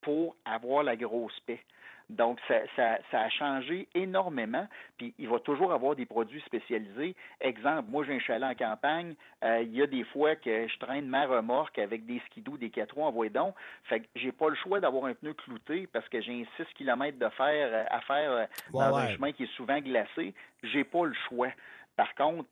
pour 0.00 0.36
avoir 0.44 0.82
la 0.82 0.96
grosse 0.96 1.38
paix? 1.40 1.60
Donc, 2.10 2.40
ça, 2.48 2.98
a 3.12 3.28
changé 3.28 3.86
énormément. 3.94 4.66
Puis, 4.96 5.14
il 5.18 5.28
va 5.28 5.38
toujours 5.40 5.72
avoir 5.72 5.94
des 5.94 6.06
produits 6.06 6.40
spécialisés. 6.42 7.14
Exemple, 7.40 7.90
moi, 7.90 8.04
j'ai 8.04 8.14
un 8.14 8.20
chalet 8.20 8.48
en 8.48 8.54
campagne. 8.54 9.14
Euh, 9.44 9.60
il 9.62 9.74
y 9.74 9.82
a 9.82 9.86
des 9.86 10.04
fois 10.04 10.34
que 10.34 10.66
je 10.66 10.78
traîne 10.78 11.06
ma 11.06 11.26
remorque 11.26 11.78
avec 11.78 12.06
des 12.06 12.20
skidoo, 12.26 12.56
des 12.56 12.70
4 12.70 12.94
roues 12.94 13.04
en 13.04 13.12
voidon. 13.12 13.52
Fait 13.84 14.00
que 14.00 14.06
j'ai 14.16 14.32
pas 14.32 14.48
le 14.48 14.56
choix 14.56 14.80
d'avoir 14.80 15.04
un 15.04 15.14
pneu 15.14 15.34
clouté 15.34 15.86
parce 15.86 16.08
que 16.08 16.20
j'ai 16.22 16.32
un 16.32 16.64
6 16.64 16.72
km 16.74 17.18
de 17.18 17.28
fer 17.30 17.68
euh, 17.72 17.84
à 17.90 18.00
faire 18.00 18.32
euh, 18.32 18.46
dans 18.72 18.96
un 18.96 19.10
chemin 19.10 19.32
qui 19.32 19.44
est 19.44 19.54
souvent 19.56 19.78
glacé. 19.78 20.34
J'ai 20.62 20.84
pas 20.84 21.04
le 21.04 21.14
choix. 21.28 21.50
Par 21.94 22.14
contre, 22.14 22.48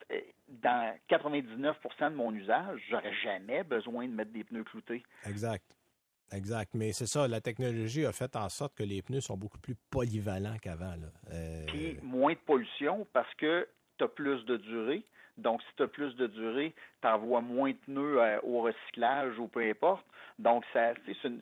dans 0.49 0.93
99% 1.09 2.11
de 2.11 2.17
mon 2.17 2.35
usage, 2.35 2.81
j'aurais 2.91 3.15
jamais 3.23 3.63
besoin 3.63 4.07
de 4.07 4.13
mettre 4.13 4.33
des 4.33 4.43
pneus 4.43 4.65
cloutés. 4.65 5.05
Exact. 5.25 5.76
Exact. 6.33 6.75
Mais 6.75 6.93
c'est 6.93 7.07
ça, 7.07 7.29
la 7.29 7.41
technologie 7.41 8.05
a 8.05 8.13
fait 8.13 8.35
en 8.37 8.49
sorte 8.49 8.75
que 8.75 8.83
les 8.83 9.03
pneus 9.03 9.21
sont 9.21 9.37
beaucoup 9.37 9.59
plus 9.59 9.77
polyvalents 9.91 10.57
qu'avant. 10.61 10.95
Euh... 11.33 11.65
Puis 11.67 11.99
moins 12.03 12.33
de 12.33 12.39
pollution 12.39 13.07
parce 13.13 13.33
que 13.35 13.69
tu 13.99 14.05
as 14.05 14.09
plus 14.09 14.45
de 14.45 14.57
durée. 14.57 15.05
Donc, 15.39 15.61
si 15.63 15.69
tu 15.77 15.83
as 15.83 15.89
plus 15.89 16.17
de 16.17 16.27
durée, 16.27 16.75
tu 17.03 17.09
envoies 17.09 17.43
moins 17.43 17.71
de 17.71 17.77
pneus 17.87 18.21
euh, 18.21 18.39
au 18.43 18.63
recyclage 18.63 19.39
ou 19.39 19.49
peu 19.49 19.69
importe. 19.69 20.05
Donc, 20.39 20.65
ça, 20.73 20.95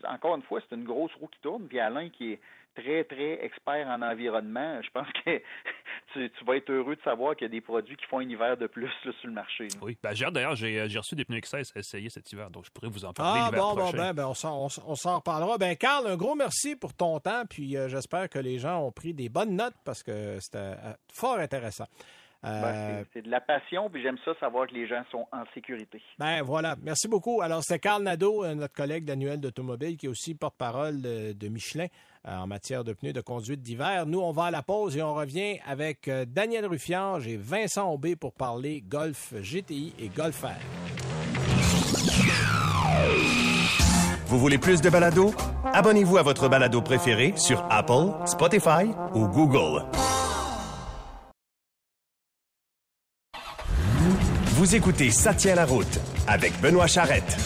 encore 0.08 0.34
une 0.36 0.42
fois, 0.42 0.60
c'est 0.60 0.74
une 0.74 0.84
grosse 0.84 1.14
roue 1.14 1.28
qui 1.28 1.40
tourne. 1.40 1.66
Puis 1.68 1.78
Alain, 1.78 2.08
qui 2.10 2.32
est 2.32 2.40
très, 2.74 3.04
très 3.04 3.44
expert 3.44 3.86
en 3.88 4.02
environnement, 4.02 4.80
je 4.82 4.90
pense 4.90 5.06
que 5.24 5.40
tu, 6.12 6.44
vas 6.44 6.56
être 6.56 6.70
heureux 6.70 6.96
de 6.96 7.02
savoir 7.02 7.36
qu'il 7.36 7.46
y 7.46 7.50
a 7.50 7.52
des 7.52 7.60
produits 7.60 7.96
qui 7.96 8.04
font 8.06 8.18
un 8.18 8.28
hiver 8.28 8.56
de 8.56 8.66
plus 8.66 8.90
sur 9.02 9.12
le 9.24 9.32
marché. 9.32 9.68
Oui, 9.82 9.96
ben, 10.02 10.14
j'ai 10.14 10.30
d'ailleurs, 10.30 10.52
euh, 10.52 10.88
j'ai 10.88 10.98
reçu 10.98 11.14
des 11.14 11.24
pneus 11.24 11.40
XS 11.40 11.72
à 11.74 11.78
essayer 11.78 12.10
cet 12.10 12.30
hiver, 12.32 12.50
donc 12.50 12.64
je 12.66 12.70
pourrais 12.70 12.88
vous 12.88 13.04
en 13.04 13.12
parler 13.12 13.40
ah, 13.44 13.50
bon, 13.50 13.74
bon, 13.74 13.90
ben, 13.90 14.12
ben, 14.12 14.26
on 14.26 14.34
s'en 14.34 15.16
reparlera. 15.16 15.58
Ben, 15.58 15.76
Carl, 15.76 16.06
un 16.06 16.16
gros 16.16 16.34
merci 16.34 16.76
pour 16.76 16.94
ton 16.94 17.18
temps, 17.20 17.44
puis 17.48 17.76
euh, 17.76 17.88
j'espère 17.88 18.28
que 18.28 18.38
les 18.38 18.58
gens 18.58 18.82
ont 18.82 18.92
pris 18.92 19.14
des 19.14 19.28
bonnes 19.28 19.56
notes 19.56 19.76
parce 19.84 20.02
que 20.02 20.38
c'était 20.40 20.58
euh, 20.58 20.92
fort 21.12 21.38
intéressant. 21.38 21.86
Ben, 22.44 23.04
c'est 23.12 23.22
de 23.22 23.30
la 23.30 23.40
passion, 23.40 23.88
puis 23.90 24.02
j'aime 24.02 24.18
ça 24.24 24.32
savoir 24.38 24.66
que 24.66 24.74
les 24.74 24.86
gens 24.86 25.02
sont 25.10 25.26
en 25.32 25.44
sécurité. 25.54 26.02
Ben 26.18 26.42
voilà, 26.42 26.76
merci 26.82 27.08
beaucoup. 27.08 27.40
Alors, 27.40 27.62
c'est 27.62 27.78
Carl 27.78 28.02
Nadeau, 28.02 28.46
notre 28.54 28.74
collègue 28.74 29.04
d'Annuel 29.04 29.40
d'Automobile, 29.40 29.96
qui 29.96 30.06
est 30.06 30.10
aussi 30.10 30.34
porte-parole 30.34 31.00
de 31.00 31.48
Michelin. 31.48 31.86
Euh, 32.26 32.38
en 32.38 32.46
matière 32.46 32.84
de 32.84 32.94
pneus 32.94 33.12
de 33.12 33.20
conduite 33.20 33.60
d'hiver. 33.60 34.06
Nous, 34.06 34.18
on 34.18 34.32
va 34.32 34.44
à 34.44 34.50
la 34.50 34.62
pause 34.62 34.96
et 34.96 35.02
on 35.02 35.12
revient 35.12 35.58
avec 35.66 36.08
euh, 36.08 36.24
Daniel 36.26 36.64
Ruffiange 36.64 37.28
et 37.28 37.36
Vincent 37.36 37.92
Aubé 37.92 38.16
pour 38.16 38.32
parler 38.32 38.80
Golf 38.80 39.34
GTI 39.34 39.92
et 39.98 40.08
Golf 40.08 40.42
R. 40.42 40.56
Vous 44.26 44.38
voulez 44.38 44.56
plus 44.56 44.80
de 44.80 44.88
balado? 44.88 45.34
Abonnez-vous 45.74 46.16
à 46.16 46.22
votre 46.22 46.48
balado 46.48 46.80
préféré 46.80 47.34
sur 47.36 47.62
Apple, 47.70 48.14
Spotify 48.24 48.86
ou 49.14 49.28
Google. 49.28 49.84
Vous 54.64 54.74
écoutez 54.74 55.10
Ça 55.10 55.34
tient 55.34 55.56
la 55.56 55.66
route 55.66 56.00
avec 56.26 56.58
Benoît 56.62 56.86
Charrette. 56.86 57.36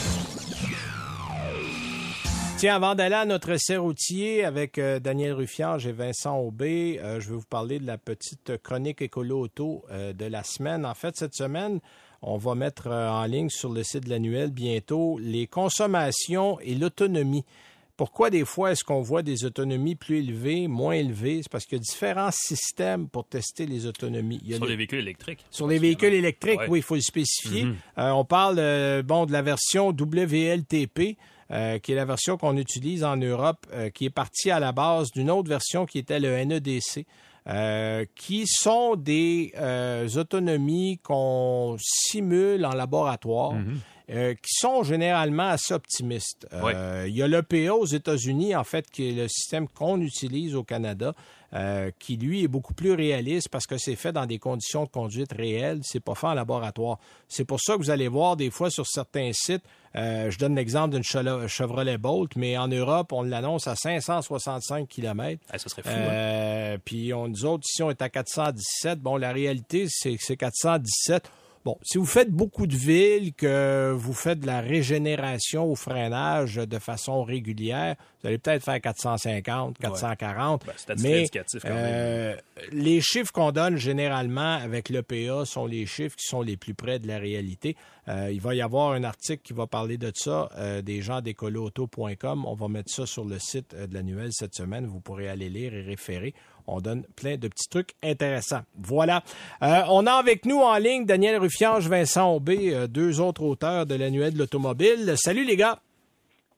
Tiens, 2.59 2.77
avant 2.77 2.95
d'aller 2.95 3.17
à 3.17 3.25
notre 3.25 3.51
essai 3.51 3.77
routier 3.77 4.45
avec 4.45 4.79
euh, 4.79 5.01
Daniel 5.01 5.33
Ruffiange 5.33 5.85
et 5.89 5.91
Vincent 5.91 6.39
Aubé, 6.39 7.01
euh, 7.03 7.19
je 7.19 7.31
vais 7.31 7.35
vous 7.35 7.43
parler 7.51 7.81
de 7.81 7.87
la 7.89 7.99
petite 7.99 8.59
chronique 8.63 9.03
écolo 9.03 9.41
auto 9.41 9.85
euh, 9.91 10.13
de 10.13 10.27
la 10.27 10.45
semaine. 10.45 10.87
En 10.87 10.95
fait, 10.95 11.17
cette 11.17 11.35
semaine, 11.35 11.81
on 12.23 12.37
va 12.37 12.55
mettre 12.55 12.87
en 12.87 13.25
ligne 13.25 13.49
sur 13.49 13.73
le 13.73 13.83
site 13.83 14.05
de 14.05 14.11
l'annuel 14.11 14.53
bientôt 14.53 15.19
les 15.21 15.49
consommations 15.49 16.61
et 16.61 16.77
l'autonomie. 16.77 17.45
Pourquoi 17.99 18.31
des 18.31 18.47
fois 18.47 18.73
est-ce 18.73 18.83
qu'on 18.83 19.03
voit 19.03 19.23
des 19.23 19.45
autonomies 19.45 19.95
plus 19.95 20.21
élevées, 20.21 20.69
moins 20.69 20.95
élevées? 20.95 21.41
C'est 21.43 21.53
parce 21.53 21.67
qu'il 21.67 21.77
y 21.77 21.81
a 21.81 21.83
différents 21.83 22.31
systèmes 22.33 23.09
pour 23.09 23.27
tester 23.27 23.67
les 23.67 23.85
autonomies. 23.85 24.41
sur 24.57 24.65
les... 24.65 24.77
véhicules 24.77 25.01
électriques. 25.01 25.45
Sur 25.51 25.67
les 25.67 25.79
véhicules 25.79 26.15
électriques, 26.15 26.61
oui, 26.69 26.79
il 26.79 26.83
faut 26.83 26.95
le 26.95 27.03
spécifier. 27.03 27.65
Mm-hmm. 27.65 28.13
on 28.13 28.25
parle 28.25 29.03
bon, 29.03 29.27
de 29.27 29.33
la 29.33 29.43
version 29.43 29.89
WLTP. 29.89 31.19
Euh, 31.51 31.79
qui 31.79 31.93
est 31.93 31.95
la 31.95 32.05
version 32.05 32.37
qu'on 32.37 32.59
utilise 32.59 33.03
en 33.05 33.17
Europe, 33.17 33.67
euh, 33.73 33.89
qui 33.89 34.05
est 34.05 34.11
partie 34.11 34.51
à 34.51 34.61
la 34.61 34.73
base 34.73 35.11
d'une 35.13 35.31
autre 35.31 35.49
version 35.49 35.87
qui 35.87 35.99
était 35.99 36.21
le 36.21 36.45
NEDC. 36.45 37.07
euh, 37.49 38.05
qui 38.15 38.47
sont 38.47 38.95
des 38.97 39.53
euh, 39.57 40.07
autonomies 40.17 40.99
qu'on 41.03 41.77
simule 41.81 42.67
en 42.67 42.75
laboratoire. 42.75 43.53
Mhm. 43.55 43.79
Euh, 44.11 44.35
qui 44.35 44.55
sont 44.55 44.83
généralement 44.83 45.49
assez 45.49 45.75
optimistes. 45.75 46.47
Euh. 46.53 47.05
Il 47.09 47.15
y 47.17 47.23
a 47.23 47.29
l'EPA 47.29 47.75
aux 47.75 47.85
États-Unis, 47.87 48.55
en 48.57 48.65
fait, 48.65 48.91
qui 48.91 49.11
est 49.11 49.13
le 49.13 49.29
système 49.29 49.69
qu'on 49.69 50.01
utilise 50.01 50.55
au 50.55 50.65
Canada, 50.65 51.15
euh, 51.55 51.91
qui 51.99 52.17
lui 52.17 52.45
est 52.45 52.49
beaucoup 52.49 52.75
plus 52.75 52.93
réaliste 52.93 53.49
parce 53.49 53.67
que 53.67 53.79
c'est 53.79 53.97
fait 53.97 54.13
dans 54.13 54.27
des 54.27 54.39
conditions 54.39 54.85
de 54.85 54.91
conduite 54.91 55.33
réelles, 55.33 55.81
c'est 55.83 56.01
pas 56.01 56.15
fait 56.15 56.27
en 56.27 56.35
laboratoire. 56.35 56.99
C'est 57.29 57.45
pour 57.45 57.59
ça 57.61 57.75
que 57.75 57.79
vous 57.79 57.91
allez 57.91 58.09
voir 58.09 58.37
des 58.37 58.51
fois 58.51 58.71
sur 58.71 58.87
certains 58.87 59.31
sites, 59.33 59.63
euh, 59.97 60.31
je 60.31 60.39
donne 60.39 60.55
l'exemple 60.55 60.95
d'une 60.95 61.03
Chevrolet- 61.03 61.97
Bolt, 61.97 62.37
mais 62.37 62.59
en 62.59 62.69
Europe, 62.69 63.13
on 63.13 63.23
l'annonce 63.23 63.67
à 63.67 63.75
565 63.77 64.87
km. 64.89 65.43
Ah, 65.51 65.59
ça 65.59 65.69
serait 65.69 65.83
fou. 65.83 65.89
hein. 65.91 66.77
Puis 66.85 67.13
on, 67.15 67.29
nous 67.29 67.45
autres, 67.47 67.65
ici, 67.67 67.83
on 67.83 67.91
est 67.91 68.03
à 68.03 68.09
417. 68.11 69.01
Bon, 69.01 69.17
la 69.17 69.33
réalité, 69.33 69.87
c'est 69.89 70.13
que 70.17 70.23
c'est 70.23 70.37
417. 70.37 71.31
Bon, 71.65 71.77
si 71.83 71.99
vous 71.99 72.07
faites 72.07 72.31
beaucoup 72.31 72.67
de 72.67 72.77
villes, 72.77 73.35
que 73.35 73.93
vous 73.95 74.13
faites 74.13 74.41
de 74.41 74.47
la 74.47 74.61
régénération 74.61 75.65
au 75.65 75.75
freinage 75.75 76.57
de 76.57 76.79
façon 76.79 77.23
régulière, 77.25 77.97
vous 78.21 78.29
allez 78.29 78.39
peut-être 78.39 78.65
faire 78.65 78.81
450, 78.81 79.79
440. 79.79 80.67
Ben, 80.67 80.73
c'est 80.77 80.91
à 80.91 80.97
titre 80.97 81.09
mais 81.09 81.29
quand 81.63 81.69
même. 81.69 81.77
euh, 81.77 82.37
les 82.73 83.01
chiffres 83.01 83.31
qu'on 83.33 83.53
donne 83.53 83.77
généralement 83.77 84.55
avec 84.55 84.89
l'EPA 84.89 85.45
sont 85.45 85.67
les 85.67 85.87
chiffres 85.87 86.17
qui 86.17 86.27
sont 86.27 86.43
les 86.43 86.57
plus 86.57 86.75
près 86.75 86.99
de 86.99 87.07
la 87.07 87.19
réalité. 87.19 87.77
Euh, 88.09 88.31
il 88.33 88.41
va 88.41 88.55
y 88.55 88.61
avoir 88.63 88.93
un 88.93 89.05
article 89.05 89.43
qui 89.45 89.53
va 89.53 89.67
parler 89.69 89.99
de 89.99 90.11
ça, 90.15 90.49
euh, 90.57 90.83
des 90.83 91.01
gens 91.01 91.21
d'écoloauto.com. 91.21 92.45
On 92.47 92.55
va 92.55 92.69
mettre 92.69 92.91
ça 92.91 93.07
sur 93.07 93.25
le 93.25 93.39
site 93.39 93.75
de 93.75 93.95
l'annuel 93.95 94.31
cette 94.33 94.55
semaine. 94.55 94.87
Vous 94.87 95.01
pourrez 95.01 95.29
aller 95.29 95.49
lire 95.49 95.75
et 95.75 95.83
référer. 95.83 96.35
On 96.67 96.81
donne 96.81 97.05
plein 97.17 97.37
de 97.37 97.49
petits 97.49 97.69
trucs 97.71 97.95
intéressants. 98.03 98.63
Voilà. 98.77 99.23
Euh, 99.63 99.83
on 99.89 100.07
a 100.07 100.13
avec 100.13 100.45
nous 100.45 100.59
en 100.61 100.77
ligne 100.77 101.07
Daniel 101.07 101.39
Ruffiange, 101.39 101.89
Vincent 101.89 102.35
Aubé, 102.35 102.87
deux 102.89 103.21
autres 103.21 103.43
auteurs 103.43 103.87
de 103.87 103.95
l'annuel 103.95 104.35
de 104.35 104.39
l'automobile. 104.39 105.15
Salut 105.17 105.45
les 105.45 105.57
gars. 105.57 105.81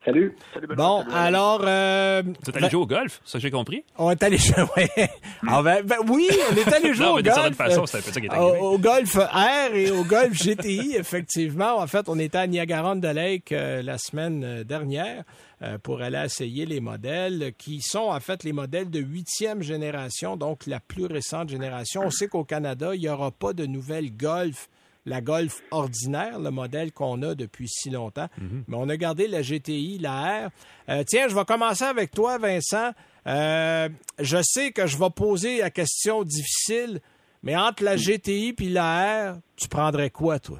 Salut. 0.03 0.35
Bon, 0.77 1.05
alors... 1.13 1.61
euh, 1.63 2.23
Vous 2.25 2.49
êtes 2.51 2.57
allé 2.57 2.71
jouer 2.71 2.81
au 2.81 2.87
golf, 2.87 3.21
ça 3.23 3.39
que 3.39 3.43
j'ai 3.43 3.51
compris? 3.51 3.85
on 3.99 4.11
est 4.11 4.23
allé 4.23 4.39
jouer. 4.39 4.55
ouais. 4.77 5.11
Ah 5.47 5.63
ben, 5.63 5.85
ben 5.85 5.99
oui, 6.09 6.27
on 6.51 6.57
est 6.57 6.73
allé 6.73 6.95
jouer 6.95 7.05
Non, 7.05 7.13
au 7.13 7.17
mais 7.17 7.23
golf. 7.25 7.55
façon, 7.55 7.85
c'est 7.85 7.99
un 7.99 8.01
peu 8.01 8.11
ça 8.11 8.19
qui 8.21 8.27
est 8.27 8.31
Au, 8.31 8.33
arrivé. 8.49 8.59
au 8.61 8.79
golf 8.79 9.15
R 9.17 9.75
et 9.75 9.91
au 9.91 10.03
golf 10.05 10.33
GTI, 10.33 10.95
effectivement. 10.99 11.77
En 11.79 11.87
fait, 11.87 12.09
on 12.09 12.19
était 12.19 12.39
à 12.39 12.47
Niagara-on-the-Lake 12.47 13.53
euh, 13.53 13.83
la 13.83 13.99
semaine 13.99 14.43
euh, 14.43 14.65
dernière 14.65 15.23
euh, 15.61 15.77
pour 15.77 16.01
aller 16.01 16.23
essayer 16.25 16.65
les 16.65 16.81
modèles 16.81 17.53
qui 17.59 17.83
sont 17.83 17.99
en 18.09 18.21
fait 18.21 18.43
les 18.43 18.53
modèles 18.55 18.89
de 18.89 19.01
huitième 19.01 19.61
génération, 19.63 20.39
donc 20.39 20.67
la 20.67 20.81
plus 20.81 21.05
récente 21.05 21.51
génération. 21.51 22.01
On 22.07 22.11
sait 22.11 22.29
qu'au 22.29 22.45
Canada, 22.45 22.95
il 22.95 23.03
n'y 23.03 23.09
aura 23.11 23.31
pas 23.33 23.53
de 23.53 23.67
nouvelle 23.67 24.17
Golf 24.17 24.71
la 25.07 25.21
Golf 25.21 25.63
ordinaire, 25.71 26.39
le 26.39 26.51
modèle 26.51 26.93
qu'on 26.93 27.23
a 27.23 27.35
depuis 27.35 27.69
si 27.69 27.91
longtemps. 27.91 28.29
Mais 28.69 28.77
on 28.77 28.89
a 28.89 28.97
gardé 28.97 29.27
la 29.29 29.43
GTI, 29.43 29.99
la 29.99 30.47
R. 30.47 30.51
Euh, 30.89 31.03
tiens, 31.07 31.29
je 31.29 31.35
vais 31.35 31.45
commencer 31.45 31.85
avec 31.85 32.11
toi, 32.11 32.39
Vincent. 32.39 32.93
Euh, 33.27 33.89
je 34.19 34.39
sais 34.43 34.73
que 34.73 34.87
je 34.87 34.97
vais 34.99 35.11
poser 35.15 35.59
la 35.61 35.71
question 35.71 36.23
difficile, 36.23 37.01
mais 37.43 37.57
entre 37.57 37.85
la 37.85 37.97
GTI 37.97 38.53
puis 38.55 38.69
la 38.69 39.33
R, 39.33 39.37
tu 39.57 39.69
prendrais 39.69 40.11
quoi, 40.11 40.39
toi? 40.39 40.59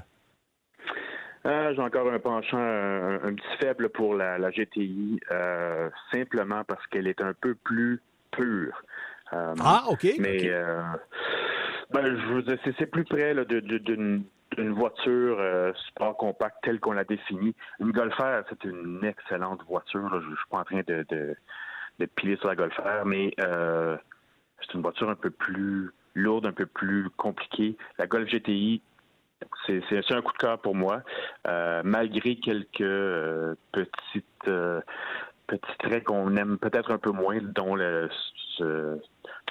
Euh, 1.47 1.73
J'ai 1.75 1.81
encore 1.81 2.11
un 2.13 2.19
penchant, 2.19 2.59
un, 2.59 3.15
un 3.25 3.35
petit 3.35 3.57
faible 3.63 3.89
pour 3.89 4.15
la, 4.15 4.37
la 4.39 4.51
GTI, 4.51 5.19
euh, 5.31 5.89
simplement 6.13 6.65
parce 6.65 6.87
qu'elle 6.89 7.07
est 7.07 7.23
un 7.23 7.33
peu 7.41 7.55
plus 7.55 8.01
pure. 8.31 8.83
Euh, 9.33 9.55
Ah, 9.63 9.85
OK. 9.89 10.07
Mais 10.19 10.49
euh, 10.51 10.81
ben, 11.93 12.05
je 12.17 12.41
dire, 12.43 12.59
c'est- 12.65 12.87
plus 12.87 13.05
près 13.05 13.35
là, 13.35 13.45
d'une 13.45 14.25
voiture 14.73 15.37
euh, 15.39 15.73
sport 15.89 16.17
compact 16.17 16.57
telle 16.63 16.81
qu'on 16.81 16.93
l'a 16.93 17.05
définie. 17.05 17.55
Une 17.79 17.93
Golf 17.93 18.15
R, 18.19 18.43
c'est 18.49 18.65
une 18.65 19.05
excellente 19.05 19.63
voiture. 19.69 20.03
là. 20.11 20.21
Je, 20.21 20.31
je 20.31 20.37
suis 20.37 20.49
pas 20.51 20.59
en 20.59 20.65
train 20.65 20.83
de, 20.87 21.05
de, 21.09 21.37
de 21.99 22.07
piler 22.07 22.37
sur 22.37 22.49
la 22.49 22.57
Golf 22.57 22.77
R, 22.79 23.05
mais 23.07 23.33
euh, 23.41 23.97
c'est 24.61 24.75
une 24.75 24.83
voiture 24.83 25.09
un 25.09 25.15
peu 25.15 25.31
plus 25.31 25.91
lourde, 26.15 26.47
un 26.47 26.53
peu 26.53 26.67
plus 26.67 27.09
compliquée. 27.17 27.77
La 27.99 28.07
Golf 28.09 28.29
GTI, 28.29 28.83
c'est 29.67 29.83
un 30.13 30.23
coup 30.23 30.33
de 30.33 30.39
cœur 30.39 30.59
pour 30.61 30.75
moi, 30.75 31.03
Euh, 31.47 31.81
malgré 31.85 32.37
quelques 32.37 33.57
petites 33.73 34.51
petits 35.47 35.77
traits 35.79 36.05
qu'on 36.05 36.37
aime 36.37 36.59
peut-être 36.59 36.91
un 36.93 36.99
peu 36.99 37.11
moins, 37.11 37.39
dont 37.41 37.75
le, 37.75 38.09
ce- 38.59 38.99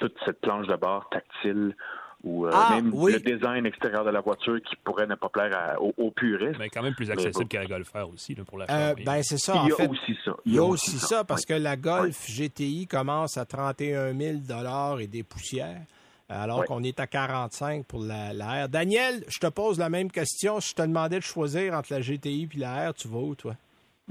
toute 0.00 0.16
cette 0.24 0.40
planche 0.40 0.66
de 0.66 0.74
bord 0.76 1.08
tactile 1.10 1.76
ou 2.24 2.44
euh, 2.46 2.50
Ah, 2.52 2.68
même 2.70 2.90
oui. 2.92 3.12
le 3.12 3.20
design 3.20 3.64
extérieur 3.64 4.04
de 4.04 4.10
la 4.10 4.20
voiture 4.20 4.60
qui 4.62 4.76
pourrait 4.84 5.06
ne 5.06 5.14
pas 5.14 5.28
plaire 5.30 5.56
à- 5.56 5.80
aux, 5.80 5.94
aux 5.96 6.10
puristes. 6.10 6.58
Mais 6.58 6.68
quand 6.68 6.82
même 6.82 6.94
plus 6.94 7.10
accessible 7.10 7.48
qu'à 7.48 7.60
la 7.60 7.66
Golf 7.66 7.90
R 7.94 8.08
aussi, 8.12 8.34
là, 8.34 8.44
pour 8.44 8.58
la 8.58 8.66
Euh, 8.68 8.94
ben, 9.04 9.22
c'est 9.22 9.38
ça, 9.38 9.54
Il 9.54 9.60
en 9.60 9.68
y 9.68 9.72
a 9.72 9.76
fait. 9.76 9.88
aussi 9.88 10.18
ça. 10.24 10.32
Il 10.44 10.54
y 10.54 10.58
a 10.58 10.62
aussi 10.64 10.98
ça, 10.98 11.24
parce 11.24 11.44
que 11.46 11.54
la 11.54 11.76
Golf 11.76 12.26
GTI 12.28 12.86
commence 12.86 13.36
à 13.38 13.44
31 13.46 14.12
000 14.14 14.98
et 14.98 15.06
des 15.06 15.22
poussières, 15.22 15.80
alors 16.28 16.64
qu'on 16.66 16.82
est 16.82 17.00
à 17.00 17.06
45 17.06 17.86
pour 17.86 18.00
la, 18.02 18.32
la 18.34 18.64
R. 18.66 18.68
Daniel, 18.68 19.24
je 19.28 19.38
te 19.38 19.46
pose 19.46 19.78
la 19.78 19.88
même 19.88 20.10
question. 20.10 20.60
Si 20.60 20.70
je 20.70 20.74
te 20.74 20.82
demandais 20.82 21.16
de 21.20 21.24
choisir 21.24 21.72
entre 21.74 21.92
la 21.92 22.00
GTI 22.02 22.48
et 22.54 22.58
la 22.58 22.90
R, 22.90 22.94
tu 22.94 23.08
vas 23.08 23.18
où, 23.18 23.34
toi? 23.34 23.54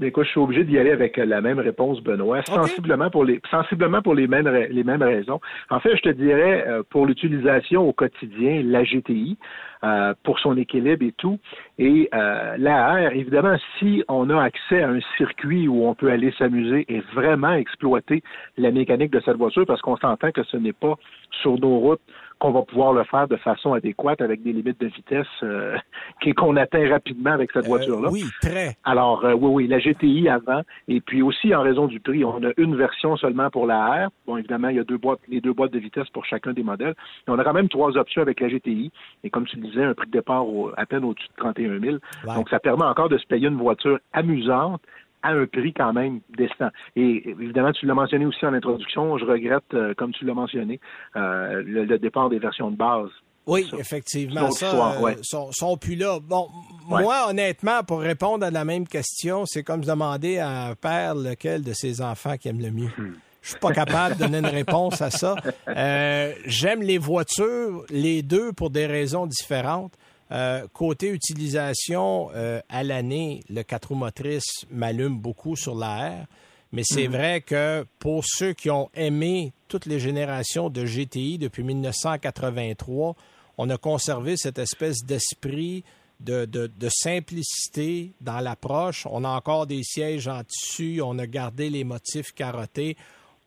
Mais 0.00 0.08
Écoute, 0.08 0.24
je 0.24 0.30
suis 0.30 0.40
obligé 0.40 0.64
d'y 0.64 0.78
aller 0.78 0.92
avec 0.92 1.18
la 1.18 1.42
même 1.42 1.58
réponse, 1.58 2.00
Benoît, 2.02 2.42
sensiblement 2.42 3.10
pour 3.10 3.22
les 3.22 3.38
sensiblement 3.50 4.00
pour 4.00 4.14
les 4.14 4.26
mêmes 4.26 4.48
les 4.48 4.82
mêmes 4.82 5.02
raisons. 5.02 5.40
En 5.68 5.78
fait, 5.78 5.94
je 5.94 6.00
te 6.00 6.08
dirais 6.08 6.64
euh, 6.66 6.82
pour 6.88 7.04
l'utilisation 7.04 7.86
au 7.86 7.92
quotidien, 7.92 8.62
la 8.64 8.82
GTI 8.82 9.36
euh, 9.84 10.14
pour 10.22 10.38
son 10.38 10.56
équilibre 10.56 11.04
et 11.04 11.12
tout, 11.12 11.38
et 11.78 12.08
euh, 12.14 13.10
évidemment, 13.12 13.56
si 13.78 14.02
on 14.08 14.30
a 14.30 14.42
accès 14.42 14.82
à 14.82 14.88
un 14.88 15.00
circuit 15.18 15.68
où 15.68 15.86
on 15.86 15.94
peut 15.94 16.10
aller 16.10 16.32
s'amuser 16.38 16.86
et 16.88 17.00
vraiment 17.14 17.52
exploiter 17.52 18.22
la 18.56 18.70
mécanique 18.70 19.12
de 19.12 19.20
cette 19.20 19.36
voiture, 19.36 19.66
parce 19.66 19.82
qu'on 19.82 19.98
s'entend 19.98 20.32
que 20.32 20.44
ce 20.44 20.56
n'est 20.56 20.72
pas 20.72 20.94
sur 21.42 21.58
nos 21.58 21.78
routes 21.78 22.00
qu'on 22.40 22.50
va 22.52 22.62
pouvoir 22.62 22.92
le 22.92 23.04
faire 23.04 23.28
de 23.28 23.36
façon 23.36 23.74
adéquate 23.74 24.20
avec 24.20 24.42
des 24.42 24.52
limites 24.52 24.80
de 24.80 24.86
vitesse 24.88 25.26
euh, 25.44 25.76
qu'on 26.36 26.56
atteint 26.56 26.88
rapidement 26.88 27.30
avec 27.32 27.52
cette 27.52 27.66
Euh, 27.66 27.68
voiture-là. 27.68 28.08
oui, 28.10 28.24
très. 28.42 28.76
Alors, 28.84 29.24
euh, 29.24 29.34
oui, 29.34 29.48
oui, 29.52 29.66
la 29.68 29.78
GTI 29.78 30.28
avant, 30.28 30.62
et 30.88 31.00
puis 31.00 31.22
aussi 31.22 31.54
en 31.54 31.62
raison 31.62 31.86
du 31.86 32.00
prix, 32.00 32.24
on 32.24 32.42
a 32.42 32.50
une 32.56 32.74
version 32.76 33.16
seulement 33.16 33.50
pour 33.50 33.66
la 33.66 34.06
R. 34.06 34.10
Bon, 34.26 34.36
évidemment, 34.38 34.68
il 34.68 34.76
y 34.76 34.80
a 34.80 34.84
deux 34.84 34.96
boîtes, 34.98 35.20
les 35.28 35.40
deux 35.40 35.52
boîtes 35.52 35.72
de 35.72 35.78
vitesse 35.78 36.08
pour 36.10 36.24
chacun 36.24 36.52
des 36.52 36.62
modèles. 36.62 36.94
On 37.28 37.38
a 37.38 37.44
quand 37.44 37.52
même 37.52 37.68
trois 37.68 37.96
options 37.96 38.22
avec 38.22 38.40
la 38.40 38.48
GTI. 38.48 38.90
Et 39.22 39.30
comme 39.30 39.46
tu 39.46 39.56
le 39.56 39.62
disais, 39.68 39.84
un 39.84 39.94
prix 39.94 40.06
de 40.06 40.12
départ 40.12 40.48
au- 40.48 40.72
à 40.76 40.86
peine 40.86 41.04
au-dessus 41.04 41.28
de 41.28 41.34
31 41.36 41.78
000. 41.78 41.96
Ouais. 42.26 42.34
Donc, 42.34 42.48
ça 42.48 42.58
permet 42.58 42.84
encore 42.84 43.08
de 43.10 43.18
se 43.18 43.26
payer 43.26 43.48
une 43.48 43.58
voiture 43.58 43.98
amusante 44.12 44.80
à 45.22 45.30
un 45.30 45.46
prix 45.46 45.72
quand 45.72 45.92
même 45.92 46.20
décent. 46.36 46.70
Et 46.96 47.28
évidemment, 47.28 47.72
tu 47.72 47.86
l'as 47.86 47.94
mentionné 47.94 48.24
aussi 48.26 48.44
en 48.46 48.54
introduction, 48.54 49.18
je 49.18 49.24
regrette, 49.24 49.64
euh, 49.74 49.94
comme 49.94 50.12
tu 50.12 50.24
l'as 50.24 50.34
mentionné, 50.34 50.80
euh, 51.16 51.62
le, 51.64 51.84
le 51.84 51.98
départ 51.98 52.28
des 52.30 52.38
versions 52.38 52.70
de 52.70 52.76
base. 52.76 53.10
Oui, 53.46 53.66
Ça. 53.70 53.78
effectivement, 53.78 54.50
ça, 54.50 54.96
euh, 54.96 55.00
ouais. 55.00 55.16
sont, 55.22 55.50
sont 55.52 55.76
plus 55.76 55.96
là. 55.96 56.18
Bon, 56.22 56.48
Ouais. 56.90 57.02
moi, 57.02 57.26
honnêtement, 57.28 57.82
pour 57.82 58.00
répondre 58.00 58.44
à 58.44 58.50
la 58.50 58.64
même 58.64 58.86
question, 58.86 59.44
c'est 59.46 59.62
comme 59.62 59.80
demander 59.84 60.38
à 60.38 60.66
un 60.66 60.74
père 60.74 61.14
lequel 61.14 61.62
de 61.62 61.72
ses 61.72 62.00
enfants 62.02 62.36
qui 62.36 62.48
aime 62.48 62.60
le 62.60 62.70
mieux. 62.70 62.90
Hmm. 62.98 63.14
Je 63.42 63.50
suis 63.50 63.58
pas 63.58 63.72
capable 63.72 64.16
de 64.16 64.20
donner 64.24 64.38
une 64.38 64.46
réponse 64.46 65.00
à 65.00 65.10
ça. 65.10 65.34
Euh, 65.68 66.32
J'aime 66.46 66.82
les 66.82 66.98
voitures, 66.98 67.84
les 67.90 68.22
deux, 68.22 68.52
pour 68.52 68.70
des 68.70 68.86
raisons 68.86 69.26
différentes. 69.26 69.92
Euh, 70.32 70.66
côté 70.72 71.08
utilisation 71.08 72.30
euh, 72.34 72.60
à 72.68 72.82
l'année, 72.84 73.42
le 73.50 73.62
4 73.62 73.88
roues 73.88 73.94
motrices 73.96 74.64
m'allume 74.70 75.18
beaucoup 75.18 75.56
sur 75.56 75.74
la 75.74 76.10
R. 76.10 76.26
Mais 76.72 76.82
c'est 76.84 77.08
vrai 77.08 77.40
que 77.40 77.84
pour 77.98 78.24
ceux 78.24 78.52
qui 78.52 78.70
ont 78.70 78.90
aimé 78.94 79.52
toutes 79.66 79.86
les 79.86 79.98
générations 79.98 80.70
de 80.70 80.84
GTI 80.84 81.36
depuis 81.38 81.64
1983, 81.64 83.16
on 83.58 83.70
a 83.70 83.76
conservé 83.76 84.36
cette 84.36 84.58
espèce 84.58 85.04
d'esprit 85.04 85.82
de, 86.20 86.44
de- 86.44 86.68
de 86.68 86.88
simplicité 86.88 88.12
dans 88.20 88.38
l'approche. 88.40 89.06
On 89.10 89.24
a 89.24 89.28
encore 89.30 89.66
des 89.66 89.82
sièges 89.82 90.28
en 90.28 90.42
tissu, 90.44 91.00
on 91.02 91.18
a 91.18 91.26
gardé 91.26 91.70
les 91.70 91.82
motifs 91.82 92.32
carottés. 92.32 92.96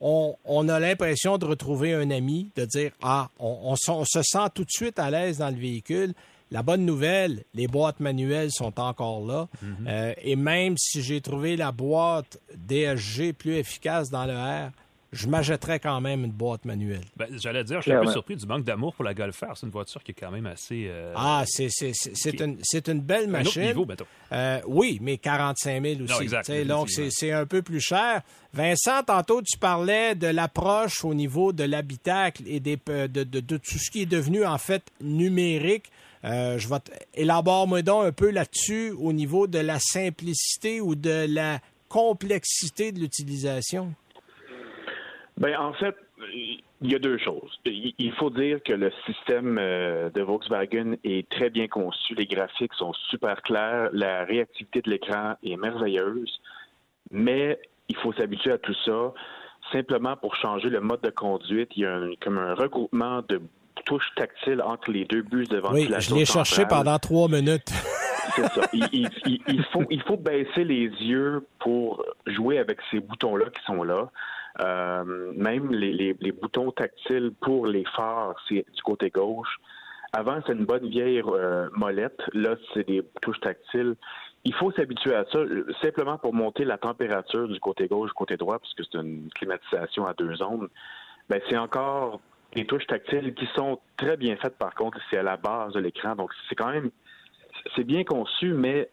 On, 0.01 0.35
on 0.43 0.67
a 0.67 0.79
l'impression 0.79 1.37
de 1.37 1.45
retrouver 1.45 1.93
un 1.93 2.11
ami, 2.11 2.51
de 2.57 2.65
dire 2.65 2.91
Ah, 3.01 3.29
on, 3.39 3.57
on 3.71 3.75
se- 3.77 3.91
on 3.91 4.03
se 4.05 4.21
sent 4.21 4.47
tout 4.53 4.65
de 4.65 4.71
suite 4.71 4.99
à 4.99 5.09
l'aise 5.09 5.37
dans 5.37 5.49
le 5.49 5.55
véhicule. 5.55 6.13
La 6.53 6.61
bonne 6.61 6.85
nouvelle, 6.85 7.45
les 7.55 7.67
boîtes 7.67 7.99
manuelles 7.99 8.51
sont 8.51 8.79
encore 8.79 9.25
là. 9.25 9.47
Euh, 9.87 10.13
et 10.21 10.35
même 10.35 10.75
si 10.77 11.01
j'ai 11.01 11.19
trouvé 11.19 11.57
la 11.57 11.71
boîte 11.71 12.39
DSG 12.55 13.33
plus 13.33 13.55
efficace 13.55 14.11
dans 14.11 14.25
le 14.25 14.33
R, 14.33 14.69
je 15.11 15.27
m'achèterais 15.27 15.79
quand 15.79 15.99
même 15.99 16.25
une 16.25 16.31
boîte 16.31 16.65
manuelle. 16.65 17.05
Ben, 17.17 17.27
J'allais 17.39 17.63
dire, 17.63 17.77
je 17.77 17.89
suis 17.89 17.91
un 17.91 18.03
peu 18.03 18.11
surpris 18.11 18.35
du 18.35 18.45
manque 18.45 18.65
d'amour 18.65 18.93
pour 18.93 19.03
la 19.03 19.15
Golf 19.15 19.41
R. 19.41 19.57
C'est 19.57 19.65
une 19.65 19.71
voiture 19.71 20.03
qui 20.03 20.11
est 20.11 20.15
quand 20.15 20.29
même 20.29 20.45
assez. 20.45 20.85
Euh, 20.89 21.13
ah, 21.15 21.43
c'est 21.47 22.39
une, 22.39 22.59
une 22.87 23.01
belle 23.01 23.29
machine. 23.29 23.61
Un 23.61 23.65
autre 23.65 23.73
niveau, 23.73 23.85
mettons. 23.87 24.05
Euh, 24.31 24.61
oui, 24.67 24.99
mais 25.01 25.17
45 25.17 25.81
000 25.81 26.01
aussi. 26.03 26.13
Non, 26.13 26.19
exact, 26.19 26.51
donc, 26.67 26.89
c'est 26.91 27.31
un 27.31 27.47
peu 27.47 27.63
plus 27.63 27.81
cher. 27.81 28.21
Vincent, 28.53 29.01
tantôt, 29.01 29.41
tu 29.41 29.57
parlais 29.57 30.13
de 30.13 30.27
l'approche 30.27 31.03
au 31.03 31.15
niveau 31.15 31.51
de 31.51 31.63
l'habitacle 31.63 32.43
et 32.45 32.59
des, 32.59 32.77
de, 32.77 33.07
de, 33.07 33.23
de, 33.23 33.57
tout 33.57 33.79
ce 33.79 33.89
qui 33.89 34.03
est 34.03 34.07
devenu, 34.07 34.45
en 34.45 34.59
fait, 34.59 34.83
numérique. 35.01 35.91
Euh, 36.25 36.57
je 36.57 36.69
vais 36.69 36.75
élabore-moi 37.13 37.81
donc 37.81 38.05
un 38.05 38.11
peu 38.11 38.31
là-dessus 38.31 38.91
au 38.91 39.11
niveau 39.11 39.47
de 39.47 39.59
la 39.59 39.79
simplicité 39.79 40.79
ou 40.79 40.95
de 40.95 41.25
la 41.27 41.59
complexité 41.89 42.91
de 42.91 42.99
l'utilisation. 42.99 43.93
Ben 45.37 45.57
en 45.59 45.73
fait, 45.73 45.95
il 46.81 46.91
y 46.91 46.95
a 46.95 46.99
deux 46.99 47.17
choses. 47.17 47.59
Il 47.65 48.13
faut 48.13 48.29
dire 48.29 48.61
que 48.63 48.73
le 48.73 48.91
système 49.05 49.57
euh, 49.57 50.09
de 50.09 50.21
Volkswagen 50.21 50.95
est 51.03 51.27
très 51.29 51.49
bien 51.49 51.67
conçu, 51.67 52.15
les 52.15 52.25
graphiques 52.25 52.73
sont 52.75 52.93
super 53.09 53.41
clairs, 53.41 53.89
la 53.93 54.25
réactivité 54.25 54.81
de 54.81 54.89
l'écran 54.91 55.35
est 55.43 55.57
merveilleuse, 55.57 56.41
mais 57.11 57.59
il 57.89 57.97
faut 57.97 58.13
s'habituer 58.13 58.51
à 58.51 58.57
tout 58.57 58.75
ça. 58.85 59.13
Simplement 59.71 60.17
pour 60.17 60.35
changer 60.35 60.69
le 60.69 60.81
mode 60.81 61.01
de 61.01 61.09
conduite, 61.09 61.71
il 61.75 61.83
y 61.83 61.85
a 61.85 61.99
comme 62.21 62.37
un 62.37 62.53
regroupement 62.53 63.21
de 63.27 63.41
touches 63.85 64.09
tactiles 64.15 64.61
entre 64.61 64.91
les 64.91 65.05
deux 65.05 65.21
bus 65.21 65.49
de 65.49 65.57
ventilation. 65.57 65.95
Oui, 65.95 66.01
je 66.01 66.15
l'ai 66.15 66.25
cherché 66.25 66.65
pendant 66.65 66.97
trois 66.99 67.27
minutes. 67.27 67.71
C'est 68.35 68.47
ça. 68.47 68.61
Il, 68.73 69.65
faut, 69.71 69.83
il 69.89 70.01
faut 70.01 70.17
baisser 70.17 70.63
les 70.63 70.85
yeux 70.85 71.45
pour 71.59 72.03
jouer 72.25 72.57
avec 72.57 72.79
ces 72.89 72.99
boutons-là 72.99 73.45
qui 73.49 73.63
sont 73.65 73.83
là. 73.83 74.09
Euh, 74.61 75.33
même 75.35 75.71
les, 75.71 76.31
boutons 76.31 76.71
tactiles 76.71 77.31
pour 77.41 77.67
les 77.67 77.83
phares, 77.95 78.35
c'est 78.47 78.65
du 78.73 78.81
côté 78.83 79.09
gauche. 79.09 79.59
Avant, 80.13 80.39
c'est 80.45 80.53
une 80.53 80.65
bonne 80.65 80.87
vieille 80.87 81.21
euh, 81.25 81.69
molette. 81.73 82.21
Là, 82.33 82.55
c'est 82.73 82.87
des 82.87 83.03
touches 83.21 83.39
tactiles. 83.39 83.95
Il 84.45 84.53
faut 84.53 84.71
s'habituer 84.71 85.15
à 85.15 85.25
ça, 85.31 85.39
simplement 85.81 86.17
pour 86.17 86.33
monter 86.33 86.65
la 86.65 86.77
température 86.77 87.47
du 87.47 87.59
côté 87.59 87.87
gauche, 87.87 88.09
du 88.09 88.13
côté 88.13 88.37
droit, 88.37 88.59
puisque 88.59 88.83
c'est 88.91 88.99
une 88.99 89.29
climatisation 89.33 90.05
à 90.05 90.13
deux 90.13 90.35
zones. 90.35 90.69
Ben, 91.29 91.41
c'est 91.49 91.57
encore 91.57 92.19
des 92.55 92.65
touches 92.65 92.87
tactiles 92.87 93.33
qui 93.33 93.47
sont 93.55 93.79
très 93.97 94.17
bien 94.17 94.35
faites, 94.37 94.57
par 94.57 94.73
contre. 94.75 94.97
C'est 95.09 95.17
à 95.17 95.23
la 95.23 95.37
base 95.37 95.73
de 95.73 95.79
l'écran. 95.79 96.15
Donc, 96.15 96.31
c'est 96.49 96.55
quand 96.55 96.71
même, 96.71 96.91
c'est 97.75 97.83
bien 97.83 98.03
conçu, 98.03 98.53
mais 98.53 98.89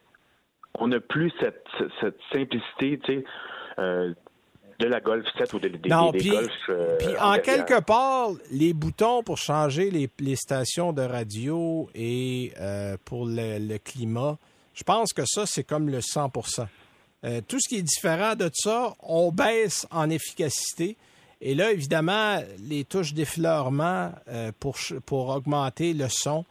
on 0.74 0.88
n'a 0.88 1.00
plus 1.00 1.32
cette, 1.40 1.66
simplicité, 2.32 2.98
tu 2.98 3.14
sais, 3.14 3.24
euh, 3.78 4.14
de 4.80 4.86
la 4.86 5.00
Golf 5.00 5.26
7 5.36 5.52
ou 5.52 5.58
des, 5.61 5.68
des, 5.68 5.88
non, 5.88 6.11
puis, 6.11 6.32
euh, 6.70 6.96
en 7.20 7.38
quelque 7.38 7.80
part, 7.80 8.30
les 8.50 8.72
boutons 8.72 9.22
pour 9.22 9.36
changer 9.36 9.90
les, 9.90 10.36
stations 10.36 10.92
de 10.92 11.02
radio 11.02 11.88
et 11.94 12.52
euh, 12.58 12.96
pour 13.04 13.26
le, 13.26 13.76
climat, 13.78 14.38
je 14.72 14.82
pense 14.82 15.12
que 15.12 15.22
ça, 15.26 15.44
c'est 15.44 15.64
comme 15.64 15.90
le 15.90 15.98
100% 15.98 16.66
euh, 17.24 17.40
Tout 17.46 17.58
ce 17.61 17.68
qui 17.68 17.76
est 17.76 17.82
différent 17.82 18.34
de 18.34 18.50
ça, 18.54 18.94
on 19.00 19.30
baisse 19.30 19.86
en 19.90 20.08
efficacité. 20.08 20.96
Et 21.41 21.55
là, 21.55 21.72
évidemment, 21.72 22.38
les 22.68 22.84
touches 22.84 23.14
d'effleurement 23.14 24.12
pour, 24.61 24.76
pour 25.07 25.28
augmenter 25.30 25.95
le 25.95 26.07
son, 26.09 26.45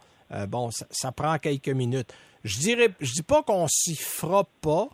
bon, 0.48 0.70
ça, 0.70 0.86
ça, 0.90 1.12
prend 1.12 1.38
quelques 1.38 1.68
minutes. 1.68 2.12
Je 2.42 2.58
dirais, 2.58 2.88
je 3.00 3.12
dis 3.12 3.22
pas 3.22 3.42
qu'on 3.42 3.68
s'y 3.68 3.94
fera 3.94 4.44
pas, 4.62 4.88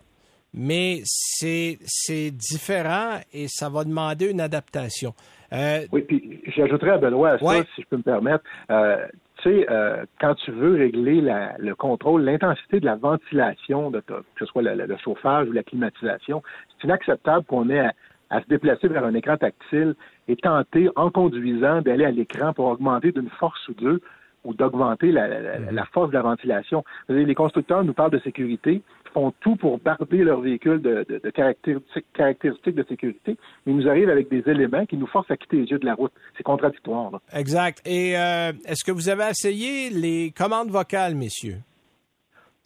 mais 0.56 1.02
c'est 1.04 2.30
différent 2.30 3.20
et 3.32 3.46
ça 3.48 3.68
va 3.68 3.84
demander 3.84 4.30
une 4.30 4.40
adaptation. 4.40 5.14
Euh, 5.52 5.80
oui, 5.92 6.02
puis 6.02 6.40
j'ajouterais 6.56 6.92
à 6.92 6.98
Benoît 6.98 7.32
à 7.32 7.38
ça, 7.38 7.62
si 7.74 7.82
je 7.82 7.86
peux 7.88 7.98
me 7.98 8.02
permettre. 8.02 8.44
Euh, 8.70 9.06
tu 9.42 9.50
sais, 9.50 9.66
euh, 9.70 10.04
quand 10.18 10.34
tu 10.36 10.50
veux 10.50 10.74
régler 10.76 11.20
la, 11.20 11.56
le 11.58 11.74
contrôle, 11.74 12.22
l'intensité 12.22 12.80
de 12.80 12.86
la 12.86 12.96
ventilation, 12.96 13.90
de 13.90 14.00
que 14.00 14.14
ce 14.38 14.46
soit 14.46 14.62
le, 14.62 14.96
chauffage 14.96 15.46
ou 15.48 15.52
la 15.52 15.62
climatisation, 15.62 16.42
c'est 16.68 16.86
inacceptable 16.86 17.44
qu'on 17.44 17.68
ait 17.68 17.80
à, 17.80 17.92
se 18.30 18.48
déplacer 18.48 18.88
vers 18.88 19.04
un 19.04 19.14
écran 19.14 19.36
tactile 19.36 19.94
et 20.28 20.36
tenter, 20.36 20.88
en 20.96 21.10
conduisant, 21.10 21.82
d'aller 21.82 22.04
à 22.04 22.10
l'écran 22.10 22.52
pour 22.52 22.66
augmenter 22.66 23.12
d'une 23.12 23.30
force 23.30 23.68
ou 23.68 23.74
deux 23.74 24.00
ou 24.44 24.54
d'augmenter 24.54 25.10
la, 25.10 25.26
la, 25.26 25.58
la, 25.58 25.84
force 25.86 26.10
de 26.10 26.14
la 26.14 26.22
ventilation. 26.22 26.84
Les 27.08 27.34
constructeurs 27.34 27.84
nous 27.84 27.92
parlent 27.92 28.12
de 28.12 28.20
sécurité, 28.20 28.80
font 29.12 29.32
tout 29.40 29.56
pour 29.56 29.78
barder 29.78 30.18
leur 30.18 30.40
véhicule 30.40 30.80
de, 30.80 31.04
de, 31.08 31.20
de 31.22 31.30
caractéristiques, 31.30 32.74
de 32.74 32.84
sécurité, 32.88 33.36
mais 33.64 33.72
ils 33.72 33.76
nous 33.76 33.88
arrivent 33.88 34.08
avec 34.10 34.28
des 34.28 34.48
éléments 34.48 34.86
qui 34.86 34.96
nous 34.96 35.06
forcent 35.08 35.30
à 35.30 35.36
quitter 35.36 35.56
les 35.56 35.64
yeux 35.64 35.78
de 35.78 35.86
la 35.86 35.94
route. 35.94 36.12
C'est 36.36 36.44
contradictoire. 36.44 37.20
Exact. 37.32 37.82
Et 37.84 38.16
euh, 38.16 38.52
est-ce 38.66 38.84
que 38.84 38.92
vous 38.92 39.08
avez 39.08 39.28
essayé 39.30 39.90
les 39.90 40.32
commandes 40.36 40.70
vocales, 40.70 41.16
messieurs? 41.16 41.58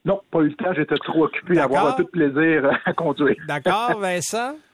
Non, 0.05 0.21
pas 0.31 0.41
eu 0.41 0.49
le 0.49 0.55
temps. 0.55 0.73
J'étais 0.75 0.97
trop 0.97 1.25
occupé 1.25 1.59
à 1.59 1.65
avoir 1.65 1.89
un 1.89 1.93
peu 1.93 2.05
de 2.05 2.09
plaisir 2.09 2.71
à 2.85 2.93
conduire. 2.93 3.37
D'accord, 3.47 3.99
Vincent? 3.99 4.55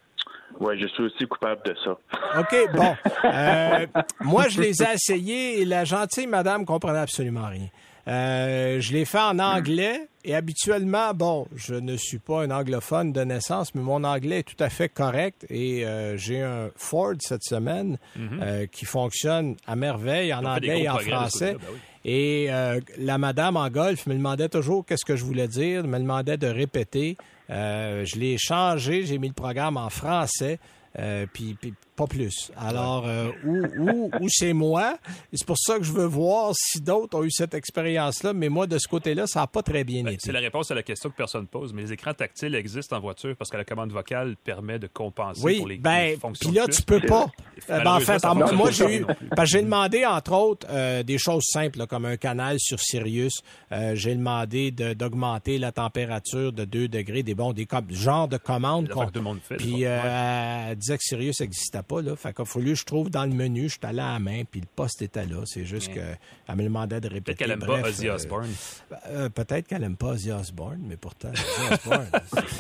Oui, 0.61 0.79
je 0.81 0.87
suis 0.89 1.03
aussi 1.03 1.27
coupable 1.27 1.61
de 1.65 1.75
ça. 1.85 1.91
OK, 2.41 2.57
bon. 2.75 2.97
Euh, 3.25 3.87
moi, 4.21 4.49
je 4.49 4.61
les 4.61 4.83
ai 4.83 4.95
essayés 4.95 5.61
et 5.61 5.65
la 5.65 5.85
gentille 5.85 6.27
madame 6.27 6.65
comprenait 6.65 7.01
absolument 7.01 7.49
rien. 7.49 7.69
Euh, 8.09 8.81
je 8.81 8.93
l'ai 8.93 9.05
fait 9.05 9.19
en 9.19 9.39
anglais 9.39 10.09
et 10.25 10.35
habituellement, 10.35 11.13
bon, 11.13 11.47
je 11.55 11.75
ne 11.75 11.97
suis 11.97 12.19
pas 12.19 12.43
un 12.43 12.51
anglophone 12.51 13.13
de 13.13 13.23
naissance, 13.23 13.75
mais 13.75 13.83
mon 13.83 14.05
anglais 14.05 14.41
est 14.41 14.43
tout 14.45 14.63
à 14.63 14.69
fait 14.69 14.89
correct 14.89 15.45
et 15.51 15.85
euh, 15.85 16.17
j'ai 16.17 16.43
un 16.43 16.71
Ford 16.77 17.15
cette 17.19 17.43
semaine 17.43 17.99
mhm. 18.15 18.41
euh, 18.43 18.67
qui 18.67 18.85
fonctionne 18.85 19.57
à 19.67 19.75
merveille 19.75 20.33
en 20.33 20.45
anglais 20.45 20.83
et 20.83 20.89
en 20.89 20.99
français. 20.99 21.55
Ben 21.55 21.79
et 22.09 22.49
la 22.99 23.19
madame 23.19 23.57
en 23.57 23.69
golf 23.69 24.07
me 24.07 24.15
demandait 24.15 24.49
toujours 24.49 24.87
qu'est-ce 24.87 25.05
que 25.05 25.17
je 25.17 25.25
voulais 25.25 25.49
dire, 25.49 25.83
me 25.89 25.99
demandait 25.99 26.37
de 26.37 26.47
répéter. 26.47 27.17
je 27.49 28.17
l'ai 28.17 28.39
changé, 28.39 29.05
j'ai 29.05 29.19
mis 29.19 29.27
le 29.27 29.35
programme 29.35 29.77
en 29.77 29.91
français. 29.91 30.61
Euh, 30.99 31.27
puis, 31.31 31.57
pas 31.97 32.07
plus. 32.07 32.53
Alors, 32.57 33.05
euh, 33.07 33.31
où, 33.45 34.29
c'est 34.29 34.53
moi? 34.53 34.99
C'est 35.33 35.47
pour 35.47 35.59
ça 35.59 35.79
que 35.79 35.85
je 35.85 35.93
veux 35.93 36.05
voir 36.05 36.53
si 36.55 36.81
d'autres 36.81 37.19
ont 37.19 37.25
eu 37.25 37.31
cette 37.31 37.55
expérience-là. 37.55 38.35
Mais 38.35 38.51
moi, 38.51 38.67
de 38.67 38.79
ce 38.79 38.87
côté-là, 38.87 39.27
ça 39.27 39.41
n'a 39.41 39.47
pas 39.47 39.63
très 39.63 39.83
bien 39.83 40.05
ben, 40.05 40.13
été. 40.13 40.27
C'est 40.27 40.33
la 40.33 40.41
réponse 40.41 40.71
à 40.71 40.75
la 40.75 40.83
question 40.83 41.09
que 41.09 41.17
personne 41.17 41.47
pose. 41.47 41.73
Mais 41.73 41.83
les 41.83 41.93
écrans 41.95 42.13
tactiles 42.13 42.55
existent 42.55 42.97
en 42.97 43.01
voiture 43.01 43.35
parce 43.37 43.51
que 43.51 43.57
la 43.57 43.65
commande 43.65 43.91
vocale 43.93 44.37
permet 44.37 44.79
de 44.79 44.87
compenser 44.87 45.57
pour 45.57 45.67
les, 45.67 45.79
ben, 45.79 46.19
fonctions. 46.21 46.51
Puis 46.51 46.59
là, 46.59 46.67
tu 46.69 46.83
peux 46.83 47.01
pas. 47.01 47.27
Euh, 47.71 47.81
ben, 47.81 47.95
en 47.95 48.01
fait, 48.01 48.23
moi, 48.55 48.71
j'ai 48.71 48.99
eu. 48.99 49.07
j'ai 49.45 49.63
demandé, 49.63 50.05
entre 50.05 50.33
autres, 50.33 51.03
des 51.03 51.19
choses 51.19 51.45
simples, 51.47 51.87
comme 51.87 52.05
un 52.05 52.19
canal 52.19 52.59
sur 52.61 52.79
Sirius. 52.79 53.41
j'ai 53.95 54.15
demandé 54.15 54.71
d'augmenter 54.71 55.59
la 55.59 55.73
température 55.73 56.53
de 56.53 56.65
2 56.65 56.89
degrés, 56.89 57.23
des 57.23 57.35
bons, 57.35 57.55
des 57.55 57.67
genres 57.91 58.29
de 58.29 58.37
commandes. 58.37 58.89
Puis, 59.57 59.87
disait 60.77 60.99
que 60.99 61.03
Sirius 61.03 61.41
n'existait 61.41 61.83
pas. 61.87 62.03
Là. 62.03 62.17
Fait 62.17 62.35
qu'il 62.35 62.45
fallu, 62.45 62.77
je 62.77 62.85
trouve, 62.85 63.11
dans 63.11 63.25
le 63.25 63.33
menu, 63.33 63.65
je 63.65 63.75
suis 63.75 63.81
allé 63.83 64.01
à 64.01 64.13
la 64.13 64.19
main, 64.19 64.43
puis 64.51 64.61
le 64.61 64.67
poste 64.75 65.03
était 65.03 65.27
là. 65.27 65.43
C'est 65.45 65.65
juste 65.65 65.93
qu'elle 65.93 66.57
me 66.57 66.63
demandait 66.63 67.01
de 67.01 67.09
répéter. 67.09 67.35
Peut-être 67.35 67.39
qu'elle 67.39 67.59
n'aime 67.59 67.83
pas 67.83 67.89
Ozzy 67.89 68.09
euh, 68.09 68.15
Osbourne. 68.15 68.51
Euh, 69.09 69.29
peut-être 69.29 69.67
qu'elle 69.67 69.81
n'aime 69.81 69.97
pas 69.97 70.09
Ozzy 70.09 70.33
Osbourne, 70.33 70.81
mais 70.83 70.97
pourtant, 70.97 71.29
Ozzy 71.31 71.73
Osbourne, 71.73 72.07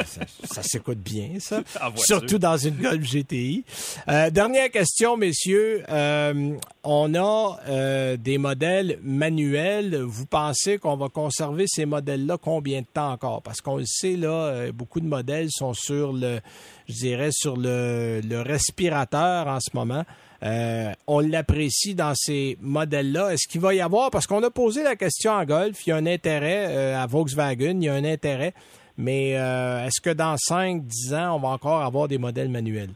ça, 0.44 0.62
s'écoute 0.62 0.98
bien, 0.98 1.38
ça. 1.40 1.62
Surtout 1.96 2.38
dans 2.38 2.56
une 2.56 2.76
Golf 2.76 3.02
GTI. 3.02 3.64
Euh, 4.08 4.30
dernière 4.30 4.70
question, 4.70 5.16
messieurs. 5.16 5.84
on 5.88 7.14
a 7.14 8.16
des 8.16 8.38
modèles 8.38 8.98
manuels. 9.02 9.96
Vous 10.02 10.26
pensez 10.26 10.78
qu'on 10.78 10.96
va 10.96 11.08
conserver 11.08 11.64
ces 11.66 11.86
modèles-là 11.86 12.38
combien 12.38 12.80
de 12.80 12.86
temps 12.86 13.12
encore? 13.12 13.42
Parce 13.42 13.60
qu'on 13.60 13.76
le 13.76 13.86
sait, 13.86 14.16
là, 14.16 14.70
beaucoup 14.72 15.00
de 15.00 15.06
modèles 15.06 15.48
sont 15.50 15.74
sur 15.74 16.12
le 16.12 16.40
je 16.88 16.94
dirais, 16.94 17.30
sur 17.32 17.56
le, 17.56 18.20
respirateur 18.42 19.46
en 19.48 19.60
ce 19.60 19.70
moment. 19.74 20.04
Euh, 20.42 20.92
on 21.06 21.20
l'apprécie 21.20 21.94
dans 21.94 22.12
ces 22.14 22.58
modèles-là. 22.60 23.32
Est-ce 23.32 23.48
qu'il 23.48 23.60
va 23.60 23.74
y 23.74 23.80
avoir, 23.80 24.10
parce 24.10 24.26
qu'on 24.26 24.42
a 24.42 24.50
posé 24.50 24.82
la 24.82 24.96
question 24.96 25.32
en 25.32 25.44
golf, 25.44 25.86
il 25.86 25.90
y 25.90 25.92
a 25.92 25.96
un 25.96 26.06
intérêt 26.06 26.66
euh, 26.68 27.02
à 27.02 27.06
Volkswagen, 27.06 27.78
il 27.80 27.84
y 27.84 27.88
a 27.88 27.94
un 27.94 28.04
intérêt, 28.04 28.52
mais 28.98 29.36
euh, 29.36 29.86
est-ce 29.86 30.00
que 30.00 30.10
dans 30.10 30.36
5-10 30.36 31.14
ans, 31.14 31.36
on 31.36 31.40
va 31.40 31.48
encore 31.48 31.82
avoir 31.82 32.08
des 32.08 32.18
modèles 32.18 32.50
manuels? 32.50 32.90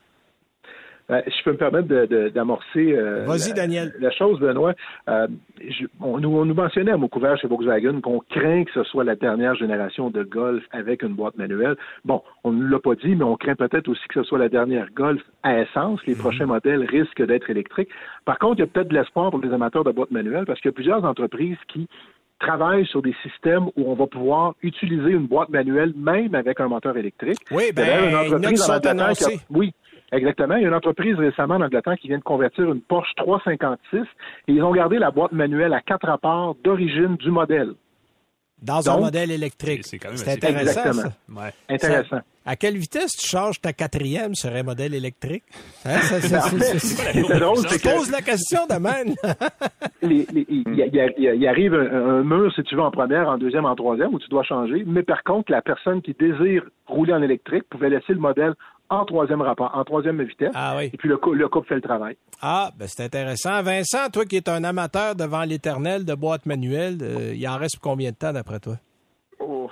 Euh, 1.11 1.23
je 1.27 1.45
peux 1.45 1.53
me 1.53 1.57
permettre 1.57 1.89
d'amorcer 2.29 2.93
euh, 2.93 3.27
la, 3.27 3.53
Daniel. 3.55 3.93
la 3.99 4.11
chose, 4.11 4.39
Benoît. 4.39 4.75
Euh, 5.09 5.27
on, 6.01 6.19
nous, 6.19 6.55
mentionnait 6.55 6.93
à 6.93 6.97
mon 6.97 7.09
couvert 7.09 7.37
chez 7.39 7.49
Volkswagen 7.49 8.01
qu'on 8.01 8.21
craint 8.31 8.65
que 8.65 8.73
ce 8.73 8.85
soit 8.85 9.05
la 9.05 9.17
dernière 9.17 9.55
génération 9.57 10.11
de 10.11 10.23
Golf 10.23 10.63
avec 10.71 11.03
une 11.03 11.15
boîte 11.15 11.37
manuelle. 11.37 11.77
Bon, 12.05 12.23
on 12.45 12.53
ne 12.53 12.69
l'a 12.69 12.79
pas 12.79 12.95
dit, 12.95 13.17
mais 13.17 13.25
on 13.25 13.37
craint 13.37 13.57
peut-être 13.57 13.89
aussi 13.89 14.07
que 14.09 14.23
ce 14.23 14.29
soit 14.29 14.39
la 14.39 14.49
dernière 14.49 14.89
Golf 14.95 15.23
à 15.43 15.61
essence. 15.61 16.01
Les 16.07 16.15
mhm. 16.15 16.21
prochains 16.21 16.47
modèles 16.47 16.85
risquent 16.85 17.27
d'être 17.27 17.51
électriques. 17.51 17.91
Par 18.25 18.39
contre, 18.39 18.59
il 18.59 18.61
y 18.61 18.65
a 18.65 18.67
peut-être 18.67 18.89
de 18.89 18.95
l'espoir 18.95 19.31
pour 19.31 19.41
les 19.41 19.53
amateurs 19.53 19.85
de 19.85 19.91
boîte 19.91 20.11
manuelle 20.11 20.45
parce 20.47 20.61
qu'il 20.61 20.69
y 20.69 20.75
a 20.75 20.75
plusieurs 20.75 21.05
entreprises 21.05 21.59
qui 21.69 21.89
travaillent 22.39 22.87
sur 22.87 23.03
des 23.03 23.15
systèmes 23.23 23.67
où 23.77 23.91
on 23.91 23.95
va 23.95 24.07
pouvoir 24.07 24.55
utiliser 24.63 25.11
une 25.11 25.27
boîte 25.27 25.51
manuelle 25.51 25.93
même 25.97 26.35
avec 26.35 26.59
un 26.61 26.69
moteur 26.69 26.97
électrique. 26.97 27.39
Oui, 27.51 27.65
ben, 27.75 28.09
une 28.09 28.15
entreprise 28.15 28.71
oui, 29.51 29.73
Exactement. 30.13 30.57
Il 30.57 30.63
y 30.63 30.65
a 30.65 30.69
une 30.69 30.75
entreprise 30.75 31.17
récemment 31.17 31.55
en 31.55 31.63
Angleterre 31.63 31.97
qui 32.01 32.09
vient 32.09 32.19
de 32.19 32.23
convertir 32.23 32.73
une 32.73 32.81
Porsche 32.81 33.15
356 33.17 33.99
et 33.99 34.05
ils 34.49 34.63
ont 34.63 34.73
gardé 34.73 34.99
la 34.99 35.11
boîte 35.11 35.33
manuelle 35.33 35.73
à 35.73 35.81
quatre 35.81 36.07
rapports 36.07 36.57
d'origine 36.65 37.17
du 37.17 37.31
modèle. 37.31 37.75
Dans 38.63 38.91
un 38.91 38.99
modèle 38.99 39.31
électrique. 39.31 39.85
C'est 39.85 40.05
intéressant. 40.05 40.83
Exactement. 40.85 41.03
Ça. 41.03 41.53
Intéressant. 41.71 42.17
Ça, 42.17 42.25
à 42.45 42.57
quelle 42.57 42.77
vitesse 42.77 43.13
tu 43.13 43.29
changes 43.29 43.61
ta 43.61 43.73
quatrième 43.73 44.35
sur 44.35 44.51
un 44.51 44.63
modèle 44.63 44.95
électrique? 44.95 45.45
Hein? 45.85 45.99
C'est 46.01 46.31
drôle, 47.39 47.59
Je 47.69 47.81
pose 47.83 48.11
la 48.11 48.21
question 48.23 48.67
de 48.67 48.75
même. 48.75 49.15
il, 50.03 50.27
il, 50.49 50.65
il, 51.19 51.49
arrive 51.49 51.75
un, 51.75 52.19
un, 52.19 52.23
mur, 52.23 52.53
si 52.55 52.63
tu 52.63 52.75
veux, 52.75 52.83
en 52.83 52.91
première, 52.91 53.29
en 53.29 53.39
deuxième, 53.39 53.67
en 53.67 53.77
troisième, 53.77 54.15
où 54.15 54.19
tu 54.19 54.29
dois 54.29 54.43
changer. 54.43 54.85
Mais 54.87 55.03
par 55.03 55.23
contre, 55.23 55.53
la 55.53 55.63
personne 55.63 56.03
qui 56.03 56.15
désire 56.19 56.65
rouler 56.87 57.13
en 57.13 57.23
électrique 57.23 57.65
pouvait 57.71 57.91
laisser 57.91 58.15
le 58.15 58.21
modèle 58.21 58.55
en 58.91 59.05
troisième 59.05 59.41
rapport, 59.41 59.71
en 59.73 59.85
troisième 59.85 60.23
vitesse. 60.23 60.51
Ah 60.55 60.75
oui. 60.77 60.91
Et 60.93 60.97
puis 60.97 61.09
le, 61.09 61.19
le 61.33 61.49
couple 61.49 61.69
fait 61.69 61.77
le 61.77 61.81
travail. 61.81 62.17
Ah, 62.43 62.71
ben 62.77 62.87
c'est 62.89 63.05
intéressant. 63.05 63.63
Vincent, 63.63 64.11
toi 64.13 64.25
qui 64.25 64.37
es 64.37 64.49
un 64.49 64.65
amateur 64.65 65.15
devant 65.15 65.45
l'éternel 65.45 66.05
de 66.05 66.15
boîte 66.15 66.45
manuelle, 66.45 66.99
euh, 67.01 67.33
il 67.35 67.49
en 67.49 67.57
reste 67.57 67.79
pour 67.81 67.93
combien 67.93 68.11
de 68.11 68.17
temps 68.17 68.33
d'après 68.33 68.59
toi? 68.59 68.77
Oh, 69.39 69.71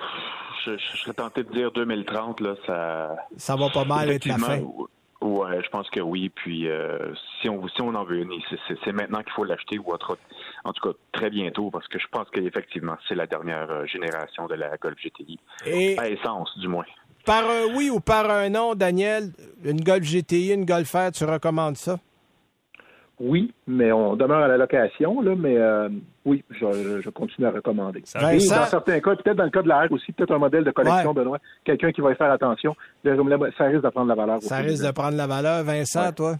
je, 0.64 0.72
je, 0.76 0.98
serais 0.98 1.14
tenté 1.14 1.42
de 1.42 1.52
dire 1.52 1.72
2030, 1.72 2.40
là, 2.40 2.54
ça... 2.66 3.16
Ça 3.36 3.56
va 3.56 3.68
pas 3.70 3.84
mal 3.84 4.10
être 4.10 4.26
la 4.26 4.38
fin. 4.38 4.60
Ouais, 5.20 5.62
je 5.64 5.68
pense 5.70 5.90
que 5.90 6.00
oui. 6.00 6.28
Puis 6.28 6.68
euh, 6.68 7.12
si 7.40 7.48
on 7.48 7.66
si 7.68 7.82
on 7.82 7.94
en 7.94 8.04
veut 8.04 8.18
une, 8.18 8.30
c'est 8.84 8.92
maintenant 8.92 9.22
qu'il 9.22 9.32
faut 9.32 9.44
l'acheter 9.44 9.78
ou 9.78 9.92
autre, 9.92 10.16
en 10.64 10.72
tout 10.72 10.88
cas 10.88 10.96
très 11.12 11.30
bientôt 11.30 11.70
parce 11.70 11.88
que 11.88 11.98
je 11.98 12.06
pense 12.06 12.28
qu'effectivement 12.30 12.96
c'est 13.08 13.16
la 13.16 13.26
dernière 13.26 13.68
euh, 13.68 13.86
génération 13.86 14.46
de 14.46 14.54
la 14.54 14.76
Golf 14.76 14.96
GTI 14.96 15.40
Et... 15.66 15.98
à 15.98 16.08
essence 16.08 16.56
du 16.58 16.68
moins. 16.68 16.84
Par 17.28 17.44
un 17.44 17.76
oui 17.76 17.90
ou 17.90 18.00
par 18.00 18.30
un 18.30 18.48
non, 18.48 18.74
Daniel, 18.74 19.32
une 19.62 19.82
Golf 19.82 20.02
GTI, 20.02 20.54
une 20.54 20.64
Golf 20.64 20.90
R, 20.94 21.12
tu 21.12 21.24
recommandes 21.26 21.76
ça? 21.76 21.98
Oui, 23.20 23.52
mais 23.66 23.92
on 23.92 24.16
demeure 24.16 24.44
à 24.44 24.48
la 24.48 24.56
location, 24.56 25.20
là, 25.20 25.34
mais 25.36 25.58
euh, 25.58 25.90
oui, 26.24 26.42
je, 26.50 27.02
je, 27.04 27.10
continue 27.10 27.46
à 27.46 27.50
recommander. 27.50 28.00
Ça, 28.06 28.32
Et 28.34 28.38
dans 28.38 28.64
certains 28.64 29.00
cas, 29.00 29.14
peut-être 29.16 29.36
dans 29.36 29.44
le 29.44 29.50
cas 29.50 29.60
de 29.60 29.68
la 29.68 29.80
R 29.86 29.92
aussi, 29.92 30.10
peut-être 30.12 30.32
un 30.32 30.38
modèle 30.38 30.64
de 30.64 30.70
collection, 30.70 31.10
Ouais. 31.10 31.14
Benoît, 31.14 31.38
quelqu'un 31.64 31.92
qui 31.92 32.00
va 32.00 32.12
y 32.12 32.14
faire 32.14 32.30
attention, 32.30 32.74
ça 33.04 33.10
risque 33.10 33.82
de 33.82 33.90
prendre 33.90 34.08
la 34.08 34.14
valeur. 34.14 34.42
Ça 34.42 34.56
risque 34.58 34.86
de 34.86 34.90
prendre 34.92 35.16
la 35.18 35.26
valeur. 35.26 35.64
Vincent, 35.64 36.06
Ouais. 36.06 36.12
toi? 36.12 36.36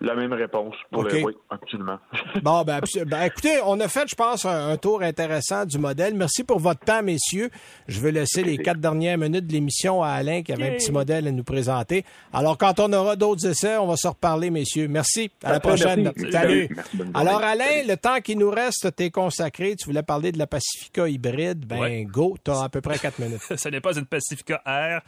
La 0.00 0.14
même 0.14 0.32
réponse 0.32 0.74
pour 0.90 1.02
OK. 1.04 1.12
le 1.12 1.24
oui, 1.24 1.32
absolument. 1.50 1.98
Bon, 2.42 2.62
ben, 2.62 2.80
ben, 3.06 3.22
écoutez, 3.22 3.58
on 3.64 3.78
a 3.80 3.88
fait, 3.88 4.08
je 4.08 4.14
pense, 4.14 4.44
un, 4.44 4.70
un 4.70 4.76
tour 4.76 5.02
intéressant 5.02 5.64
du 5.64 5.78
modèle. 5.78 6.14
Merci 6.14 6.42
pour 6.44 6.58
votre 6.58 6.80
temps, 6.80 7.02
messieurs. 7.02 7.48
Je 7.86 8.00
vais 8.00 8.10
laisser 8.12 8.42
les 8.42 8.58
quatre 8.58 8.80
dernières 8.80 9.16
minutes 9.18 9.46
de 9.46 9.52
l'émission 9.52 10.02
à 10.02 10.08
Alain 10.10 10.42
qui 10.42 10.52
avait 10.52 10.68
un 10.68 10.76
petit 10.76 10.90
modèle 10.92 11.28
à 11.28 11.30
nous 11.30 11.44
présenter. 11.44 12.04
Alors, 12.32 12.58
quand 12.58 12.80
on 12.80 12.92
aura 12.92 13.16
d'autres 13.16 13.46
essais, 13.46 13.76
on 13.76 13.86
va 13.86 13.96
se 13.96 14.08
reparler, 14.08 14.50
messieurs. 14.50 14.88
Merci. 14.88 15.30
À 15.42 15.52
la 15.52 15.60
prochaine. 15.60 16.02
merci. 16.02 16.32
Salut. 16.32 16.68
Merci. 16.74 16.98
Alors, 17.14 17.42
Alain, 17.42 17.82
le 17.86 17.96
temps 17.96 18.20
qui 18.20 18.34
nous 18.36 18.50
reste, 18.50 18.94
t'es 18.96 19.10
consacré. 19.10 19.76
Tu 19.76 19.86
voulais 19.86 20.02
parler 20.02 20.32
de 20.32 20.38
la 20.38 20.46
Pacifica 20.46 21.08
hybride. 21.08 21.64
Ben, 21.66 21.78
Ouais. 21.80 22.04
go. 22.04 22.36
T'as 22.42 22.64
à 22.64 22.68
peu 22.68 22.80
près 22.80 22.98
quatre 22.98 23.18
minutes. 23.20 23.40
Ce 23.56 23.68
n'est 23.68 23.80
pas 23.80 23.96
une 23.96 24.06
Pacifica 24.06 24.62
R. 24.66 25.00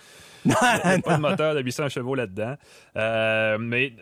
Il 0.44 0.50
n'y 0.50 0.54
a 0.54 0.98
pas 1.00 1.16
de 1.16 1.20
moteur 1.20 1.54
de 1.54 1.62
800 1.62 1.88
chevaux 1.88 2.14
là-dedans. 2.14 2.56
Euh, 2.96 3.58
mais 3.58 3.92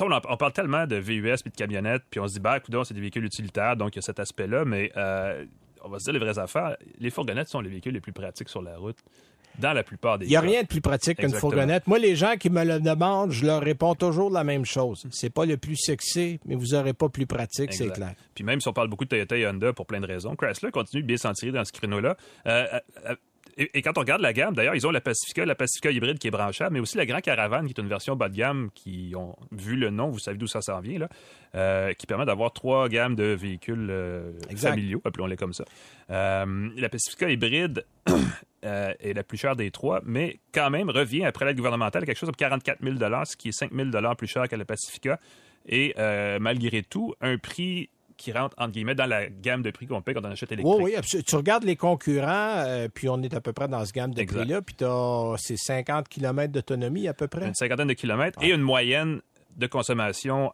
on, 0.00 0.10
on 0.28 0.36
parle 0.36 0.52
tellement 0.52 0.86
de 0.86 0.96
VUS 0.96 1.36
puis 1.42 1.50
de 1.50 1.56
camionnettes, 1.56 2.02
puis 2.10 2.20
on 2.20 2.28
se 2.28 2.34
dit, 2.34 2.40
bah, 2.40 2.58
écoute, 2.58 2.74
c'est 2.84 2.94
des 2.94 3.00
véhicules 3.00 3.24
utilitaires, 3.24 3.76
donc 3.76 3.94
il 3.94 3.96
y 3.96 3.98
a 3.98 4.02
cet 4.02 4.20
aspect-là, 4.20 4.64
mais 4.64 4.92
euh, 4.96 5.44
on 5.84 5.88
va 5.88 5.98
se 5.98 6.04
dire 6.04 6.12
les 6.14 6.18
vraies 6.18 6.38
affaires. 6.38 6.76
Les 6.98 7.10
fourgonnettes 7.10 7.48
sont 7.48 7.60
les 7.60 7.70
véhicules 7.70 7.92
les 7.94 8.00
plus 8.00 8.12
pratiques 8.12 8.48
sur 8.48 8.62
la 8.62 8.76
route, 8.76 8.96
dans 9.58 9.72
la 9.72 9.82
plupart 9.82 10.18
des 10.18 10.26
Il 10.26 10.30
n'y 10.30 10.36
a 10.36 10.40
cas. 10.40 10.46
rien 10.46 10.62
de 10.62 10.66
plus 10.66 10.80
pratique 10.80 11.18
qu'une 11.18 11.32
fourgonnette. 11.32 11.86
Moi, 11.86 11.98
les 11.98 12.16
gens 12.16 12.36
qui 12.38 12.48
me 12.48 12.64
le 12.64 12.80
demandent, 12.80 13.32
je 13.32 13.44
leur 13.44 13.60
réponds 13.60 13.94
toujours 13.94 14.30
la 14.30 14.44
même 14.44 14.64
chose. 14.64 15.04
C'est 15.10 15.30
pas 15.30 15.44
le 15.44 15.56
plus 15.56 15.76
sexy, 15.76 16.40
mais 16.46 16.54
vous 16.54 16.68
n'aurez 16.68 16.94
pas 16.94 17.08
plus 17.08 17.26
pratique, 17.26 17.72
c'est 17.72 17.90
clair. 17.92 18.14
Puis 18.34 18.44
même 18.44 18.60
si 18.60 18.68
on 18.68 18.72
parle 18.72 18.88
beaucoup 18.88 19.04
de 19.04 19.10
Toyota 19.10 19.36
et 19.36 19.46
Honda 19.46 19.72
pour 19.72 19.86
plein 19.86 20.00
de 20.00 20.06
raisons, 20.06 20.36
Chrysler 20.36 20.70
continue 20.70 21.02
de 21.02 21.06
bien 21.06 21.16
s'en 21.18 21.32
tirer 21.32 21.52
dans 21.52 21.64
ce 21.64 21.72
créneau-là. 21.72 22.16
Euh, 22.46 22.66
euh, 23.06 23.14
et, 23.56 23.78
et 23.78 23.82
quand 23.82 23.96
on 23.96 24.00
regarde 24.00 24.22
la 24.22 24.32
gamme, 24.32 24.54
d'ailleurs, 24.54 24.74
ils 24.74 24.86
ont 24.86 24.90
la 24.90 25.00
Pacifica, 25.00 25.44
la 25.44 25.54
Pacifica 25.54 25.90
hybride 25.90 26.18
qui 26.18 26.28
est 26.28 26.30
branchable, 26.30 26.74
mais 26.74 26.80
aussi 26.80 26.96
la 26.96 27.06
Grand 27.06 27.20
Caravan 27.20 27.64
qui 27.64 27.70
est 27.70 27.78
une 27.80 27.88
version 27.88 28.16
bas 28.16 28.28
de 28.28 28.36
gamme 28.36 28.70
qui 28.74 29.12
ont 29.16 29.36
vu 29.50 29.76
le 29.76 29.90
nom, 29.90 30.10
vous 30.10 30.18
savez 30.18 30.38
d'où 30.38 30.46
ça 30.46 30.62
s'en 30.62 30.80
vient, 30.80 30.98
là, 30.98 31.08
euh, 31.54 31.92
qui 31.92 32.06
permet 32.06 32.24
d'avoir 32.24 32.52
trois 32.52 32.88
gammes 32.88 33.14
de 33.14 33.24
véhicules 33.24 33.88
euh, 33.90 34.32
familiaux, 34.56 35.02
appelons-les 35.04 35.36
comme 35.36 35.52
ça. 35.52 35.64
Euh, 36.10 36.70
la 36.76 36.88
Pacifica 36.88 37.28
hybride 37.28 37.84
euh, 38.64 38.94
est 39.00 39.12
la 39.12 39.22
plus 39.22 39.38
chère 39.38 39.56
des 39.56 39.70
trois, 39.70 40.00
mais 40.04 40.38
quand 40.52 40.70
même 40.70 40.88
revient 40.90 41.24
après 41.24 41.44
l'aide 41.44 41.56
gouvernementale 41.56 42.04
à 42.04 42.06
quelque 42.06 42.18
chose 42.18 42.28
comme 42.28 42.36
44 42.36 42.82
000 42.82 42.96
ce 43.24 43.36
qui 43.36 43.48
est 43.48 43.52
5 43.52 43.72
000 43.72 43.90
plus 44.16 44.26
cher 44.26 44.48
que 44.48 44.56
la 44.56 44.64
Pacifica. 44.64 45.18
Et 45.66 45.94
malgré 46.40 46.82
tout, 46.82 47.14
un 47.20 47.38
prix 47.38 47.88
qui 48.22 48.32
rentre, 48.32 48.54
entre 48.58 48.72
guillemets, 48.72 48.94
dans 48.94 49.06
la 49.06 49.28
gamme 49.28 49.62
de 49.62 49.70
prix 49.70 49.86
qu'on 49.86 50.00
paie 50.00 50.14
quand 50.14 50.24
on 50.24 50.30
achète 50.30 50.52
électrique. 50.52 50.76
Oui, 50.78 50.84
oui, 50.84 50.96
absolument. 50.96 51.24
Tu 51.26 51.36
regardes 51.36 51.64
les 51.64 51.76
concurrents, 51.76 52.62
euh, 52.66 52.88
puis 52.92 53.08
on 53.08 53.20
est 53.22 53.34
à 53.34 53.40
peu 53.40 53.52
près 53.52 53.66
dans 53.66 53.84
ce 53.84 53.92
gamme 53.92 54.14
de 54.14 54.22
prix-là, 54.22 54.62
puis 54.62 54.76
tu 54.76 54.84
as 54.84 55.34
ces 55.38 55.56
50 55.56 56.08
km 56.08 56.52
d'autonomie 56.52 57.08
à 57.08 57.14
peu 57.14 57.26
près. 57.26 57.46
Une 57.46 57.54
cinquantaine 57.54 57.88
de 57.88 57.94
kilomètres 57.94 58.38
et 58.42 58.50
une 58.50 58.60
moyenne 58.60 59.20
de 59.56 59.66
consommation 59.66 60.52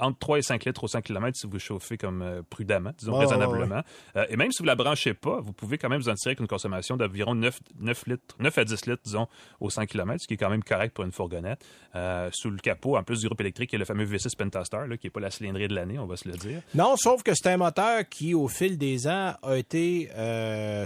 entre 0.00 0.18
3 0.18 0.38
et 0.38 0.42
5 0.42 0.64
litres 0.64 0.84
au 0.84 0.88
100 0.88 1.02
km 1.02 1.36
si 1.36 1.46
vous 1.46 1.58
chauffez 1.58 1.96
comme 1.98 2.22
euh, 2.22 2.42
prudemment, 2.48 2.92
disons 2.98 3.12
Oh, 3.14 3.18
raisonnablement. 3.18 3.82
Euh, 4.16 4.26
et 4.28 4.36
même 4.36 4.50
si 4.52 4.62
vous 4.62 4.66
la 4.66 4.74
branchez 4.74 5.14
pas, 5.14 5.40
vous 5.40 5.52
pouvez 5.52 5.78
quand 5.78 5.88
même 5.88 6.00
vous 6.00 6.08
en 6.08 6.14
tirer 6.14 6.30
avec 6.30 6.40
une 6.40 6.46
consommation 6.48 6.96
d'environ 6.96 7.34
9, 7.34 7.60
9 7.80 8.06
litres, 8.06 8.36
9 8.38 8.58
à 8.58 8.64
10 8.64 8.86
litres, 8.86 9.02
disons, 9.04 9.26
au 9.60 9.70
100 9.70 9.86
km, 9.86 10.18
ce 10.20 10.26
qui 10.26 10.34
est 10.34 10.36
quand 10.36 10.50
même 10.50 10.64
correct 10.64 10.94
pour 10.94 11.04
une 11.04 11.12
fourgonnette. 11.12 11.64
Euh, 11.94 12.28
sous 12.32 12.50
le 12.50 12.58
capot, 12.58 12.96
en 12.96 13.02
plus 13.02 13.20
du 13.20 13.26
groupe 13.26 13.40
électrique, 13.40 13.70
il 13.72 13.74
y 13.74 13.76
a 13.76 13.78
le 13.80 13.84
fameux 13.84 14.04
V6 14.06 14.36
Pentastar, 14.36 14.86
là, 14.86 14.96
qui 14.96 15.06
n'est 15.06 15.10
pas 15.10 15.20
la 15.20 15.30
cylindrée 15.30 15.68
de 15.68 15.74
l'année, 15.74 15.98
on 15.98 16.06
va 16.06 16.16
se 16.16 16.28
le 16.28 16.36
dire. 16.36 16.62
Non, 16.74 16.96
sauf 16.96 17.22
que 17.22 17.32
c'est 17.34 17.48
un 17.50 17.56
moteur 17.56 18.08
qui, 18.08 18.34
au 18.34 18.48
fil 18.48 18.78
des 18.78 19.06
ans, 19.08 19.34
a 19.42 19.56
été 19.56 20.08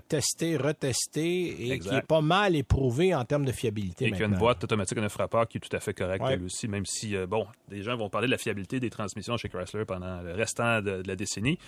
testé, 0.09 0.57
retesté 0.57 1.67
et 1.67 1.73
Exact. 1.73 1.91
qui 1.91 1.97
est 1.97 2.07
pas 2.07 2.21
mal 2.21 2.57
éprouvé 2.57 3.15
en 3.15 3.25
termes 3.25 3.45
de 3.45 3.53
fiabilité. 3.53 4.07
Et 4.07 4.11
qu'il 4.11 4.21
y 4.21 4.25
a 4.25 4.27
une 4.27 4.37
boîte 4.37 4.65
automatique 4.65 4.99
à 4.99 5.01
neuf 5.01 5.17
rapports 5.17 5.47
qui 5.49 5.59
est 5.59 5.61
tout 5.61 5.75
à 5.75 5.81
fait 5.81 5.95
correcte 5.95 6.25
Ouais. 6.25 6.39
aussi, 6.45 6.69
même 6.69 6.87
si, 6.87 7.15
bon, 7.29 7.47
des 7.69 7.83
gens 7.83 7.97
vont 7.97 8.09
parler 8.09 8.27
de 8.27 8.33
la 8.33 8.39
fiabilité 8.39 8.81
des 8.81 8.91
transmissions 9.05 9.37
chez 9.37 9.49
Chrysler 9.49 9.85
pendant 9.85 10.21
le 10.23 10.33
restant 10.33 10.81
de, 10.81 11.03
de 11.03 11.09
la 11.09 11.17
décennie. 11.17 11.59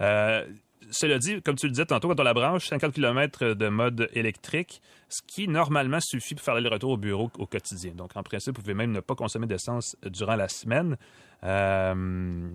Euh, 0.00 0.44
cela 0.90 1.18
dit, 1.18 1.42
comme 1.42 1.56
tu 1.56 1.66
le 1.66 1.72
disais 1.72 1.86
tantôt, 1.86 2.08
quand 2.08 2.20
on 2.20 2.24
la 2.24 2.34
branche, 2.34 2.68
50 2.68 2.92
km 2.92 3.54
de 3.54 3.68
mode 3.68 4.08
électrique, 4.12 4.80
ce 5.08 5.20
qui 5.26 5.48
normalement 5.48 6.00
suffit 6.00 6.34
pour 6.34 6.44
faire 6.44 6.60
le 6.60 6.68
retour 6.68 6.90
au 6.90 6.96
bureau 6.96 7.30
au 7.38 7.46
quotidien. 7.46 7.92
Donc, 7.92 8.16
en 8.16 8.22
principe, 8.22 8.56
vous 8.56 8.62
pouvez 8.62 8.74
même 8.74 8.92
ne 8.92 9.00
pas 9.00 9.14
consommer 9.14 9.46
d'essence 9.46 9.96
durant 10.04 10.36
la 10.36 10.48
semaine. 10.48 10.96
Euh, 11.44 12.48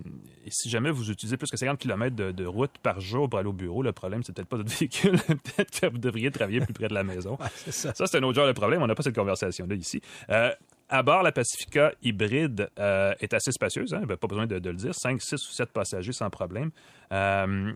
et 0.44 0.50
si 0.50 0.68
jamais 0.68 0.90
vous 0.90 1.10
utilisez 1.10 1.36
plus 1.36 1.50
que 1.50 1.56
50 1.56 1.78
km 1.78 2.14
de, 2.16 2.32
de 2.32 2.44
route 2.44 2.72
par 2.82 3.00
jour 3.00 3.28
pour 3.28 3.38
aller 3.38 3.48
au 3.48 3.52
bureau, 3.52 3.82
le 3.82 3.92
problème, 3.92 4.22
c'est 4.22 4.34
peut-être 4.34 4.48
pas 4.48 4.56
votre 4.56 4.70
véhicule, 4.78 5.18
peut-être 5.18 5.80
que 5.80 5.86
vous 5.86 5.98
devriez 5.98 6.30
travailler 6.30 6.60
plus 6.60 6.74
près 6.74 6.88
de 6.88 6.94
la 6.94 7.04
maison. 7.04 7.38
Ça, 7.70 7.92
c'est 7.94 8.16
un 8.16 8.22
autre 8.22 8.36
genre 8.36 8.46
de 8.46 8.52
problème. 8.52 8.82
On 8.82 8.86
n'a 8.86 8.94
pas 8.94 9.02
cette 9.02 9.14
conversation-là 9.14 9.74
ici. 9.74 10.00
Euh, 10.30 10.50
à 10.92 11.02
bord, 11.02 11.22
la 11.22 11.32
Pacifica 11.32 11.92
hybride 12.02 12.68
euh, 12.78 13.14
est 13.20 13.34
assez 13.34 13.50
spacieuse. 13.52 13.92
Hein? 13.94 14.02
Ben, 14.06 14.16
pas 14.16 14.26
besoin 14.28 14.46
de, 14.46 14.58
de 14.58 14.70
le 14.70 14.76
dire. 14.76 14.94
5, 14.94 15.20
6 15.20 15.34
ou 15.34 15.52
7 15.52 15.70
passagers 15.72 16.12
sans 16.12 16.30
problème. 16.30 16.70
Euh, 17.12 17.72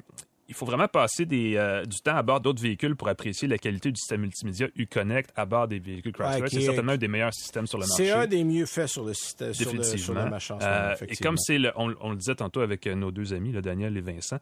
il 0.49 0.55
faut 0.55 0.65
vraiment 0.65 0.87
passer 0.87 1.25
des, 1.27 1.57
euh, 1.57 1.85
du 1.85 1.97
temps 1.99 2.15
à 2.15 2.23
bord 2.23 2.41
d'autres 2.41 2.63
véhicules 2.63 2.95
pour 2.95 3.09
apprécier 3.09 3.49
la 3.49 3.59
qualité 3.59 3.91
du 3.91 3.97
système 3.99 4.21
multimédia 4.21 4.69
Uconnect 4.77 5.31
à 5.35 5.45
bord 5.45 5.67
des 5.67 5.81
véhicules 5.81 6.13
Chrysler. 6.13 6.41
Ouais, 6.43 6.49
qui 6.49 6.55
c'est 6.55 6.63
est- 6.63 6.67
certainement 6.67 6.93
un 6.93 6.97
des 6.97 7.09
meilleurs 7.09 7.35
systèmes 7.35 7.67
sur 7.67 7.79
le 7.79 7.87
marché. 7.89 8.05
C'est 8.07 8.13
un 8.13 8.27
des 8.29 8.45
mieux 8.45 8.65
faits 8.65 8.87
sur 8.87 9.05
le 9.05 9.13
système, 9.13 9.53
sur 9.53 9.75
le, 9.75 9.83
sur 9.83 10.15
le. 10.15 10.21
Euh, 10.63 10.95
et 11.09 11.17
comme 11.17 11.37
c'est, 11.37 11.59
le- 11.59 11.73
on, 11.75 11.93
on 12.01 12.11
le 12.11 12.17
disait 12.17 12.37
tantôt 12.37 12.61
avec 12.61 12.87
nos 12.87 13.11
deux 13.11 13.35
amis, 13.35 13.51
là, 13.51 13.61
Daniel 13.61 13.97
et 13.97 14.01
Vincent, 14.01 14.39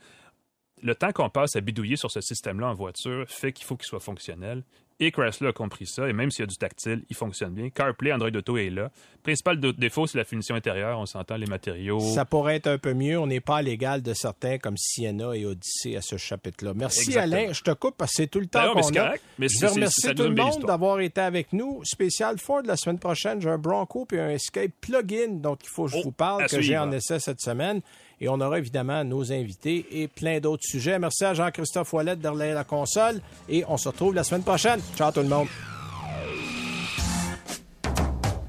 le 0.85 0.95
temps 0.95 1.11
qu'on 1.13 1.31
passe 1.31 1.57
à 1.57 1.61
bidouiller 1.61 1.97
sur 1.97 2.11
ce 2.13 2.21
système-là 2.21 2.69
en 2.69 2.75
voiture 2.75 3.25
fait 3.29 3.53
qu'il 3.53 3.65
faut 3.67 3.77
qu'il 3.77 3.87
soit 3.87 3.99
fonctionnel. 4.01 4.63
Et 5.01 5.11
Chrysler 5.11 5.49
a 5.49 5.53
compris 5.53 5.87
ça, 5.89 6.09
et 6.09 6.13
même 6.13 6.31
s'il 6.31 6.43
y 6.43 6.45
a 6.45 6.47
du 6.47 6.57
tactile, 6.57 7.03
il 7.11 7.17
fonctionne 7.17 7.53
bien. 7.53 7.69
CarPlay, 7.69 8.13
Android 8.13 8.31
Auto 8.31 8.57
est 8.57 8.71
là. 8.71 8.93
Principal 9.25 9.59
défaut, 9.59 10.07
c'est 10.07 10.19
la 10.19 10.25
finition 10.25 10.55
intérieure. 10.55 11.01
On 11.01 11.05
s'entend 11.07 11.37
les 11.37 11.47
matériaux. 11.47 11.99
Ça 11.99 12.25
pourrait 12.25 12.55
être 12.57 12.69
un 12.69 12.79
peu 12.79 12.95
mieux. 12.95 13.19
On 13.19 13.27
n'est 13.27 13.41
pas 13.41 13.57
à 13.57 13.63
l'égal 13.63 14.03
de 14.03 14.15
certains 14.15 14.59
comme 14.59 14.77
Sienna 14.77 15.35
et 15.35 15.47
Odyssey 15.47 15.97
à 15.97 16.01
ce 16.01 16.17
chapitre-là. 16.17 16.75
Merci 16.77 17.09
Exactement. 17.09 17.37
Alain. 17.43 17.53
Je 17.53 17.63
te 17.63 17.73
coupe 17.73 17.97
parce 17.97 18.13
que 18.13 18.17
c'est 18.19 18.27
tout 18.29 18.39
le 18.39 18.47
Ben 18.47 18.61
temps 18.69 18.75
mais 18.77 18.83
qu'on 18.83 18.89
c'est 18.89 18.99
a. 18.99 19.05
correct. 19.07 19.25
Mais 19.39 19.49
Je 19.49 19.67
nous 19.67 20.15
tout 20.15 20.23
le 20.23 20.35
monde 20.37 20.65
d'avoir 20.65 21.01
été 21.01 21.21
avec 21.23 21.53
nous. 21.53 21.81
Spécial 21.85 22.39
Ford 22.39 22.63
la 22.65 22.77
semaine 22.77 23.01
prochaine. 23.01 23.41
J'ai 23.41 23.49
un 23.51 23.59
Bronco 23.59 24.05
puis 24.05 24.21
un 24.21 24.31
Escape 24.31 24.71
plug-in 24.81 25.33
dont 25.41 25.57
il 25.57 25.69
faut 25.69 25.87
que 25.87 25.91
je 25.91 25.97
Oh, 25.99 26.03
vous 26.05 26.13
parle, 26.13 26.47
que 26.47 26.61
j'ai 26.61 26.79
en 26.79 26.93
essai 26.93 27.19
cette 27.19 27.41
semaine. 27.41 27.81
Et 28.21 28.29
on 28.29 28.41
aura 28.41 28.59
évidemment 28.59 29.05
nos 29.05 29.33
invités 29.33 29.87
et 29.91 30.09
plein 30.09 30.41
d'autres 30.41 30.65
sujets. 30.65 30.99
Merci 30.99 31.25
à 31.25 31.35
Jean-Christophe 31.35 31.93
Ouellette 31.93 32.21
derrière 32.21 32.55
la 32.55 32.65
console. 32.65 33.21
Et 33.49 33.65
on 33.69 33.77
se 33.77 33.89
retrouve 33.89 34.15
la 34.15 34.25
semaine 34.25 34.43
prochaine. 34.43 34.81
Ciao 34.97 35.11
tout 35.13 35.21
le 35.21 35.29
monde. 35.29 35.49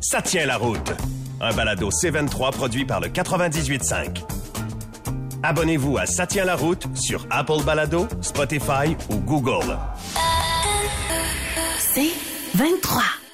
Ça 0.01 0.21
tient 0.21 0.45
la 0.45 0.57
route. 0.57 0.93
Un 1.41 1.53
balado 1.53 1.89
C23 1.89 2.51
produit 2.53 2.85
par 2.85 3.01
le 3.01 3.07
98.5. 3.07 4.23
Abonnez-vous 5.43 5.97
à 5.97 6.05
Ça 6.05 6.25
tient 6.25 6.45
la 6.45 6.55
route 6.55 6.87
sur 6.95 7.25
Apple 7.29 7.63
Balado, 7.65 8.07
Spotify 8.21 8.95
ou 9.09 9.17
Google. 9.17 9.77
C'est 11.79 12.11
23. 12.55 13.24